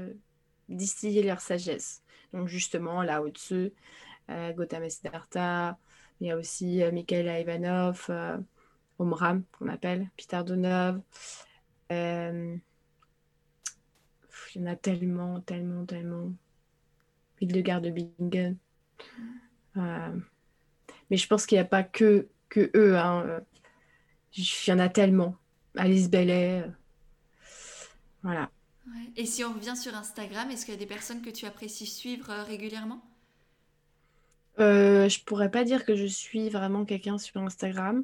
distiller 0.70 1.24
leur 1.24 1.42
sagesse. 1.42 2.04
Donc 2.34 2.48
justement, 2.48 3.04
Tzu, 3.30 3.74
euh, 4.30 4.54
Gautama 4.54 4.90
Siddhartha, 4.90 5.78
il 6.20 6.28
y 6.28 6.32
a 6.32 6.38
aussi 6.38 6.82
Mikhail 6.92 7.42
Ivanov, 7.42 8.10
Omram, 9.00 9.44
qu'on 9.52 9.68
appelle, 9.70 10.10
Peter 10.18 10.42
Donov. 10.46 11.02
Euh, 11.92 12.58
il 14.56 14.62
y 14.62 14.64
en 14.64 14.68
a 14.68 14.76
tellement, 14.76 15.42
tellement, 15.42 15.86
tellement. 15.86 16.34
Hildegard 17.42 17.82
de 17.82 17.92
Bingen. 17.92 18.58
Euh, 19.78 20.20
mais 21.10 21.18
je 21.18 21.28
pense 21.28 21.46
qu'il 21.46 21.58
n'y 21.58 21.62
a 21.62 21.66
pas 21.66 21.84
que, 21.84 22.28
que 22.50 22.72
eux. 22.76 22.98
hein, 22.98 23.42
Il 24.36 24.46
y 24.68 24.72
en 24.72 24.80
a 24.80 24.90
tellement. 24.90 25.36
Alice 25.76 26.10
Bellet. 26.10 26.64
euh, 26.66 26.72
Voilà. 28.24 28.50
Ouais. 28.88 29.12
Et 29.16 29.26
si 29.26 29.44
on 29.44 29.54
revient 29.54 29.76
sur 29.76 29.96
Instagram, 29.96 30.50
est-ce 30.50 30.66
qu'il 30.66 30.74
y 30.74 30.78
a 30.78 30.80
des 30.80 30.86
personnes 30.86 31.22
que 31.22 31.30
tu 31.30 31.46
apprécies 31.46 31.86
suivre 31.86 32.30
euh, 32.32 32.44
régulièrement? 32.44 33.02
Euh, 34.60 35.08
je 35.08 35.24
pourrais 35.24 35.52
pas 35.52 35.64
dire 35.64 35.86
que 35.86 35.96
je 35.96 36.06
suis 36.06 36.50
vraiment 36.50 36.84
quelqu'un 36.86 37.18
sur 37.18 37.38
Instagram. 37.42 38.04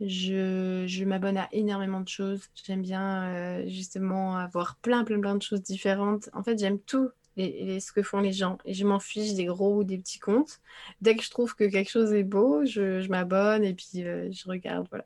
Je, 0.00 0.84
je 0.88 1.04
m'abonne 1.04 1.36
à 1.36 1.48
énormément 1.52 2.00
de 2.00 2.08
choses. 2.08 2.42
J'aime 2.64 2.82
bien 2.82 3.24
euh, 3.62 3.68
justement 3.68 4.36
avoir 4.36 4.76
plein, 4.76 5.04
plein, 5.04 5.20
plein 5.20 5.34
de 5.36 5.42
choses 5.42 5.62
différentes. 5.62 6.30
En 6.32 6.42
fait, 6.42 6.58
j'aime 6.58 6.78
tout 6.80 7.10
les, 7.36 7.64
les- 7.64 7.80
ce 7.80 7.92
que 7.92 8.02
font 8.02 8.20
les 8.20 8.32
gens. 8.32 8.56
Et 8.64 8.72
je 8.74 8.86
m'en 8.86 8.98
fiche 9.00 9.34
des 9.34 9.44
gros 9.44 9.76
ou 9.76 9.84
des 9.84 9.98
petits 9.98 10.18
comptes. 10.18 10.60
Dès 11.02 11.16
que 11.16 11.22
je 11.22 11.30
trouve 11.30 11.54
que 11.54 11.64
quelque 11.64 11.90
chose 11.90 12.12
est 12.14 12.24
beau, 12.24 12.64
je, 12.64 13.00
je 13.02 13.08
m'abonne 13.10 13.62
et 13.64 13.74
puis 13.74 14.04
euh, 14.04 14.30
je 14.32 14.48
regarde. 14.48 14.86
Voilà. 14.90 15.04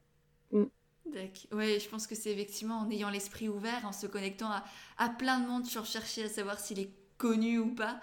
D'accord. 1.06 1.58
Ouais, 1.58 1.78
je 1.80 1.88
pense 1.88 2.06
que 2.06 2.14
c'est 2.14 2.30
effectivement 2.32 2.78
en 2.80 2.90
ayant 2.90 3.10
l'esprit 3.10 3.48
ouvert, 3.48 3.84
en 3.84 3.92
se 3.92 4.06
connectant 4.06 4.50
à, 4.50 4.64
à 4.98 5.08
plein 5.10 5.38
de 5.40 5.46
monde 5.46 5.66
sur 5.66 5.84
chercher 5.84 6.24
à 6.24 6.28
savoir 6.28 6.58
s'il 6.58 6.78
est 6.80 6.90
connu 7.18 7.58
ou 7.58 7.74
pas, 7.74 8.00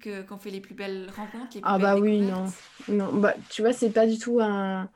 que 0.00 0.22
qu'on 0.22 0.38
fait 0.38 0.50
les 0.50 0.60
plus 0.60 0.74
belles 0.74 1.10
rencontres, 1.10 1.56
les 1.56 1.62
plus 1.62 1.74
Ah 1.74 1.78
bah 1.78 1.96
oui, 1.96 2.20
non. 2.22 2.52
Non, 2.88 3.12
bah, 3.20 3.34
tu 3.50 3.62
vois, 3.62 3.72
c'est 3.72 3.90
pas 3.90 4.06
du 4.06 4.18
tout 4.18 4.40
un, 4.40 4.90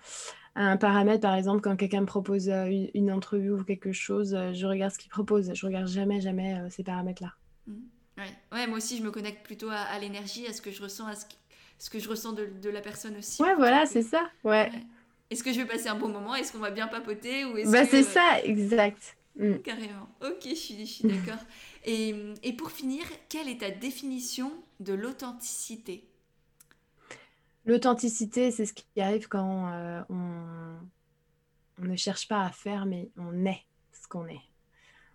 un 0.57 0.77
paramètre, 0.77 1.21
par 1.21 1.35
exemple, 1.35 1.61
quand 1.61 1.77
quelqu'un 1.77 2.01
me 2.03 2.07
propose 2.07 2.49
euh, 2.49 2.67
une, 2.67 2.91
une 2.95 3.13
entrevue 3.13 3.51
ou 3.53 3.63
quelque 3.65 3.93
chose, 3.93 4.35
euh, 4.35 4.53
je 4.55 4.67
regarde 4.67 4.93
ce 4.93 4.99
qu'il 4.99 5.11
propose. 5.11 5.53
Je 5.55 5.67
regarde 5.67 5.89
jamais, 5.89 6.21
jamais 6.21 6.55
euh, 6.59 6.69
ces 6.71 6.83
paramètres-là. 6.83 7.35
Mhm. 7.67 7.83
Ouais. 8.19 8.25
ouais, 8.53 8.67
moi 8.67 8.79
aussi, 8.79 8.97
je 8.97 9.03
me 9.03 9.11
connecte 9.11 9.45
plutôt 9.45 9.69
à, 9.69 9.77
à 9.77 9.99
l'énergie, 9.99 10.47
à 10.47 10.53
ce 10.53 10.63
que 10.63 10.71
je 10.71 10.83
ressens, 10.83 11.07
à 11.07 11.15
ce, 11.15 11.27
qui- 11.27 11.37
ce 11.79 11.91
que 11.91 11.99
je 11.99 12.09
ressens 12.09 12.33
de, 12.33 12.47
de 12.63 12.71
la 12.71 12.81
personne 12.81 13.17
aussi. 13.17 13.43
Ouais, 13.43 13.55
voilà, 13.55 13.83
que- 13.83 13.89
c'est 13.91 14.03
ça. 14.03 14.23
Ouais. 14.45 14.71
Ouais. 14.73 14.83
Est-ce 15.31 15.43
que 15.45 15.53
je 15.53 15.61
vais 15.61 15.67
passer 15.67 15.89
un 15.89 15.97
bon 15.97 16.09
moment? 16.09 16.35
Est-ce 16.35 16.53
qu'on 16.53 16.59
va 16.59 16.71
bien 16.71 16.87
papoter 16.87 17.45
ou 17.45 17.57
est-ce 17.59 17.71
Bah, 17.71 17.85
que, 17.85 17.91
c'est 17.91 18.03
ça, 18.05 18.41
exact. 18.45 19.17
Mm. 19.39 19.57
Carrément. 19.57 20.09
Ok, 20.23 20.45
je 20.49 20.55
suis, 20.55 20.79
je 20.87 20.91
suis 20.91 21.05
d'accord. 21.05 21.43
Et, 21.85 22.15
et 22.43 22.53
pour 22.55 22.71
finir, 22.71 23.03
quelle 23.29 23.49
est 23.49 23.61
ta 23.61 23.71
définition 23.71 24.51
de 24.81 24.95
l'authenticité? 24.95 26.05
L'authenticité, 27.67 28.53
c'est 28.53 28.64
ce 28.64 28.73
qui 28.73 28.87
arrive 29.01 29.27
quand 29.27 29.73
euh, 29.73 30.01
on, 30.09 31.85
ne 31.85 31.97
cherche 31.97 32.29
pas 32.29 32.43
à 32.43 32.51
faire, 32.51 32.87
mais 32.87 33.11
on 33.19 33.45
est 33.45 33.64
ce 33.93 34.07
qu'on 34.07 34.29
est. 34.29 34.41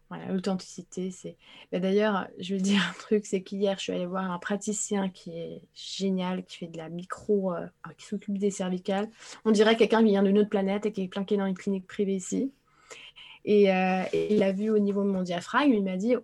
Voilà, 0.10 0.26
l'authenticité, 0.28 1.12
c'est. 1.12 1.38
Bah, 1.72 1.80
d'ailleurs, 1.80 2.28
je 2.38 2.56
veux 2.56 2.62
dire 2.62 2.82
un 2.89 2.99
truc, 2.99 3.26
c'est 3.26 3.41
qu'hier, 3.41 3.78
je 3.78 3.84
suis 3.84 3.93
allée 3.93 4.06
voir 4.06 4.30
un 4.30 4.38
praticien 4.38 5.08
qui 5.08 5.32
est 5.32 5.62
génial, 5.74 6.43
qui 6.43 6.58
fait 6.58 6.68
de 6.68 6.78
la 6.78 6.89
micro, 6.89 7.54
euh, 7.54 7.68
qui 7.97 8.06
s'occupe 8.06 8.38
des 8.38 8.52
cervicales. 8.52 9.10
On 9.45 9.52
dirait 9.52 9.78
quelqu'un 9.78 9.99
qui 9.99 10.10
vient 10.10 10.24
d'une 10.24 10.38
autre 10.38 10.49
planète 10.49 10.86
et 10.86 10.91
qui 10.91 11.04
est 11.04 11.08
planqué 11.08 11.38
dans 11.38 11.45
une 11.45 11.58
clinique 11.58 11.88
privée 11.88 12.16
ici. 12.16 12.52
Et, 13.45 13.74
euh, 13.74 14.04
et 14.12 14.36
il 14.36 14.43
a 14.43 14.52
vu 14.52 14.70
au 14.70 14.80
niveau 14.80 15.04
de 15.04 15.10
mon 15.10 15.22
diaphragme, 15.22 15.74
il 15.74 15.84
m'a 15.84 15.95
dit 15.95 16.16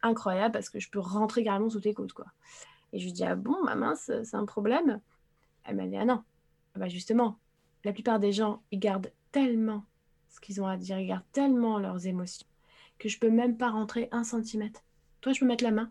incroyable 0.00 0.52
parce 0.52 0.70
que 0.70 0.80
je 0.80 0.88
peux 0.88 0.98
rentrer 0.98 1.44
carrément 1.44 1.68
sous 1.68 1.80
tes 1.80 1.92
côtes, 1.92 2.14
quoi. 2.14 2.26
Et 2.94 2.98
je 2.98 3.04
lui 3.04 3.12
dis 3.12 3.24
ah 3.24 3.34
bon, 3.34 3.62
ma 3.64 3.74
mince, 3.74 4.10
c'est 4.22 4.36
un 4.36 4.46
problème. 4.46 5.00
Elle 5.64 5.76
m'a 5.76 5.86
dit 5.86 5.96
ah 5.96 6.04
non, 6.04 6.22
ah 6.74 6.78
bah 6.78 6.88
justement, 6.88 7.38
la 7.84 7.92
plupart 7.92 8.20
des 8.20 8.32
gens, 8.32 8.62
ils 8.70 8.78
gardent 8.78 9.12
tellement 9.32 9.84
ce 10.28 10.40
qu'ils 10.40 10.60
ont 10.60 10.66
à 10.66 10.76
dire, 10.76 10.98
ils 10.98 11.06
gardent 11.06 11.30
tellement 11.32 11.78
leurs 11.78 12.06
émotions 12.06 12.46
que 12.98 13.08
je 13.08 13.18
peux 13.18 13.30
même 13.30 13.56
pas 13.56 13.70
rentrer 13.70 14.08
un 14.12 14.24
centimètre. 14.24 14.82
Toi, 15.20 15.32
je 15.32 15.40
peux 15.40 15.46
mettre 15.46 15.64
la 15.64 15.70
main. 15.70 15.90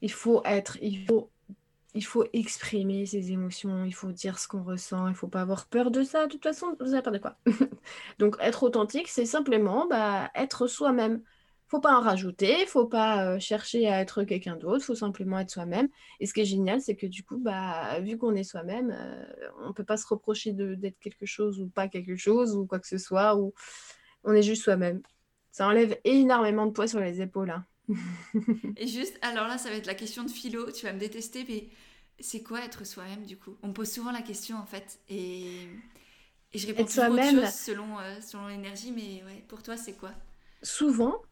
Il 0.00 0.12
faut 0.12 0.42
être, 0.44 0.78
il 0.80 1.06
faut, 1.06 2.24
exprimer 2.32 3.06
ses 3.06 3.30
émotions, 3.32 3.84
il 3.84 3.94
faut 3.94 4.12
dire 4.12 4.38
ce 4.38 4.48
qu'on 4.48 4.62
ressent, 4.62 5.08
il 5.08 5.14
faut 5.14 5.28
pas 5.28 5.42
avoir 5.42 5.66
peur 5.66 5.90
de 5.90 6.02
ça. 6.02 6.26
De 6.26 6.32
toute 6.32 6.42
façon, 6.42 6.76
vous 6.80 6.92
avez 6.92 7.02
peur 7.02 7.12
de 7.12 7.18
quoi? 7.18 7.36
Donc, 8.18 8.36
être 8.40 8.64
authentique, 8.64 9.08
c'est 9.08 9.26
simplement 9.26 9.86
bah, 9.86 10.30
être 10.34 10.66
soi-même. 10.66 11.22
Faut 11.72 11.80
pas 11.80 11.96
en 11.96 12.02
rajouter, 12.02 12.66
faut 12.66 12.84
pas 12.84 13.24
euh, 13.24 13.38
chercher 13.38 13.88
à 13.88 14.02
être 14.02 14.24
quelqu'un 14.24 14.56
d'autre, 14.56 14.84
faut 14.84 14.94
simplement 14.94 15.38
être 15.38 15.48
soi-même. 15.48 15.88
Et 16.20 16.26
ce 16.26 16.34
qui 16.34 16.42
est 16.42 16.44
génial, 16.44 16.82
c'est 16.82 16.96
que 16.96 17.06
du 17.06 17.24
coup, 17.24 17.38
bah, 17.38 17.98
vu 18.00 18.18
qu'on 18.18 18.34
est 18.34 18.44
soi-même, 18.44 18.94
euh, 18.94 19.48
on 19.64 19.72
peut 19.72 19.82
pas 19.82 19.96
se 19.96 20.06
reprocher 20.06 20.52
d'être 20.52 21.00
quelque 21.00 21.24
chose 21.24 21.62
ou 21.62 21.70
pas 21.70 21.88
quelque 21.88 22.14
chose 22.14 22.54
ou 22.54 22.66
quoi 22.66 22.78
que 22.78 22.86
ce 22.86 22.98
soit. 22.98 23.36
Ou 23.36 23.54
on 24.22 24.34
est 24.34 24.42
juste 24.42 24.64
soi-même. 24.64 25.00
Ça 25.50 25.66
enlève 25.66 25.98
énormément 26.04 26.66
de 26.66 26.72
poids 26.72 26.86
sur 26.86 27.00
les 27.00 27.22
épaules. 27.22 27.48
Hein. 27.48 27.64
et 28.76 28.86
juste, 28.86 29.18
alors 29.22 29.48
là, 29.48 29.56
ça 29.56 29.70
va 29.70 29.76
être 29.76 29.86
la 29.86 29.94
question 29.94 30.24
de 30.24 30.30
philo. 30.30 30.70
Tu 30.72 30.84
vas 30.84 30.92
me 30.92 31.00
détester, 31.00 31.46
mais 31.48 31.70
c'est 32.20 32.42
quoi 32.42 32.62
être 32.66 32.84
soi-même 32.84 33.24
du 33.24 33.38
coup? 33.38 33.56
On 33.62 33.68
me 33.68 33.72
pose 33.72 33.90
souvent 33.90 34.12
la 34.12 34.20
question 34.20 34.58
en 34.58 34.66
fait. 34.66 35.00
Et, 35.08 35.68
je 36.52 36.66
réponds 36.66 36.84
toujours 36.84 37.08
autre 37.08 37.30
chose 37.30 37.48
selon, 37.48 37.98
euh, 37.98 38.20
selon 38.20 38.48
l'énergie, 38.48 38.92
mais 38.92 39.24
ouais, 39.24 39.42
pour 39.48 39.62
toi, 39.62 39.78
c'est 39.78 39.94
quoi? 39.94 40.10
Souvent, 40.62 41.22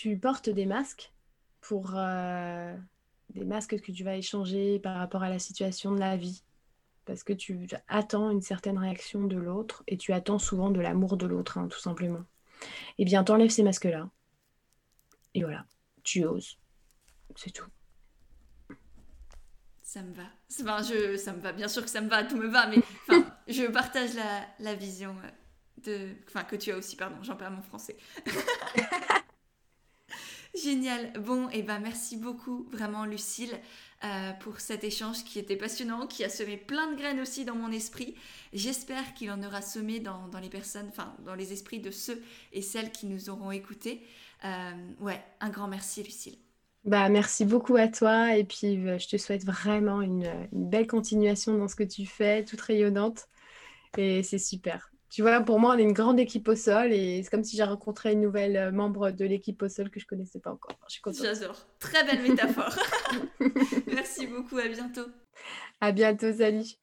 tu 0.00 0.16
portes 0.16 0.48
des 0.48 0.64
masques 0.64 1.12
pour 1.60 1.92
euh, 1.94 2.74
des 3.34 3.44
masques 3.44 3.78
que 3.78 3.92
tu 3.92 4.02
vas 4.02 4.16
échanger 4.16 4.78
par 4.78 4.96
rapport 4.96 5.22
à 5.22 5.28
la 5.28 5.38
situation 5.38 5.92
de 5.92 6.00
la 6.00 6.16
vie 6.16 6.42
parce 7.04 7.22
que 7.22 7.34
tu 7.34 7.68
attends 7.86 8.30
une 8.30 8.40
certaine 8.40 8.78
réaction 8.78 9.26
de 9.26 9.36
l'autre 9.36 9.84
et 9.88 9.98
tu 9.98 10.14
attends 10.14 10.38
souvent 10.38 10.70
de 10.70 10.80
l'amour 10.80 11.18
de 11.18 11.26
l'autre, 11.26 11.58
hein, 11.58 11.68
tout 11.68 11.78
simplement. 11.78 12.24
Eh 12.96 13.04
bien, 13.04 13.24
t'enlèves 13.24 13.50
ces 13.50 13.62
masques-là. 13.62 14.08
Et 15.34 15.42
voilà, 15.42 15.66
tu 16.02 16.24
oses. 16.24 16.58
C'est 17.36 17.50
tout. 17.50 17.68
Ça 19.82 20.00
me 20.00 20.14
va. 20.14 20.22
Enfin, 20.62 20.82
je, 20.82 21.18
ça 21.18 21.34
me 21.34 21.40
va, 21.40 21.52
bien 21.52 21.68
sûr 21.68 21.84
que 21.84 21.90
ça 21.90 22.00
me 22.00 22.08
va, 22.08 22.24
tout 22.24 22.38
me 22.38 22.48
va, 22.48 22.68
mais 22.68 22.78
je 23.48 23.70
partage 23.70 24.14
la, 24.14 24.46
la 24.60 24.74
vision 24.74 25.14
de, 25.84 26.14
enfin, 26.26 26.44
que 26.44 26.56
tu 26.56 26.72
as 26.72 26.78
aussi, 26.78 26.96
pardon, 26.96 27.16
j'en 27.22 27.36
perds 27.36 27.50
mon 27.50 27.62
français. 27.62 27.98
Génial. 30.54 31.12
Bon, 31.20 31.48
et 31.50 31.58
eh 31.58 31.62
ben 31.62 31.78
merci 31.78 32.16
beaucoup 32.16 32.66
vraiment 32.72 33.04
Lucille 33.04 33.56
euh, 34.04 34.32
pour 34.40 34.60
cet 34.60 34.82
échange 34.82 35.22
qui 35.24 35.38
était 35.38 35.56
passionnant, 35.56 36.06
qui 36.06 36.24
a 36.24 36.28
semé 36.28 36.56
plein 36.56 36.90
de 36.90 36.96
graines 36.96 37.20
aussi 37.20 37.44
dans 37.44 37.54
mon 37.54 37.70
esprit. 37.70 38.16
J'espère 38.52 39.14
qu'il 39.14 39.30
en 39.30 39.42
aura 39.42 39.62
semé 39.62 40.00
dans, 40.00 40.28
les 40.42 40.48
personnes, 40.48 40.88
enfin 40.88 41.14
dans 41.24 41.34
les 41.34 41.52
esprits 41.52 41.78
de 41.78 41.92
ceux 41.92 42.20
et 42.52 42.62
celles 42.62 42.90
qui 42.90 43.06
nous 43.06 43.30
auront 43.30 43.52
écoutés. 43.52 44.02
Euh, 44.44 44.72
ouais, 45.00 45.22
un 45.40 45.50
grand 45.50 45.68
merci 45.68 46.02
Lucille. 46.02 46.38
Bah, 46.84 47.08
merci 47.10 47.44
beaucoup 47.44 47.76
à 47.76 47.86
toi 47.86 48.36
et 48.36 48.44
puis 48.44 48.88
euh, 48.88 48.98
je 48.98 49.06
te 49.06 49.18
souhaite 49.18 49.44
vraiment 49.44 50.00
une 50.00 50.48
belle 50.50 50.86
continuation 50.86 51.56
dans 51.58 51.68
ce 51.68 51.76
que 51.76 51.84
tu 51.84 52.06
fais, 52.06 52.44
toute 52.44 52.60
rayonnante 52.60 53.28
et 53.96 54.22
c'est 54.22 54.38
super 54.38 54.89
tu 55.10 55.22
vois, 55.22 55.40
pour 55.40 55.58
moi, 55.58 55.74
on 55.74 55.78
est 55.78 55.82
une 55.82 55.92
grande 55.92 56.20
équipe 56.20 56.46
au 56.46 56.54
sol 56.54 56.92
et 56.92 57.20
c'est 57.22 57.30
comme 57.30 57.42
si 57.42 57.56
j'ai 57.56 57.64
rencontré 57.64 58.12
une 58.12 58.20
nouvelle 58.20 58.56
euh, 58.56 58.70
membre 58.70 59.10
de 59.10 59.24
l'équipe 59.24 59.60
au 59.60 59.68
sol 59.68 59.90
que 59.90 59.98
je 59.98 60.06
connaissais 60.06 60.38
pas 60.38 60.52
encore. 60.52 60.78
Je 60.86 60.92
suis 60.92 61.02
contente. 61.02 61.24
J'adore. 61.24 61.66
Très 61.80 62.04
belle 62.04 62.22
métaphore. 62.22 62.76
Merci 63.88 64.28
beaucoup. 64.28 64.58
À 64.58 64.68
bientôt. 64.68 65.06
À 65.80 65.90
bientôt, 65.90 66.32
salut. 66.32 66.76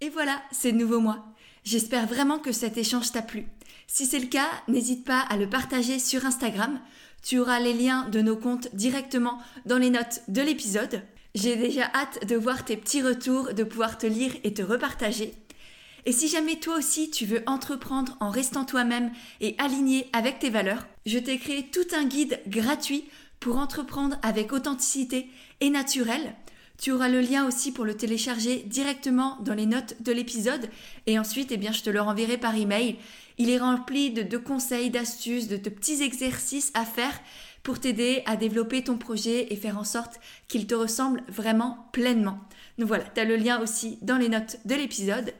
Et 0.00 0.08
voilà, 0.08 0.42
c'est 0.50 0.72
de 0.72 0.78
nouveau 0.78 0.98
moi. 0.98 1.26
J'espère 1.62 2.06
vraiment 2.06 2.38
que 2.38 2.52
cet 2.52 2.78
échange 2.78 3.12
t'a 3.12 3.22
plu. 3.22 3.46
Si 3.86 4.06
c'est 4.06 4.18
le 4.18 4.28
cas, 4.28 4.48
n'hésite 4.66 5.04
pas 5.04 5.20
à 5.20 5.36
le 5.36 5.48
partager 5.48 5.98
sur 5.98 6.24
Instagram. 6.24 6.80
Tu 7.22 7.38
auras 7.38 7.60
les 7.60 7.74
liens 7.74 8.08
de 8.08 8.22
nos 8.22 8.36
comptes 8.36 8.74
directement 8.74 9.38
dans 9.66 9.78
les 9.78 9.90
notes 9.90 10.22
de 10.28 10.40
l'épisode. 10.40 11.02
J'ai 11.34 11.56
déjà 11.56 11.84
hâte 11.94 12.26
de 12.26 12.36
voir 12.36 12.64
tes 12.64 12.76
petits 12.76 13.02
retours, 13.02 13.54
de 13.54 13.64
pouvoir 13.64 13.98
te 13.98 14.06
lire 14.06 14.32
et 14.42 14.54
te 14.54 14.62
repartager. 14.62 15.34
Et 16.04 16.12
si 16.12 16.28
jamais 16.28 16.56
toi 16.56 16.76
aussi 16.76 17.10
tu 17.10 17.26
veux 17.26 17.42
entreprendre 17.46 18.16
en 18.20 18.30
restant 18.30 18.64
toi-même 18.64 19.12
et 19.40 19.54
aligné 19.58 20.08
avec 20.12 20.40
tes 20.40 20.50
valeurs, 20.50 20.86
je 21.06 21.18
t'ai 21.18 21.38
créé 21.38 21.68
tout 21.70 21.86
un 21.94 22.04
guide 22.04 22.40
gratuit 22.48 23.04
pour 23.38 23.56
entreprendre 23.56 24.16
avec 24.22 24.52
authenticité 24.52 25.28
et 25.60 25.70
naturel. 25.70 26.34
Tu 26.78 26.90
auras 26.90 27.08
le 27.08 27.20
lien 27.20 27.46
aussi 27.46 27.70
pour 27.70 27.84
le 27.84 27.96
télécharger 27.96 28.64
directement 28.66 29.38
dans 29.42 29.54
les 29.54 29.66
notes 29.66 29.94
de 30.00 30.10
l'épisode 30.10 30.68
et 31.06 31.18
ensuite 31.18 31.52
eh 31.52 31.56
bien, 31.56 31.70
je 31.70 31.82
te 31.82 31.90
le 31.90 32.00
renverrai 32.00 32.38
par 32.38 32.56
email. 32.56 32.96
Il 33.38 33.50
est 33.50 33.58
rempli 33.58 34.10
de, 34.10 34.36
conseils, 34.36 34.90
d'astuces, 34.90 35.46
de, 35.46 35.56
de 35.56 35.70
petits 35.70 36.02
exercices 36.02 36.72
à 36.74 36.84
faire 36.84 37.18
pour 37.62 37.78
t'aider 37.78 38.22
à 38.26 38.36
développer 38.36 38.82
ton 38.82 38.98
projet 38.98 39.52
et 39.52 39.56
faire 39.56 39.78
en 39.78 39.84
sorte 39.84 40.18
qu'il 40.48 40.66
te 40.66 40.74
ressemble 40.74 41.22
vraiment 41.28 41.88
pleinement. 41.92 42.40
Donc 42.78 42.88
voilà, 42.88 43.04
tu 43.04 43.20
as 43.20 43.24
le 43.24 43.36
lien 43.36 43.60
aussi 43.60 43.98
dans 44.02 44.16
les 44.16 44.28
notes 44.28 44.58
de 44.64 44.74
l'épisode. 44.74 45.32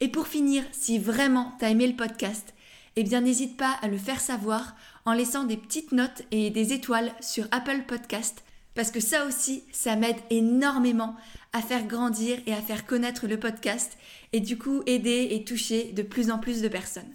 Et 0.00 0.08
pour 0.08 0.26
finir, 0.26 0.64
si 0.72 0.98
vraiment 0.98 1.52
t'as 1.58 1.70
aimé 1.70 1.86
le 1.86 1.96
podcast, 1.96 2.54
eh 2.96 3.04
bien 3.04 3.20
n'hésite 3.20 3.56
pas 3.56 3.78
à 3.82 3.88
le 3.88 3.98
faire 3.98 4.20
savoir 4.20 4.74
en 5.04 5.12
laissant 5.12 5.44
des 5.44 5.56
petites 5.56 5.92
notes 5.92 6.22
et 6.30 6.50
des 6.50 6.72
étoiles 6.72 7.12
sur 7.20 7.46
Apple 7.50 7.82
Podcast 7.86 8.42
parce 8.74 8.90
que 8.90 9.00
ça 9.00 9.26
aussi, 9.26 9.64
ça 9.72 9.96
m'aide 9.96 10.16
énormément 10.30 11.16
à 11.52 11.60
faire 11.60 11.86
grandir 11.86 12.38
et 12.46 12.54
à 12.54 12.62
faire 12.62 12.86
connaître 12.86 13.26
le 13.26 13.38
podcast 13.38 13.98
et 14.32 14.40
du 14.40 14.56
coup 14.56 14.82
aider 14.86 15.28
et 15.32 15.44
toucher 15.44 15.92
de 15.92 16.02
plus 16.02 16.30
en 16.30 16.38
plus 16.38 16.62
de 16.62 16.68
personnes. 16.68 17.12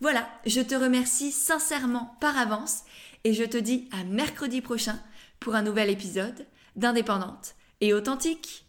Voilà, 0.00 0.28
je 0.46 0.60
te 0.60 0.74
remercie 0.74 1.32
sincèrement 1.32 2.16
par 2.20 2.36
avance 2.36 2.82
et 3.24 3.32
je 3.32 3.44
te 3.44 3.56
dis 3.56 3.88
à 3.92 4.04
mercredi 4.04 4.60
prochain 4.60 4.98
pour 5.40 5.54
un 5.54 5.62
nouvel 5.62 5.90
épisode 5.90 6.46
d'Indépendante 6.76 7.54
et 7.80 7.94
authentique. 7.94 8.67